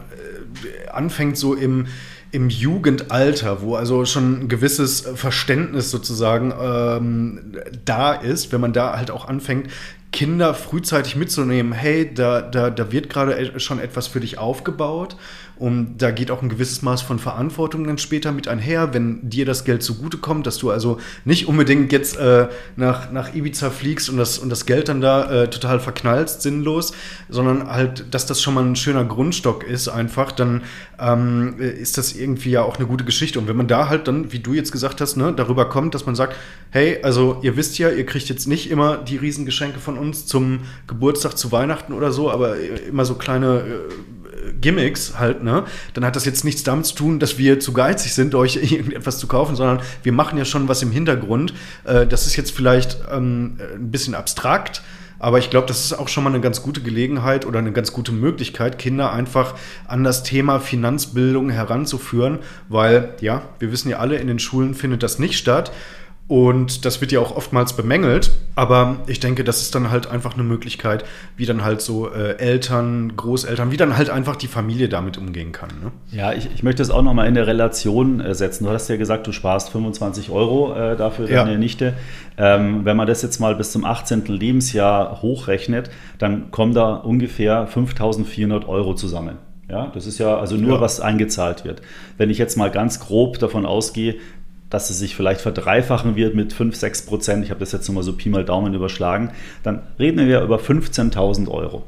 anfängt, 0.92 1.38
so 1.38 1.56
im, 1.56 1.88
im 2.32 2.50
Jugendalter, 2.50 3.62
wo 3.62 3.76
also 3.76 4.06
schon 4.06 4.44
ein 4.44 4.48
gewisses 4.48 5.02
Verständnis 5.16 5.92
sozusagen 5.92 6.54
ähm, 6.60 7.58
da 7.84 8.14
ist, 8.14 8.52
wenn 8.52 8.62
man 8.62 8.74
da 8.74 8.98
halt 8.98 9.12
auch 9.12 9.28
anfängt, 9.28 9.70
Kinder 10.12 10.54
frühzeitig 10.54 11.16
mitzunehmen, 11.16 11.72
hey, 11.72 12.14
da, 12.14 12.42
da, 12.42 12.70
da 12.70 12.92
wird 12.92 13.10
gerade 13.10 13.60
schon 13.60 13.80
etwas 13.80 14.08
für 14.08 14.20
dich 14.20 14.38
aufgebaut 14.38 15.16
und 15.62 16.00
da 16.00 16.10
geht 16.10 16.32
auch 16.32 16.42
ein 16.42 16.50
gewisses 16.50 16.82
Maß 16.82 17.04
von 17.04 17.20
Verantwortung 17.20 17.84
dann 17.84 18.00
später 18.00 18.32
mit 18.32 18.48
einher, 18.48 18.96
wenn 18.96 19.30
dir 19.30 19.46
das 19.46 19.64
Geld 19.64 19.84
zugutekommt, 19.84 20.48
dass 20.48 20.58
du 20.58 20.72
also 20.72 20.98
nicht 21.24 21.48
unbedingt 21.48 21.92
jetzt 21.92 22.18
äh, 22.18 22.48
nach, 22.78 23.12
nach 23.12 23.36
Ibiza 23.36 23.70
fliegst 23.70 24.10
und 24.10 24.18
das, 24.18 24.40
und 24.40 24.50
das 24.50 24.66
Geld 24.66 24.90
dann 24.90 25.02
da 25.02 25.44
äh, 25.44 25.50
total 25.52 25.80
verknallst, 25.80 26.42
sinnlos, 26.42 26.94
sondern 27.30 27.70
halt, 27.70 28.12
dass 28.12 28.26
das 28.26 28.42
schon 28.42 28.56
mal 28.56 28.64
ein 28.66 28.76
schöner 28.76 29.06
Grundstock 29.06 29.64
ist, 29.64 29.88
einfach, 29.88 30.32
dann 30.32 30.64
ähm, 30.98 31.60
ist 31.60 32.00
das 32.00 32.14
irgendwie 32.14 32.50
ja 32.50 32.64
auch 32.64 32.78
eine 32.78 32.88
gute 32.88 33.04
Geschichte. 33.04 33.38
Und 33.38 33.48
wenn 33.48 33.56
man 33.56 33.68
da 33.68 33.88
halt 33.88 34.08
dann, 34.08 34.32
wie 34.32 34.40
du 34.40 34.54
jetzt 34.54 34.72
gesagt 34.72 35.00
hast, 35.00 35.16
ne, 35.16 35.32
darüber 35.32 35.70
kommt, 35.70 35.94
dass 35.94 36.08
man 36.08 36.16
sagt, 36.16 36.36
hey, 36.72 37.04
also 37.04 37.38
ihr 37.44 37.56
wisst 37.56 37.78
ja, 37.78 37.92
ihr 37.92 38.08
kriegt 38.08 38.30
jetzt 38.30 38.48
nicht 38.48 38.72
immer 38.72 38.98
die 38.98 39.18
Riesengeschenke 39.18 39.78
von 39.78 40.00
uns 40.00 40.26
zum 40.26 40.62
Geburtstag, 40.88 41.38
zu 41.38 41.52
Weihnachten 41.52 41.94
oder 41.94 42.12
so, 42.12 42.32
aber 42.32 42.56
immer 42.58 43.06
so 43.06 43.14
kleine 43.14 43.60
äh, 43.60 44.21
Gimmicks 44.60 45.18
halt, 45.18 45.44
ne, 45.44 45.66
dann 45.94 46.06
hat 46.06 46.16
das 46.16 46.26
jetzt 46.26 46.44
nichts 46.44 46.64
damit 46.64 46.86
zu 46.86 46.96
tun, 46.96 47.20
dass 47.20 47.38
wir 47.38 47.60
zu 47.60 47.74
geizig 47.74 48.14
sind, 48.14 48.36
euch 48.36 48.56
irgendetwas 48.72 49.20
zu 49.20 49.28
kaufen, 49.28 49.56
sondern 49.56 49.82
wir 50.04 50.12
machen 50.12 50.38
ja 50.38 50.46
schon 50.46 50.68
was 50.68 50.82
im 50.82 50.92
Hintergrund. 50.92 51.54
Äh, 51.84 52.08
das 52.08 52.28
ist 52.28 52.36
jetzt 52.36 52.52
vielleicht 52.52 52.98
ähm, 53.12 53.60
ein 53.76 53.92
bisschen 53.92 54.16
abstrakt, 54.16 54.82
aber 55.20 55.38
ich 55.38 55.52
glaube, 55.52 55.68
das 55.68 55.86
ist 55.86 55.94
auch 55.94 56.08
schon 56.08 56.24
mal 56.24 56.32
eine 56.32 56.42
ganz 56.42 56.64
gute 56.64 56.82
Gelegenheit 56.82 57.46
oder 57.46 57.60
eine 57.60 57.72
ganz 57.72 57.94
gute 57.94 58.12
Möglichkeit, 58.12 58.80
Kinder 58.80 59.14
einfach 59.14 59.54
an 59.88 60.04
das 60.04 60.24
Thema 60.24 60.60
Finanzbildung 60.60 61.52
heranzuführen, 61.52 62.40
weil 62.70 63.14
ja, 63.22 63.44
wir 63.60 63.72
wissen 63.72 63.90
ja 63.90 64.00
alle, 64.00 64.16
in 64.16 64.26
den 64.26 64.40
Schulen 64.40 64.74
findet 64.74 65.04
das 65.04 65.20
nicht 65.20 65.38
statt. 65.38 65.72
Und 66.32 66.86
das 66.86 67.02
wird 67.02 67.12
ja 67.12 67.20
auch 67.20 67.36
oftmals 67.36 67.74
bemängelt. 67.74 68.32
Aber 68.56 69.00
ich 69.08 69.20
denke, 69.20 69.44
das 69.44 69.64
ist 69.64 69.76
dann 69.76 69.92
halt 69.92 70.10
einfach 70.10 70.36
eine 70.36 70.44
Möglichkeit, 70.44 71.04
wie 71.36 71.46
dann 71.46 71.62
halt 71.62 71.82
so 71.82 72.10
äh, 72.10 72.38
Eltern, 72.38 73.18
Großeltern, 73.18 73.70
wie 73.74 73.76
dann 73.76 73.98
halt 73.98 74.10
einfach 74.10 74.38
die 74.38 74.48
Familie 74.48 74.88
damit 74.88 75.18
umgehen 75.18 75.52
kann. 75.52 75.68
Ne? 75.84 75.92
Ja, 76.18 76.32
ich, 76.32 76.48
ich 76.56 76.64
möchte 76.64 76.84
es 76.84 76.90
auch 76.90 77.02
nochmal 77.02 77.28
in 77.28 77.34
der 77.36 77.48
Relation 77.48 78.22
äh, 78.22 78.34
setzen. 78.34 78.64
Du 78.64 78.70
hast 78.70 78.88
ja 78.88 78.96
gesagt, 78.96 79.28
du 79.28 79.34
sparst 79.34 79.72
25 79.72 80.30
Euro 80.30 80.74
äh, 80.74 80.96
dafür 80.96 81.28
deine 81.28 81.52
ja. 81.52 81.58
Nichte. 81.58 81.96
Ähm, 82.38 82.86
wenn 82.86 82.96
man 82.96 83.08
das 83.08 83.22
jetzt 83.24 83.40
mal 83.40 83.54
bis 83.56 83.74
zum 83.74 83.84
18. 83.84 84.24
Lebensjahr 84.28 85.22
hochrechnet, 85.22 85.90
dann 86.18 86.50
kommen 86.50 86.74
da 86.74 86.94
ungefähr 86.94 87.68
5400 87.68 88.70
Euro 88.70 88.96
zusammen. 88.96 89.38
Ja, 89.72 89.90
das 89.94 90.06
ist 90.06 90.18
ja 90.18 90.38
also 90.38 90.56
nur, 90.56 90.76
ja. 90.76 90.82
was 90.82 91.00
eingezahlt 91.00 91.64
wird. 91.64 91.82
Wenn 92.18 92.30
ich 92.30 92.38
jetzt 92.38 92.58
mal 92.58 92.70
ganz 92.70 93.00
grob 93.00 93.40
davon 93.40 93.66
ausgehe, 93.66 94.16
dass 94.72 94.90
es 94.90 94.98
sich 94.98 95.16
vielleicht 95.16 95.42
verdreifachen 95.42 96.16
wird 96.16 96.34
mit 96.34 96.54
5, 96.54 96.76
6 96.76 97.04
Prozent, 97.04 97.44
ich 97.46 97.52
habe 97.52 97.60
das 97.60 97.72
jetzt 97.72 97.88
nochmal 97.88 98.04
so 98.04 98.14
Pi 98.14 98.30
mal 98.30 98.44
Daumen 98.44 98.74
überschlagen, 98.74 99.32
dann 99.62 99.84
reden 100.00 100.28
wir 100.28 100.42
über 100.42 100.58
15.000 100.58 101.48
Euro, 101.50 101.84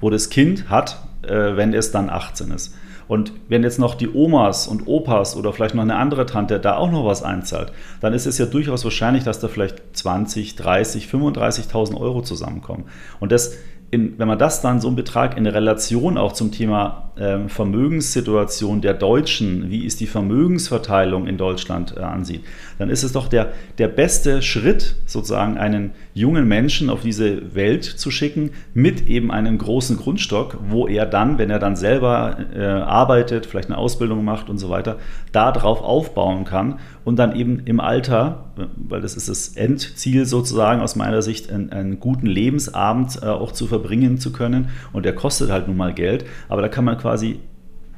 wo 0.00 0.10
das 0.10 0.28
Kind 0.28 0.68
hat, 0.68 0.98
äh, 1.22 1.56
wenn 1.56 1.72
es 1.72 1.92
dann 1.92 2.10
18 2.10 2.50
ist. 2.50 2.74
Und 3.06 3.32
wenn 3.48 3.62
jetzt 3.62 3.78
noch 3.78 3.94
die 3.94 4.08
Omas 4.08 4.66
und 4.66 4.86
Opas 4.86 5.36
oder 5.36 5.52
vielleicht 5.52 5.74
noch 5.74 5.82
eine 5.82 5.96
andere 5.96 6.26
Tante 6.26 6.58
da 6.58 6.76
auch 6.76 6.90
noch 6.90 7.04
was 7.04 7.22
einzahlt, 7.22 7.72
dann 8.00 8.14
ist 8.14 8.26
es 8.26 8.38
ja 8.38 8.46
durchaus 8.46 8.84
wahrscheinlich, 8.84 9.24
dass 9.24 9.40
da 9.40 9.48
vielleicht 9.48 9.96
20, 9.96 10.56
30, 10.56 11.06
35.000 11.06 12.00
Euro 12.00 12.22
zusammenkommen. 12.22 12.84
Und 13.20 13.30
das 13.30 13.56
in, 13.94 14.18
wenn 14.18 14.26
man 14.26 14.38
das 14.38 14.60
dann 14.60 14.80
so 14.80 14.88
einen 14.88 14.96
Betrag 14.96 15.36
in 15.36 15.46
Relation 15.46 16.18
auch 16.18 16.32
zum 16.32 16.50
Thema 16.50 17.12
äh, 17.16 17.48
Vermögenssituation 17.48 18.80
der 18.80 18.94
Deutschen, 18.94 19.70
wie 19.70 19.84
ist 19.84 20.00
die 20.00 20.08
Vermögensverteilung 20.08 21.28
in 21.28 21.38
Deutschland 21.38 21.94
äh, 21.96 22.00
ansieht, 22.00 22.42
dann 22.78 22.90
ist 22.90 23.04
es 23.04 23.12
doch 23.12 23.28
der, 23.28 23.52
der 23.78 23.86
beste 23.86 24.42
Schritt, 24.42 24.96
sozusagen 25.06 25.56
einen 25.56 25.92
jungen 26.12 26.48
Menschen 26.48 26.90
auf 26.90 27.02
diese 27.02 27.54
Welt 27.54 27.84
zu 27.84 28.10
schicken, 28.10 28.50
mit 28.74 29.08
eben 29.08 29.30
einem 29.30 29.58
großen 29.58 29.96
Grundstock, 29.96 30.58
wo 30.68 30.88
er 30.88 31.06
dann, 31.06 31.38
wenn 31.38 31.50
er 31.50 31.60
dann 31.60 31.76
selber 31.76 32.36
äh, 32.52 32.64
arbeitet, 32.64 33.46
vielleicht 33.46 33.68
eine 33.68 33.78
Ausbildung 33.78 34.24
macht 34.24 34.50
und 34.50 34.58
so 34.58 34.70
weiter, 34.70 34.98
darauf 35.30 35.82
aufbauen 35.82 36.44
kann 36.44 36.80
und 37.04 37.16
dann 37.16 37.36
eben 37.36 37.60
im 37.66 37.80
Alter, 37.80 38.52
weil 38.76 39.00
das 39.00 39.14
ist 39.14 39.28
das 39.28 39.48
Endziel 39.56 40.26
sozusagen 40.26 40.80
aus 40.80 40.96
meiner 40.96 41.22
Sicht, 41.22 41.50
einen, 41.50 41.70
einen 41.70 42.00
guten 42.00 42.26
Lebensabend 42.26 43.20
äh, 43.22 43.26
auch 43.26 43.52
zu 43.52 43.66
verbringen 43.66 44.18
zu 44.18 44.32
können. 44.32 44.68
Und 44.92 45.04
der 45.04 45.14
kostet 45.14 45.50
halt 45.50 45.68
nun 45.68 45.76
mal 45.76 45.92
Geld, 45.92 46.24
aber 46.48 46.62
da 46.62 46.68
kann 46.68 46.84
man 46.84 46.98
quasi 46.98 47.40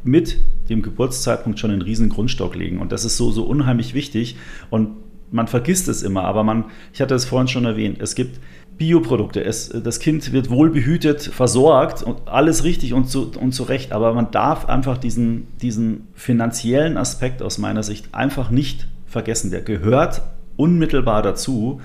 mit 0.02 0.38
dem 0.68 0.82
Geburtszeitpunkt 0.82 1.58
schon 1.58 1.70
einen 1.70 1.82
riesen 1.82 2.08
Grundstock 2.08 2.54
legen. 2.54 2.78
Und 2.78 2.92
das 2.92 3.04
ist 3.04 3.16
so, 3.16 3.30
so 3.30 3.44
unheimlich 3.44 3.94
wichtig. 3.94 4.36
Und 4.70 4.90
man 5.30 5.48
vergisst 5.48 5.88
es 5.88 6.02
immer, 6.02 6.24
aber 6.24 6.44
man, 6.44 6.66
ich 6.92 7.00
hatte 7.00 7.14
es 7.14 7.24
vorhin 7.24 7.48
schon 7.48 7.64
erwähnt, 7.64 7.98
es 8.00 8.14
gibt 8.14 8.38
Bioprodukte. 8.78 9.42
Es, 9.42 9.68
das 9.68 10.00
Kind 10.00 10.32
wird 10.32 10.50
wohl 10.50 10.70
behütet, 10.70 11.22
versorgt 11.22 12.02
und 12.02 12.28
alles 12.28 12.62
richtig 12.62 12.92
und 12.92 13.08
zu, 13.08 13.32
und 13.32 13.52
zu 13.52 13.62
Recht. 13.62 13.92
Aber 13.92 14.12
man 14.12 14.30
darf 14.30 14.66
einfach 14.66 14.98
diesen, 14.98 15.48
diesen 15.62 16.08
finanziellen 16.14 16.96
Aspekt 16.96 17.42
aus 17.42 17.58
meiner 17.58 17.82
Sicht 17.82 18.14
einfach 18.14 18.50
nicht 18.50 18.86
vergessen. 19.16 19.50
Der 19.50 19.62
gehört 19.62 20.20
unmittelbar 20.56 21.22
dazu. 21.22 21.80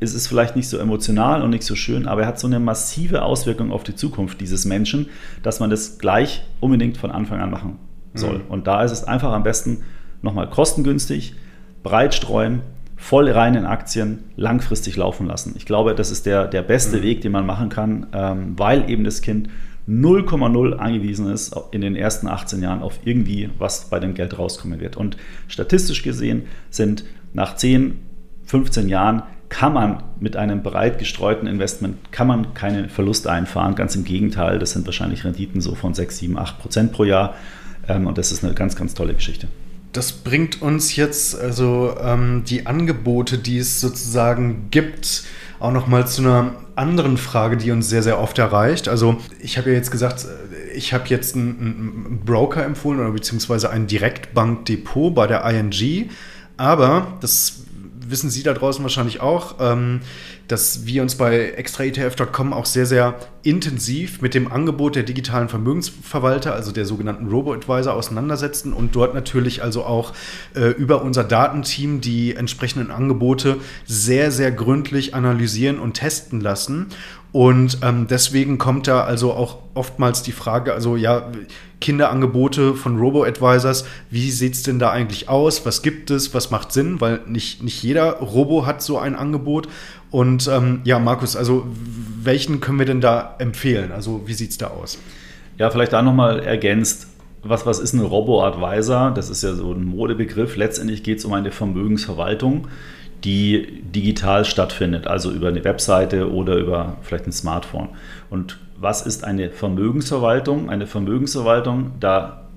Es 0.00 0.14
ist 0.14 0.26
vielleicht 0.26 0.54
nicht 0.54 0.68
so 0.68 0.76
emotional 0.76 1.42
und 1.42 1.50
nicht 1.50 1.64
so 1.64 1.74
schön, 1.74 2.06
aber 2.06 2.22
er 2.22 2.26
hat 2.26 2.38
so 2.38 2.46
eine 2.46 2.60
massive 2.60 3.22
Auswirkung 3.22 3.72
auf 3.72 3.84
die 3.84 3.94
Zukunft 3.94 4.40
dieses 4.40 4.66
Menschen, 4.66 5.06
dass 5.42 5.60
man 5.60 5.70
das 5.70 5.98
gleich 5.98 6.44
unbedingt 6.60 6.98
von 6.98 7.10
Anfang 7.10 7.40
an 7.40 7.50
machen 7.50 7.78
soll. 8.12 8.38
Mhm. 8.38 8.44
Und 8.48 8.66
da 8.66 8.82
ist 8.82 8.92
es 8.92 9.04
einfach 9.04 9.32
am 9.32 9.44
besten 9.44 9.82
nochmal 10.20 10.50
kostengünstig, 10.50 11.34
breit 11.82 12.14
streuen 12.14 12.60
voll 12.96 13.30
rein 13.30 13.54
in 13.54 13.66
Aktien 13.66 14.24
langfristig 14.36 14.96
laufen 14.96 15.26
lassen. 15.26 15.54
Ich 15.56 15.66
glaube, 15.66 15.94
das 15.94 16.10
ist 16.10 16.26
der, 16.26 16.46
der 16.46 16.62
beste 16.62 16.98
mhm. 16.98 17.02
Weg, 17.02 17.20
den 17.20 17.32
man 17.32 17.46
machen 17.46 17.68
kann, 17.68 18.06
ähm, 18.12 18.54
weil 18.56 18.88
eben 18.90 19.04
das 19.04 19.20
Kind 19.20 19.48
0,0 19.88 20.72
angewiesen 20.74 21.30
ist 21.30 21.54
in 21.72 21.82
den 21.82 21.94
ersten 21.94 22.26
18 22.26 22.62
Jahren 22.62 22.82
auf 22.82 23.00
irgendwie, 23.04 23.50
was 23.58 23.90
bei 23.90 24.00
dem 24.00 24.14
Geld 24.14 24.38
rauskommen 24.38 24.80
wird. 24.80 24.96
Und 24.96 25.16
statistisch 25.46 26.02
gesehen 26.02 26.44
sind 26.70 27.04
nach 27.34 27.56
10, 27.56 27.98
15 28.46 28.88
Jahren 28.88 29.22
kann 29.48 29.72
man 29.72 30.02
mit 30.18 30.36
einem 30.36 30.62
breit 30.62 30.98
gestreuten 30.98 31.46
Investment 31.46 32.12
kann 32.12 32.26
man 32.26 32.54
keine 32.54 32.88
Verluste 32.88 33.30
einfahren. 33.30 33.74
Ganz 33.74 33.94
im 33.94 34.04
Gegenteil, 34.04 34.58
das 34.58 34.72
sind 34.72 34.86
wahrscheinlich 34.86 35.24
Renditen 35.24 35.60
so 35.60 35.74
von 35.74 35.94
6, 35.94 36.18
7, 36.18 36.38
8 36.38 36.58
Prozent 36.58 36.92
pro 36.92 37.04
Jahr. 37.04 37.34
Ähm, 37.86 38.06
und 38.06 38.18
das 38.18 38.32
ist 38.32 38.42
eine 38.42 38.54
ganz, 38.54 38.74
ganz 38.76 38.94
tolle 38.94 39.14
Geschichte. 39.14 39.48
Das 39.92 40.10
bringt 40.10 40.60
uns 40.60 40.96
jetzt 40.96 41.38
also 41.38 41.94
ähm, 42.02 42.42
die 42.48 42.66
Angebote, 42.66 43.38
die 43.38 43.58
es 43.58 43.80
sozusagen 43.80 44.68
gibt, 44.70 45.22
auch 45.64 45.72
noch 45.72 45.86
mal 45.86 46.06
zu 46.06 46.22
einer 46.22 46.54
anderen 46.76 47.16
Frage, 47.16 47.56
die 47.56 47.70
uns 47.70 47.88
sehr, 47.88 48.02
sehr 48.02 48.20
oft 48.20 48.38
erreicht. 48.38 48.88
Also 48.88 49.16
ich 49.40 49.56
habe 49.56 49.70
ja 49.70 49.76
jetzt 49.76 49.90
gesagt, 49.90 50.26
ich 50.74 50.92
habe 50.92 51.08
jetzt 51.08 51.34
einen, 51.34 51.58
einen 51.58 52.22
Broker 52.24 52.64
empfohlen 52.64 53.00
oder 53.00 53.10
beziehungsweise 53.10 53.70
ein 53.70 53.86
Direktbankdepot 53.86 55.14
bei 55.14 55.26
der 55.26 55.44
ING. 55.44 56.10
Aber 56.56 57.14
das 57.20 57.63
wissen 58.10 58.30
Sie 58.30 58.42
da 58.42 58.52
draußen 58.52 58.82
wahrscheinlich 58.82 59.20
auch. 59.20 59.56
Ähm, 59.60 60.00
dass 60.48 60.84
wir 60.86 61.02
uns 61.02 61.14
bei 61.14 61.52
extraetf.com 61.52 62.52
auch 62.52 62.66
sehr, 62.66 62.84
sehr 62.86 63.14
intensiv 63.42 64.20
mit 64.20 64.34
dem 64.34 64.50
Angebot 64.50 64.94
der 64.94 65.02
digitalen 65.02 65.48
Vermögensverwalter, 65.48 66.54
also 66.54 66.70
der 66.70 66.84
sogenannten 66.84 67.28
Robo-Advisor, 67.28 67.94
auseinandersetzen 67.94 68.72
und 68.72 68.94
dort 68.94 69.14
natürlich 69.14 69.62
also 69.62 69.84
auch 69.84 70.12
äh, 70.54 70.68
über 70.70 71.02
unser 71.02 71.24
Datenteam 71.24 72.00
die 72.00 72.34
entsprechenden 72.34 72.90
Angebote 72.90 73.56
sehr, 73.86 74.30
sehr 74.30 74.52
gründlich 74.52 75.14
analysieren 75.14 75.78
und 75.78 75.94
testen 75.94 76.40
lassen. 76.40 76.88
Und 77.34 77.78
ähm, 77.82 78.06
deswegen 78.08 78.58
kommt 78.58 78.86
da 78.86 79.02
also 79.02 79.32
auch 79.32 79.58
oftmals 79.74 80.22
die 80.22 80.30
Frage, 80.30 80.72
also 80.72 80.94
ja, 80.94 81.32
Kinderangebote 81.80 82.74
von 82.74 82.96
Robo-Advisors, 82.96 83.86
wie 84.08 84.30
sieht 84.30 84.54
es 84.54 84.62
denn 84.62 84.78
da 84.78 84.92
eigentlich 84.92 85.28
aus? 85.28 85.66
Was 85.66 85.82
gibt 85.82 86.12
es? 86.12 86.32
Was 86.32 86.52
macht 86.52 86.70
Sinn? 86.70 87.00
Weil 87.00 87.22
nicht, 87.26 87.60
nicht 87.60 87.82
jeder 87.82 88.20
Robo 88.20 88.66
hat 88.66 88.82
so 88.82 88.98
ein 88.98 89.16
Angebot. 89.16 89.66
Und 90.12 90.46
ähm, 90.46 90.82
ja, 90.84 91.00
Markus, 91.00 91.34
also 91.34 91.66
welchen 92.22 92.60
können 92.60 92.78
wir 92.78 92.86
denn 92.86 93.00
da 93.00 93.34
empfehlen? 93.40 93.90
Also 93.90 94.22
wie 94.26 94.34
sieht 94.34 94.52
es 94.52 94.58
da 94.58 94.68
aus? 94.68 94.96
Ja, 95.58 95.70
vielleicht 95.70 95.92
da 95.92 96.02
nochmal 96.02 96.38
ergänzt. 96.38 97.08
Was, 97.42 97.66
was 97.66 97.80
ist 97.80 97.94
ein 97.94 98.00
Robo-Advisor? 98.00 99.10
Das 99.10 99.28
ist 99.28 99.42
ja 99.42 99.54
so 99.54 99.72
ein 99.72 99.84
Modebegriff. 99.84 100.54
Letztendlich 100.54 101.02
geht 101.02 101.18
es 101.18 101.24
um 101.24 101.32
eine 101.32 101.50
Vermögensverwaltung, 101.50 102.68
die 103.24 103.82
digital 103.82 104.44
stattfindet, 104.44 105.06
also 105.06 105.30
über 105.30 105.48
eine 105.48 105.64
Webseite 105.64 106.30
oder 106.30 106.56
über 106.56 106.96
vielleicht 107.02 107.26
ein 107.26 107.32
Smartphone. 107.32 107.88
Und 108.30 108.58
was 108.76 109.06
ist 109.06 109.24
eine 109.24 109.50
Vermögensverwaltung? 109.50 110.68
Eine 110.68 110.86
Vermögensverwaltung, 110.86 111.92
da 112.00 112.48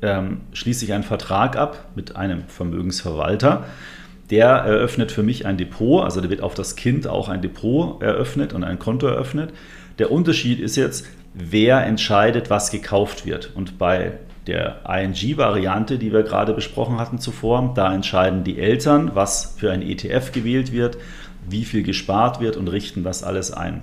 ähm, 0.00 0.42
schließe 0.52 0.84
ich 0.84 0.92
einen 0.92 1.04
Vertrag 1.04 1.56
ab 1.56 1.88
mit 1.94 2.16
einem 2.16 2.44
Vermögensverwalter 2.48 3.64
der 4.32 4.48
eröffnet 4.48 5.12
für 5.12 5.22
mich 5.22 5.44
ein 5.44 5.58
Depot, 5.58 6.02
also 6.02 6.22
der 6.22 6.30
wird 6.30 6.40
auf 6.40 6.54
das 6.54 6.74
Kind 6.74 7.06
auch 7.06 7.28
ein 7.28 7.42
Depot 7.42 8.02
eröffnet 8.02 8.54
und 8.54 8.64
ein 8.64 8.78
Konto 8.78 9.06
eröffnet. 9.06 9.52
Der 9.98 10.10
Unterschied 10.10 10.58
ist 10.58 10.76
jetzt, 10.76 11.06
wer 11.34 11.84
entscheidet, 11.84 12.48
was 12.48 12.70
gekauft 12.70 13.26
wird. 13.26 13.50
Und 13.54 13.76
bei 13.76 14.12
der 14.46 14.80
ING-Variante, 14.88 15.98
die 15.98 16.12
wir 16.12 16.22
gerade 16.22 16.52
besprochen 16.52 16.98
hatten 16.98 17.18
zuvor, 17.18 17.72
da 17.74 17.94
entscheiden 17.94 18.44
die 18.44 18.58
Eltern, 18.58 19.12
was 19.14 19.54
für 19.56 19.70
ein 19.70 19.82
ETF 19.82 20.32
gewählt 20.32 20.72
wird, 20.72 20.98
wie 21.48 21.64
viel 21.64 21.82
gespart 21.82 22.40
wird 22.40 22.56
und 22.56 22.68
richten 22.68 23.04
das 23.04 23.22
alles 23.22 23.52
ein. 23.52 23.82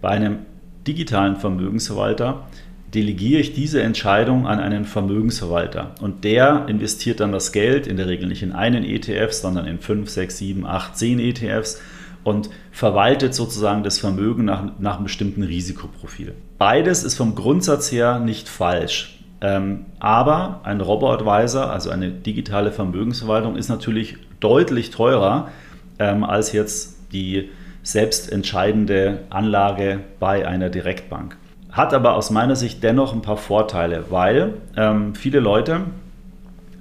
Bei 0.00 0.10
einem 0.10 0.40
digitalen 0.86 1.36
Vermögensverwalter 1.36 2.46
delegiere 2.94 3.40
ich 3.40 3.52
diese 3.52 3.82
Entscheidung 3.82 4.46
an 4.46 4.60
einen 4.60 4.84
Vermögensverwalter. 4.84 5.94
Und 6.00 6.24
der 6.24 6.66
investiert 6.68 7.20
dann 7.20 7.32
das 7.32 7.52
Geld, 7.52 7.86
in 7.86 7.96
der 7.96 8.06
Regel 8.06 8.28
nicht 8.28 8.42
in 8.42 8.52
einen 8.52 8.84
ETF, 8.84 9.32
sondern 9.32 9.66
in 9.66 9.78
5, 9.78 10.08
6, 10.08 10.38
7, 10.38 10.66
8, 10.66 10.96
10 10.96 11.18
ETFs 11.18 11.80
und 12.24 12.50
verwaltet 12.72 13.34
sozusagen 13.34 13.82
das 13.82 13.98
Vermögen 13.98 14.44
nach, 14.44 14.72
nach 14.78 14.96
einem 14.96 15.04
bestimmten 15.04 15.42
Risikoprofil. 15.42 16.34
Beides 16.56 17.04
ist 17.04 17.16
vom 17.16 17.34
Grundsatz 17.34 17.92
her 17.92 18.18
nicht 18.20 18.48
falsch. 18.48 19.17
Ähm, 19.40 19.86
aber 20.00 20.60
ein 20.64 20.80
Robo-Advisor, 20.80 21.70
also 21.70 21.90
eine 21.90 22.10
digitale 22.10 22.72
Vermögensverwaltung, 22.72 23.56
ist 23.56 23.68
natürlich 23.68 24.16
deutlich 24.40 24.90
teurer 24.90 25.48
ähm, 25.98 26.24
als 26.24 26.52
jetzt 26.52 27.12
die 27.12 27.50
selbst 27.82 28.30
entscheidende 28.30 29.20
Anlage 29.30 30.00
bei 30.18 30.46
einer 30.46 30.68
Direktbank. 30.68 31.36
Hat 31.70 31.94
aber 31.94 32.14
aus 32.14 32.30
meiner 32.30 32.56
Sicht 32.56 32.82
dennoch 32.82 33.12
ein 33.12 33.22
paar 33.22 33.36
Vorteile, 33.36 34.06
weil 34.10 34.54
ähm, 34.76 35.14
viele 35.14 35.40
Leute 35.40 35.82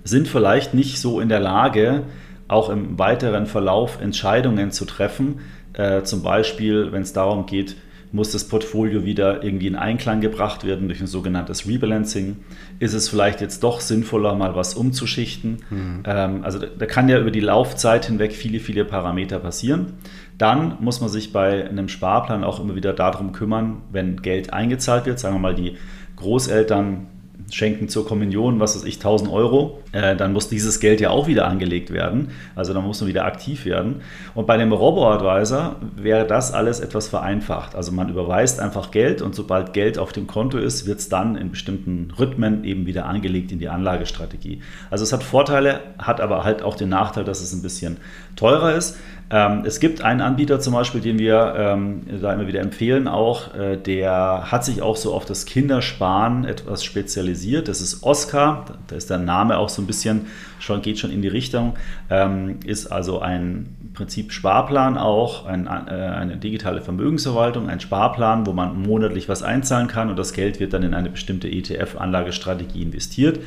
sind 0.04 0.28
vielleicht 0.28 0.74
nicht 0.74 1.00
so 1.00 1.20
in 1.20 1.30
der 1.30 1.39
Lage, 1.39 2.04
auch 2.48 2.70
im 2.70 2.98
weiteren 2.98 3.46
Verlauf 3.46 4.02
Entscheidungen 4.02 4.72
zu 4.72 4.86
treffen. 4.86 5.41
Äh, 5.74 6.04
zum 6.04 6.24
Beispiel, 6.24 6.91
wenn 6.91 7.02
es 7.02 7.13
darum 7.13 7.46
geht, 7.46 7.76
muss 8.12 8.32
das 8.32 8.48
Portfolio 8.48 9.04
wieder 9.04 9.43
irgendwie 9.43 9.67
in 9.67 9.76
Einklang 9.76 10.22
gebracht 10.22 10.65
werden 10.65 10.88
durch 10.88 11.02
ein 11.02 11.08
sogenanntes 11.08 11.67
Rebalancing? 11.67 12.38
Ist 12.80 12.93
es 12.93 13.10
vielleicht 13.10 13.41
jetzt 13.41 13.63
doch 13.63 13.82
sinnvoller, 13.82 14.36
mal 14.36 14.56
was 14.56 14.76
umzuschichten? 14.76 15.58
Mhm. 15.70 16.04
Ähm, 16.06 16.43
also 16.43 16.60
da, 16.60 16.67
da, 16.67 16.86
kann 16.86 17.10
ja 17.10 17.20
über 17.20 17.32
die 17.32 17.39
Laufzeit 17.39 18.06
hinweg 18.06 18.34
viele, 18.34 18.60
viele 18.60 18.86
Parameter 18.86 19.39
passieren. 19.39 19.93
Dann 20.38 20.78
muss 20.80 21.02
man 21.02 21.10
sich 21.10 21.34
bei 21.34 21.67
einem 21.67 21.89
Sparplan 21.89 22.43
auch 22.43 22.60
immer 22.60 22.76
wieder 22.76 22.93
darum 22.93 23.32
kümmern, 23.32 23.82
wenn 23.91 24.22
Geld 24.22 24.54
eingezahlt 24.54 25.06
wird, 25.06 25.20
sagen 25.20 25.36
wir 25.36 25.39
mal, 25.39 25.56
die 25.56 25.78
Großeltern 26.15 27.08
schenken 27.52 27.88
zur 27.89 28.06
Kommunion, 28.06 28.60
was 28.60 28.76
weiß 28.76 28.84
ich, 28.84 28.96
1000 28.96 29.32
Euro, 29.32 29.80
äh, 29.91 30.15
dann 30.15 30.34
muss 30.34 30.50
dieses 30.50 30.80
Geld 30.80 31.02
ja 31.02 31.10
auch 31.10 31.28
wieder 31.28 31.47
angelegt 31.47 31.91
werden. 31.91 32.30
Also 32.56 32.73
dann 32.73 32.84
muss 32.84 33.00
man 33.02 33.10
wieder 33.10 33.26
aktiv 33.26 33.65
werden. 33.65 34.02
Und 34.36 34.47
bei 34.47 34.58
dem 34.58 34.71
Robo-Advisor 34.71 35.78
wäre 35.95 36.26
das 36.26 36.54
alles 36.54 36.80
etwas 36.80 37.08
vereinfacht. 37.08 37.76
Also 37.76 37.91
man 37.91 38.10
überweist 38.10 38.60
einfach 38.60 38.91
Geld 38.91 39.21
und 39.21 39.36
sobald 39.36 39.73
Geld 39.73 39.97
auf 39.97 40.12
dem 40.12 40.28
Konto 40.28 40.58
ist, 40.58 40.86
wird 40.86 41.00
es 41.00 41.10
dann 41.10 41.36
in 41.36 41.52
bestimmten 41.52 42.12
Rhythmen 42.17 42.63
eben 42.63 42.86
wieder 42.86 43.06
angelegt 43.06 43.52
in 43.52 43.60
die 43.60 43.69
Anlagestrategie. 43.69 44.62
Also 44.89 45.04
es 45.04 45.13
hat 45.13 45.23
Vorteile, 45.23 45.80
hat 45.97 46.21
aber 46.21 46.43
halt 46.43 46.62
auch 46.63 46.76
den 46.76 46.89
Nachteil, 46.89 47.23
dass 47.23 47.41
es 47.41 47.54
ein 47.54 47.62
bisschen 47.62 47.97
teurer 48.36 48.73
ist. 48.73 48.97
Ähm, 49.30 49.63
es 49.65 49.82
gibt 49.82 50.02
einen 50.02 50.21
Anbieter 50.21 50.62
zum 50.62 50.73
Beispiel, 50.73 51.02
den 51.02 51.19
wir 51.19 51.54
ähm, 51.58 52.04
da 52.21 52.32
immer 52.32 52.47
wieder 52.47 52.62
empfehlen, 52.62 53.10
auch, 53.10 53.54
äh, 53.56 53.76
der 53.76 54.52
hat 54.52 54.63
sich 54.63 54.82
auch 54.82 54.95
so 54.95 55.13
auf 55.13 55.26
das 55.26 55.45
Kindersparen 55.45 56.45
etwas 56.45 56.86
spezialisiert. 56.86 57.67
Das 57.67 57.82
ist 57.82 58.04
Oscar, 58.04 58.65
da 58.88 58.95
ist 58.95 59.09
der 59.09 59.18
Name 59.18 59.57
auch 59.57 59.68
so 59.68 59.82
ein 59.82 59.87
bisschen, 59.88 60.28
schon, 60.60 60.82
geht 60.82 61.00
schon 61.00 61.12
in 61.12 61.22
die 61.22 61.28
Richtung, 61.28 61.76
ähm, 62.10 62.60
ist 62.66 62.88
also 62.88 63.20
ein 63.20 63.76
Prinzip 63.94 64.32
Sparplan 64.32 64.98
auch, 64.98 65.46
ein, 65.46 65.68
äh, 65.68 65.70
eine 65.70 66.38
digitale 66.38 66.82
Vermögensverwaltung, 66.82 67.70
ein 67.70 67.80
Sparplan, 67.80 68.46
wo 68.46 68.54
man 68.54 68.82
monatlich 68.82 69.28
was 69.28 69.44
einzahlen 69.44 69.88
kann 69.88 70.10
und 70.10 70.18
das 70.18 70.34
Geld 70.34 70.60
wird 70.60 70.74
dann 70.74 70.84
in 70.84 70.94
eine 70.94 71.10
bestimmte 71.10 71.48
ETF-Anlagestrategie 71.48 72.82
investiert 72.82 73.40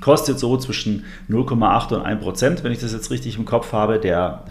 kostet 0.00 0.38
so 0.38 0.56
zwischen 0.56 1.04
0,8 1.28 1.94
und 1.94 2.02
1 2.02 2.22
Prozent, 2.22 2.64
wenn 2.64 2.72
ich 2.72 2.80
das 2.80 2.92
jetzt 2.92 3.10
richtig 3.10 3.36
im 3.36 3.44
Kopf 3.44 3.72
habe, 3.72 3.98
der, 3.98 4.44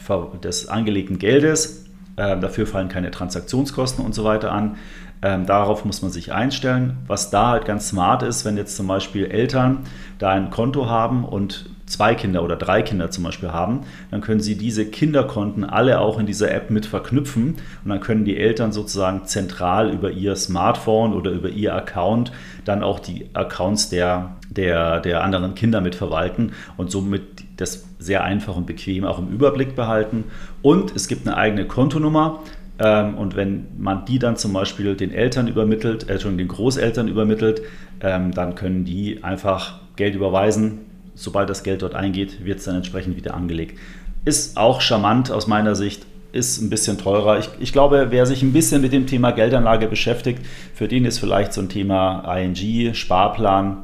des 0.43 0.67
angelegten 0.67 1.19
Geldes. 1.19 1.88
Ähm, 2.19 2.41
dafür 2.41 2.67
fallen 2.67 2.89
keine 2.89 3.11
Transaktionskosten 3.11 4.05
und 4.05 4.13
so 4.13 4.25
weiter 4.25 4.51
an. 4.51 4.75
Ähm, 5.21 5.45
darauf 5.45 5.85
muss 5.85 6.01
man 6.01 6.11
sich 6.11 6.33
einstellen. 6.33 6.97
Was 7.07 7.29
da 7.29 7.51
halt 7.51 7.65
ganz 7.65 7.87
smart 7.87 8.23
ist, 8.23 8.43
wenn 8.43 8.57
jetzt 8.57 8.75
zum 8.75 8.87
Beispiel 8.87 9.25
Eltern 9.25 9.79
da 10.17 10.31
ein 10.31 10.49
Konto 10.49 10.87
haben 10.87 11.23
und 11.23 11.69
zwei 11.85 12.15
Kinder 12.15 12.43
oder 12.43 12.57
drei 12.57 12.81
Kinder 12.81 13.09
zum 13.09 13.23
Beispiel 13.23 13.51
haben, 13.51 13.81
dann 14.11 14.19
können 14.19 14.41
Sie 14.41 14.57
diese 14.57 14.85
Kinderkonten 14.85 15.63
alle 15.63 16.01
auch 16.01 16.19
in 16.19 16.25
dieser 16.25 16.51
App 16.51 16.69
mit 16.69 16.85
verknüpfen 16.85 17.55
und 17.83 17.89
dann 17.89 18.01
können 18.01 18.25
die 18.25 18.37
Eltern 18.37 18.73
sozusagen 18.73 19.25
zentral 19.25 19.89
über 19.89 20.11
ihr 20.11 20.35
Smartphone 20.35 21.13
oder 21.13 21.31
über 21.31 21.49
ihr 21.49 21.73
Account 21.73 22.31
dann 22.65 22.83
auch 22.83 22.99
die 22.99 23.29
Accounts 23.33 23.89
der, 23.89 24.35
der, 24.49 24.99
der 24.99 25.23
anderen 25.23 25.55
Kinder 25.55 25.81
mit 25.81 25.95
verwalten 25.95 26.51
und 26.77 26.91
somit 26.91 27.38
das 27.59 27.85
sehr 27.99 28.23
einfach 28.23 28.55
und 28.55 28.65
bequem 28.65 29.03
auch 29.03 29.19
im 29.19 29.29
Überblick 29.29 29.75
behalten. 29.75 30.25
Und 30.61 30.95
es 30.95 31.07
gibt 31.07 31.27
eine 31.27 31.37
eigene 31.37 31.65
Kontonummer, 31.65 32.39
ähm, 32.79 33.15
und 33.15 33.35
wenn 33.35 33.67
man 33.77 34.05
die 34.05 34.19
dann 34.19 34.37
zum 34.37 34.53
Beispiel 34.53 34.95
den 34.95 35.11
Eltern 35.11 35.47
übermittelt, 35.47 36.09
äh, 36.09 36.19
schon 36.19 36.37
den 36.37 36.47
Großeltern 36.47 37.07
übermittelt, 37.07 37.61
ähm, 38.01 38.33
dann 38.33 38.55
können 38.55 38.85
die 38.85 39.23
einfach 39.23 39.79
Geld 39.97 40.15
überweisen, 40.15 40.79
sobald 41.13 41.49
das 41.49 41.63
Geld 41.63 41.81
dort 41.81 41.93
eingeht, 41.93 42.45
wird 42.45 42.59
es 42.59 42.65
dann 42.65 42.75
entsprechend 42.75 43.17
wieder 43.17 43.33
angelegt. 43.33 43.77
Ist 44.23 44.57
auch 44.57 44.79
charmant 44.79 45.29
aus 45.31 45.47
meiner 45.47 45.75
Sicht, 45.75 46.05
ist 46.31 46.61
ein 46.61 46.69
bisschen 46.69 46.97
teurer. 46.97 47.39
Ich, 47.39 47.49
ich, 47.59 47.73
glaube, 47.73 48.07
wer 48.11 48.25
sich 48.25 48.43
ein 48.43 48.53
bisschen 48.53 48.81
mit 48.81 48.93
dem 48.93 49.07
Thema 49.07 49.31
Geldanlage 49.31 49.87
beschäftigt, 49.87 50.45
für 50.73 50.87
den 50.87 51.03
ist 51.03 51.19
vielleicht 51.19 51.51
so 51.51 51.59
ein 51.59 51.69
Thema 51.69 52.37
ING, 52.37 52.93
Sparplan 52.93 53.77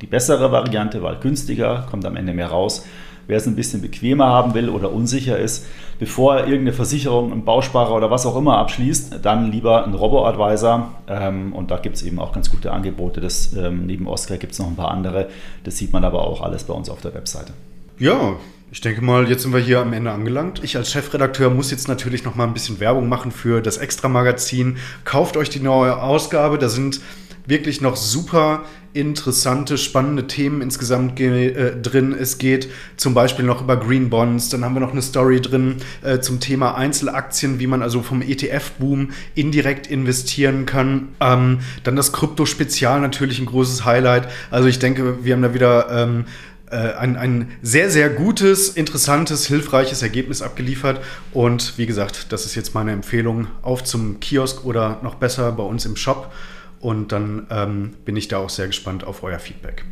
die 0.00 0.06
bessere 0.06 0.52
Variante, 0.52 1.02
weil 1.02 1.16
günstiger, 1.16 1.86
kommt 1.90 2.04
am 2.04 2.14
Ende 2.14 2.32
mehr 2.32 2.48
raus. 2.48 2.86
Wer 3.28 3.36
es 3.36 3.46
ein 3.46 3.56
bisschen 3.56 3.82
bequemer 3.82 4.26
haben 4.26 4.54
will 4.54 4.70
oder 4.70 4.90
unsicher 4.90 5.38
ist, 5.38 5.66
bevor 5.98 6.36
er 6.36 6.46
irgendeine 6.46 6.72
Versicherung, 6.72 7.30
einen 7.30 7.44
Bausparer 7.44 7.94
oder 7.94 8.10
was 8.10 8.24
auch 8.24 8.36
immer 8.36 8.56
abschließt, 8.56 9.20
dann 9.22 9.52
lieber 9.52 9.84
einen 9.84 9.92
Robo-Advisor. 9.92 10.90
Ähm, 11.06 11.52
und 11.52 11.70
da 11.70 11.76
gibt 11.76 11.96
es 11.96 12.02
eben 12.02 12.18
auch 12.18 12.32
ganz 12.32 12.50
gute 12.50 12.72
Angebote. 12.72 13.20
Das, 13.20 13.52
ähm, 13.52 13.84
neben 13.84 14.08
Oscar 14.08 14.38
gibt 14.38 14.54
es 14.54 14.58
noch 14.58 14.66
ein 14.66 14.76
paar 14.76 14.90
andere. 14.90 15.28
Das 15.62 15.76
sieht 15.76 15.92
man 15.92 16.04
aber 16.04 16.26
auch 16.26 16.40
alles 16.40 16.64
bei 16.64 16.72
uns 16.72 16.88
auf 16.88 17.02
der 17.02 17.12
Webseite. 17.12 17.52
Ja, 17.98 18.36
ich 18.70 18.80
denke 18.80 19.02
mal, 19.02 19.28
jetzt 19.28 19.42
sind 19.42 19.52
wir 19.52 19.60
hier 19.60 19.80
am 19.80 19.92
Ende 19.92 20.10
angelangt. 20.10 20.64
Ich 20.64 20.76
als 20.78 20.90
Chefredakteur 20.90 21.50
muss 21.50 21.70
jetzt 21.70 21.86
natürlich 21.86 22.24
noch 22.24 22.34
mal 22.34 22.46
ein 22.46 22.54
bisschen 22.54 22.80
Werbung 22.80 23.10
machen 23.10 23.30
für 23.30 23.60
das 23.60 23.76
Extra-Magazin. 23.76 24.78
Kauft 25.04 25.36
euch 25.36 25.50
die 25.50 25.60
neue 25.60 26.02
Ausgabe. 26.02 26.58
Da 26.58 26.70
sind 26.70 27.00
wirklich 27.48 27.80
noch 27.80 27.96
super 27.96 28.64
interessante, 28.92 29.78
spannende 29.78 30.26
Themen 30.26 30.60
insgesamt 30.60 31.18
äh, 31.20 31.76
drin. 31.76 32.14
Es 32.18 32.38
geht 32.38 32.68
zum 32.96 33.14
Beispiel 33.14 33.44
noch 33.44 33.62
über 33.62 33.76
Green 33.76 34.10
Bonds, 34.10 34.48
dann 34.48 34.64
haben 34.64 34.74
wir 34.74 34.80
noch 34.80 34.92
eine 34.92 35.02
Story 35.02 35.40
drin 35.40 35.76
äh, 36.02 36.20
zum 36.20 36.40
Thema 36.40 36.74
Einzelaktien, 36.74 37.58
wie 37.58 37.66
man 37.66 37.82
also 37.82 38.02
vom 38.02 38.22
ETF-Boom 38.22 39.10
indirekt 39.34 39.86
investieren 39.86 40.66
kann. 40.66 41.08
Ähm, 41.20 41.60
dann 41.84 41.96
das 41.96 42.12
Krypto-Spezial 42.12 43.00
natürlich 43.00 43.38
ein 43.38 43.46
großes 43.46 43.84
Highlight. 43.84 44.28
Also 44.50 44.68
ich 44.68 44.78
denke, 44.78 45.24
wir 45.24 45.34
haben 45.34 45.42
da 45.42 45.54
wieder 45.54 45.88
ähm, 45.90 46.24
äh, 46.70 46.94
ein, 46.94 47.16
ein 47.16 47.52
sehr, 47.62 47.90
sehr 47.90 48.10
gutes, 48.10 48.68
interessantes, 48.70 49.46
hilfreiches 49.46 50.02
Ergebnis 50.02 50.42
abgeliefert. 50.42 51.00
Und 51.32 51.78
wie 51.78 51.86
gesagt, 51.86 52.32
das 52.32 52.46
ist 52.46 52.54
jetzt 52.56 52.74
meine 52.74 52.92
Empfehlung. 52.92 53.46
Auf 53.62 53.84
zum 53.84 54.20
Kiosk 54.20 54.64
oder 54.64 54.98
noch 55.02 55.14
besser 55.14 55.52
bei 55.52 55.62
uns 55.62 55.86
im 55.86 55.96
Shop. 55.96 56.32
Und 56.80 57.12
dann 57.12 57.46
ähm, 57.50 57.94
bin 58.04 58.16
ich 58.16 58.28
da 58.28 58.38
auch 58.38 58.50
sehr 58.50 58.66
gespannt 58.66 59.04
auf 59.04 59.22
euer 59.22 59.38
Feedback. 59.38 59.84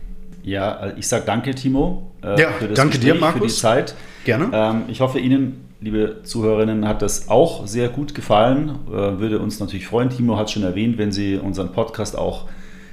Ja, 0.43 0.93
ich 0.97 1.09
sage 1.09 1.25
danke, 1.27 1.55
Timo, 1.55 2.13
äh, 2.23 2.41
ja, 2.41 2.51
für 2.53 2.69
das 2.69 2.77
danke 2.77 2.99
Gespräch, 2.99 3.15
dir, 3.15 3.21
Markus. 3.21 3.41
für 3.41 3.47
die 3.49 3.53
Zeit. 3.53 3.95
Gerne. 4.25 4.51
Ähm, 4.53 4.83
ich 4.87 5.01
hoffe, 5.01 5.19
Ihnen, 5.19 5.65
liebe 5.81 6.23
Zuhörerinnen, 6.23 6.87
hat 6.87 7.03
das 7.03 7.29
auch 7.29 7.67
sehr 7.67 7.89
gut 7.89 8.15
gefallen. 8.15 8.79
Äh, 8.89 9.19
würde 9.19 9.41
uns 9.41 9.59
natürlich 9.59 9.89
freuen. 9.89 10.11
Timo 10.11 10.37
hat 10.37 10.51
schon 10.51 10.63
erwähnt, 10.63 10.99
wenn 10.99 11.11
Sie 11.11 11.37
unseren 11.37 11.73
Podcast 11.73 12.17
auch 12.17 12.47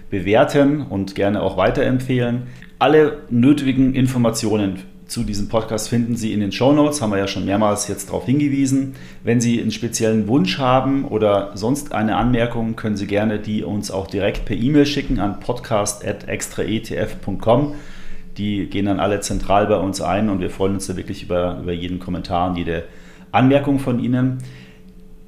bewerten 0.10 0.82
und 0.82 1.14
gerne 1.14 1.44
auch 1.44 1.58
weiterempfehlen. 1.58 2.44
Alle 2.80 3.20
nötigen 3.30 3.94
Informationen 3.94 4.80
zu 5.08 5.24
diesem 5.24 5.48
Podcast 5.50 5.90
finden 5.90 6.16
Sie 6.16 6.32
in 6.34 6.40
den 6.40 6.52
Show 6.52 6.74
Notes, 6.74 7.02
haben 7.02 7.10
wir 7.12 7.18
ja 7.18 7.28
schon 7.28 7.46
mehrmals 7.46 7.88
jetzt 7.88 8.10
darauf 8.10 8.26
hingewiesen. 8.26 8.96
Wenn 9.24 9.42
Sie 9.42 9.62
einen 9.62 9.72
speziellen 9.72 10.28
Wunsch 10.28 10.58
haben 10.58 11.06
oder 11.06 11.52
sonst 11.56 11.94
eine 11.94 12.16
Anmerkung, 12.16 12.76
können 12.76 12.98
Sie 12.98 13.08
gerne 13.08 13.40
die 13.40 13.64
uns 13.64 13.90
auch 13.92 14.08
direkt 14.08 14.46
per 14.46 14.56
E-Mail 14.56 14.86
schicken 14.86 15.20
an 15.20 15.40
podcast.extraetf.com. 15.40 17.76
Die 18.38 18.68
gehen 18.68 18.86
dann 18.88 19.00
alle 19.00 19.20
zentral 19.20 19.68
bei 19.68 19.78
uns 19.78 20.02
ein 20.02 20.30
und 20.30 20.42
wir 20.42 20.50
freuen 20.50 20.74
uns 20.76 20.88
da 20.88 20.98
wirklich 20.98 21.24
über, 21.24 21.60
über 21.62 21.74
jeden 21.74 22.00
Kommentar 22.00 22.50
und 22.50 22.58
jede 22.58 22.86
Anmerkung 23.32 23.80
von 23.80 24.00
Ihnen. 24.00 24.40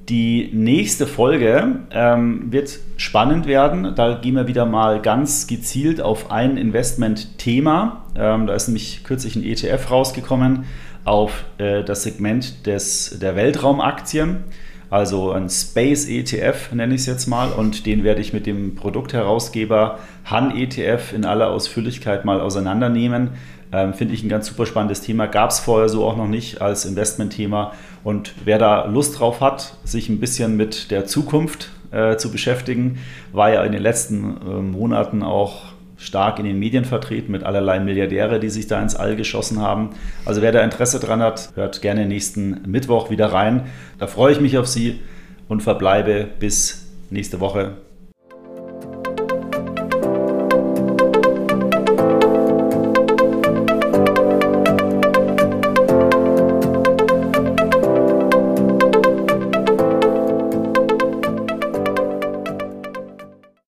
Die 0.08 0.50
nächste 0.52 1.04
Folge 1.04 1.80
ähm, 1.90 2.52
wird 2.52 2.78
spannend 2.96 3.46
werden. 3.46 3.94
Da 3.96 4.14
gehen 4.14 4.36
wir 4.36 4.46
wieder 4.46 4.64
mal 4.64 5.02
ganz 5.02 5.48
gezielt 5.48 6.00
auf 6.00 6.30
ein 6.30 6.56
Investment-Thema. 6.56 8.04
Ähm, 8.14 8.46
da 8.46 8.54
ist 8.54 8.68
nämlich 8.68 9.02
kürzlich 9.02 9.34
ein 9.34 9.42
ETF 9.42 9.90
rausgekommen 9.90 10.64
auf 11.04 11.44
äh, 11.58 11.82
das 11.82 12.04
Segment 12.04 12.66
des, 12.66 13.18
der 13.20 13.34
Weltraumaktien. 13.34 14.44
Also 14.90 15.32
ein 15.32 15.48
Space 15.48 16.08
ETF 16.08 16.72
nenne 16.72 16.94
ich 16.94 17.00
es 17.00 17.06
jetzt 17.06 17.26
mal. 17.26 17.50
Und 17.50 17.84
den 17.84 18.04
werde 18.04 18.20
ich 18.20 18.32
mit 18.32 18.46
dem 18.46 18.76
Produktherausgeber 18.76 19.98
Han 20.24 20.56
ETF 20.56 21.14
in 21.14 21.24
aller 21.24 21.50
Ausführlichkeit 21.50 22.24
mal 22.24 22.40
auseinandernehmen. 22.40 23.30
Ähm, 23.72 23.94
Finde 23.94 24.14
ich 24.14 24.22
ein 24.22 24.28
ganz 24.28 24.46
super 24.46 24.66
spannendes 24.66 25.00
Thema. 25.00 25.26
Gab 25.26 25.50
es 25.50 25.58
vorher 25.58 25.88
so 25.88 26.04
auch 26.04 26.16
noch 26.16 26.28
nicht 26.28 26.60
als 26.60 26.84
Investmentthema. 26.84 27.72
Und 28.06 28.34
wer 28.44 28.58
da 28.58 28.84
Lust 28.84 29.18
drauf 29.18 29.40
hat, 29.40 29.78
sich 29.82 30.08
ein 30.08 30.20
bisschen 30.20 30.56
mit 30.56 30.92
der 30.92 31.06
Zukunft 31.06 31.70
äh, 31.90 32.16
zu 32.16 32.30
beschäftigen, 32.30 33.00
war 33.32 33.52
ja 33.52 33.64
in 33.64 33.72
den 33.72 33.82
letzten 33.82 34.36
äh, 34.36 34.62
Monaten 34.62 35.24
auch 35.24 35.72
stark 35.96 36.38
in 36.38 36.44
den 36.44 36.56
Medien 36.56 36.84
vertreten 36.84 37.32
mit 37.32 37.42
allerlei 37.42 37.80
Milliardäre, 37.80 38.38
die 38.38 38.48
sich 38.48 38.68
da 38.68 38.80
ins 38.80 38.94
All 38.94 39.16
geschossen 39.16 39.60
haben. 39.60 39.90
Also 40.24 40.40
wer 40.40 40.52
da 40.52 40.62
Interesse 40.62 41.00
dran 41.00 41.20
hat, 41.20 41.50
hört 41.56 41.82
gerne 41.82 42.06
nächsten 42.06 42.70
Mittwoch 42.70 43.10
wieder 43.10 43.32
rein. 43.32 43.64
Da 43.98 44.06
freue 44.06 44.32
ich 44.32 44.40
mich 44.40 44.56
auf 44.56 44.68
Sie 44.68 45.00
und 45.48 45.64
verbleibe 45.64 46.28
bis 46.38 46.86
nächste 47.10 47.40
Woche. 47.40 47.72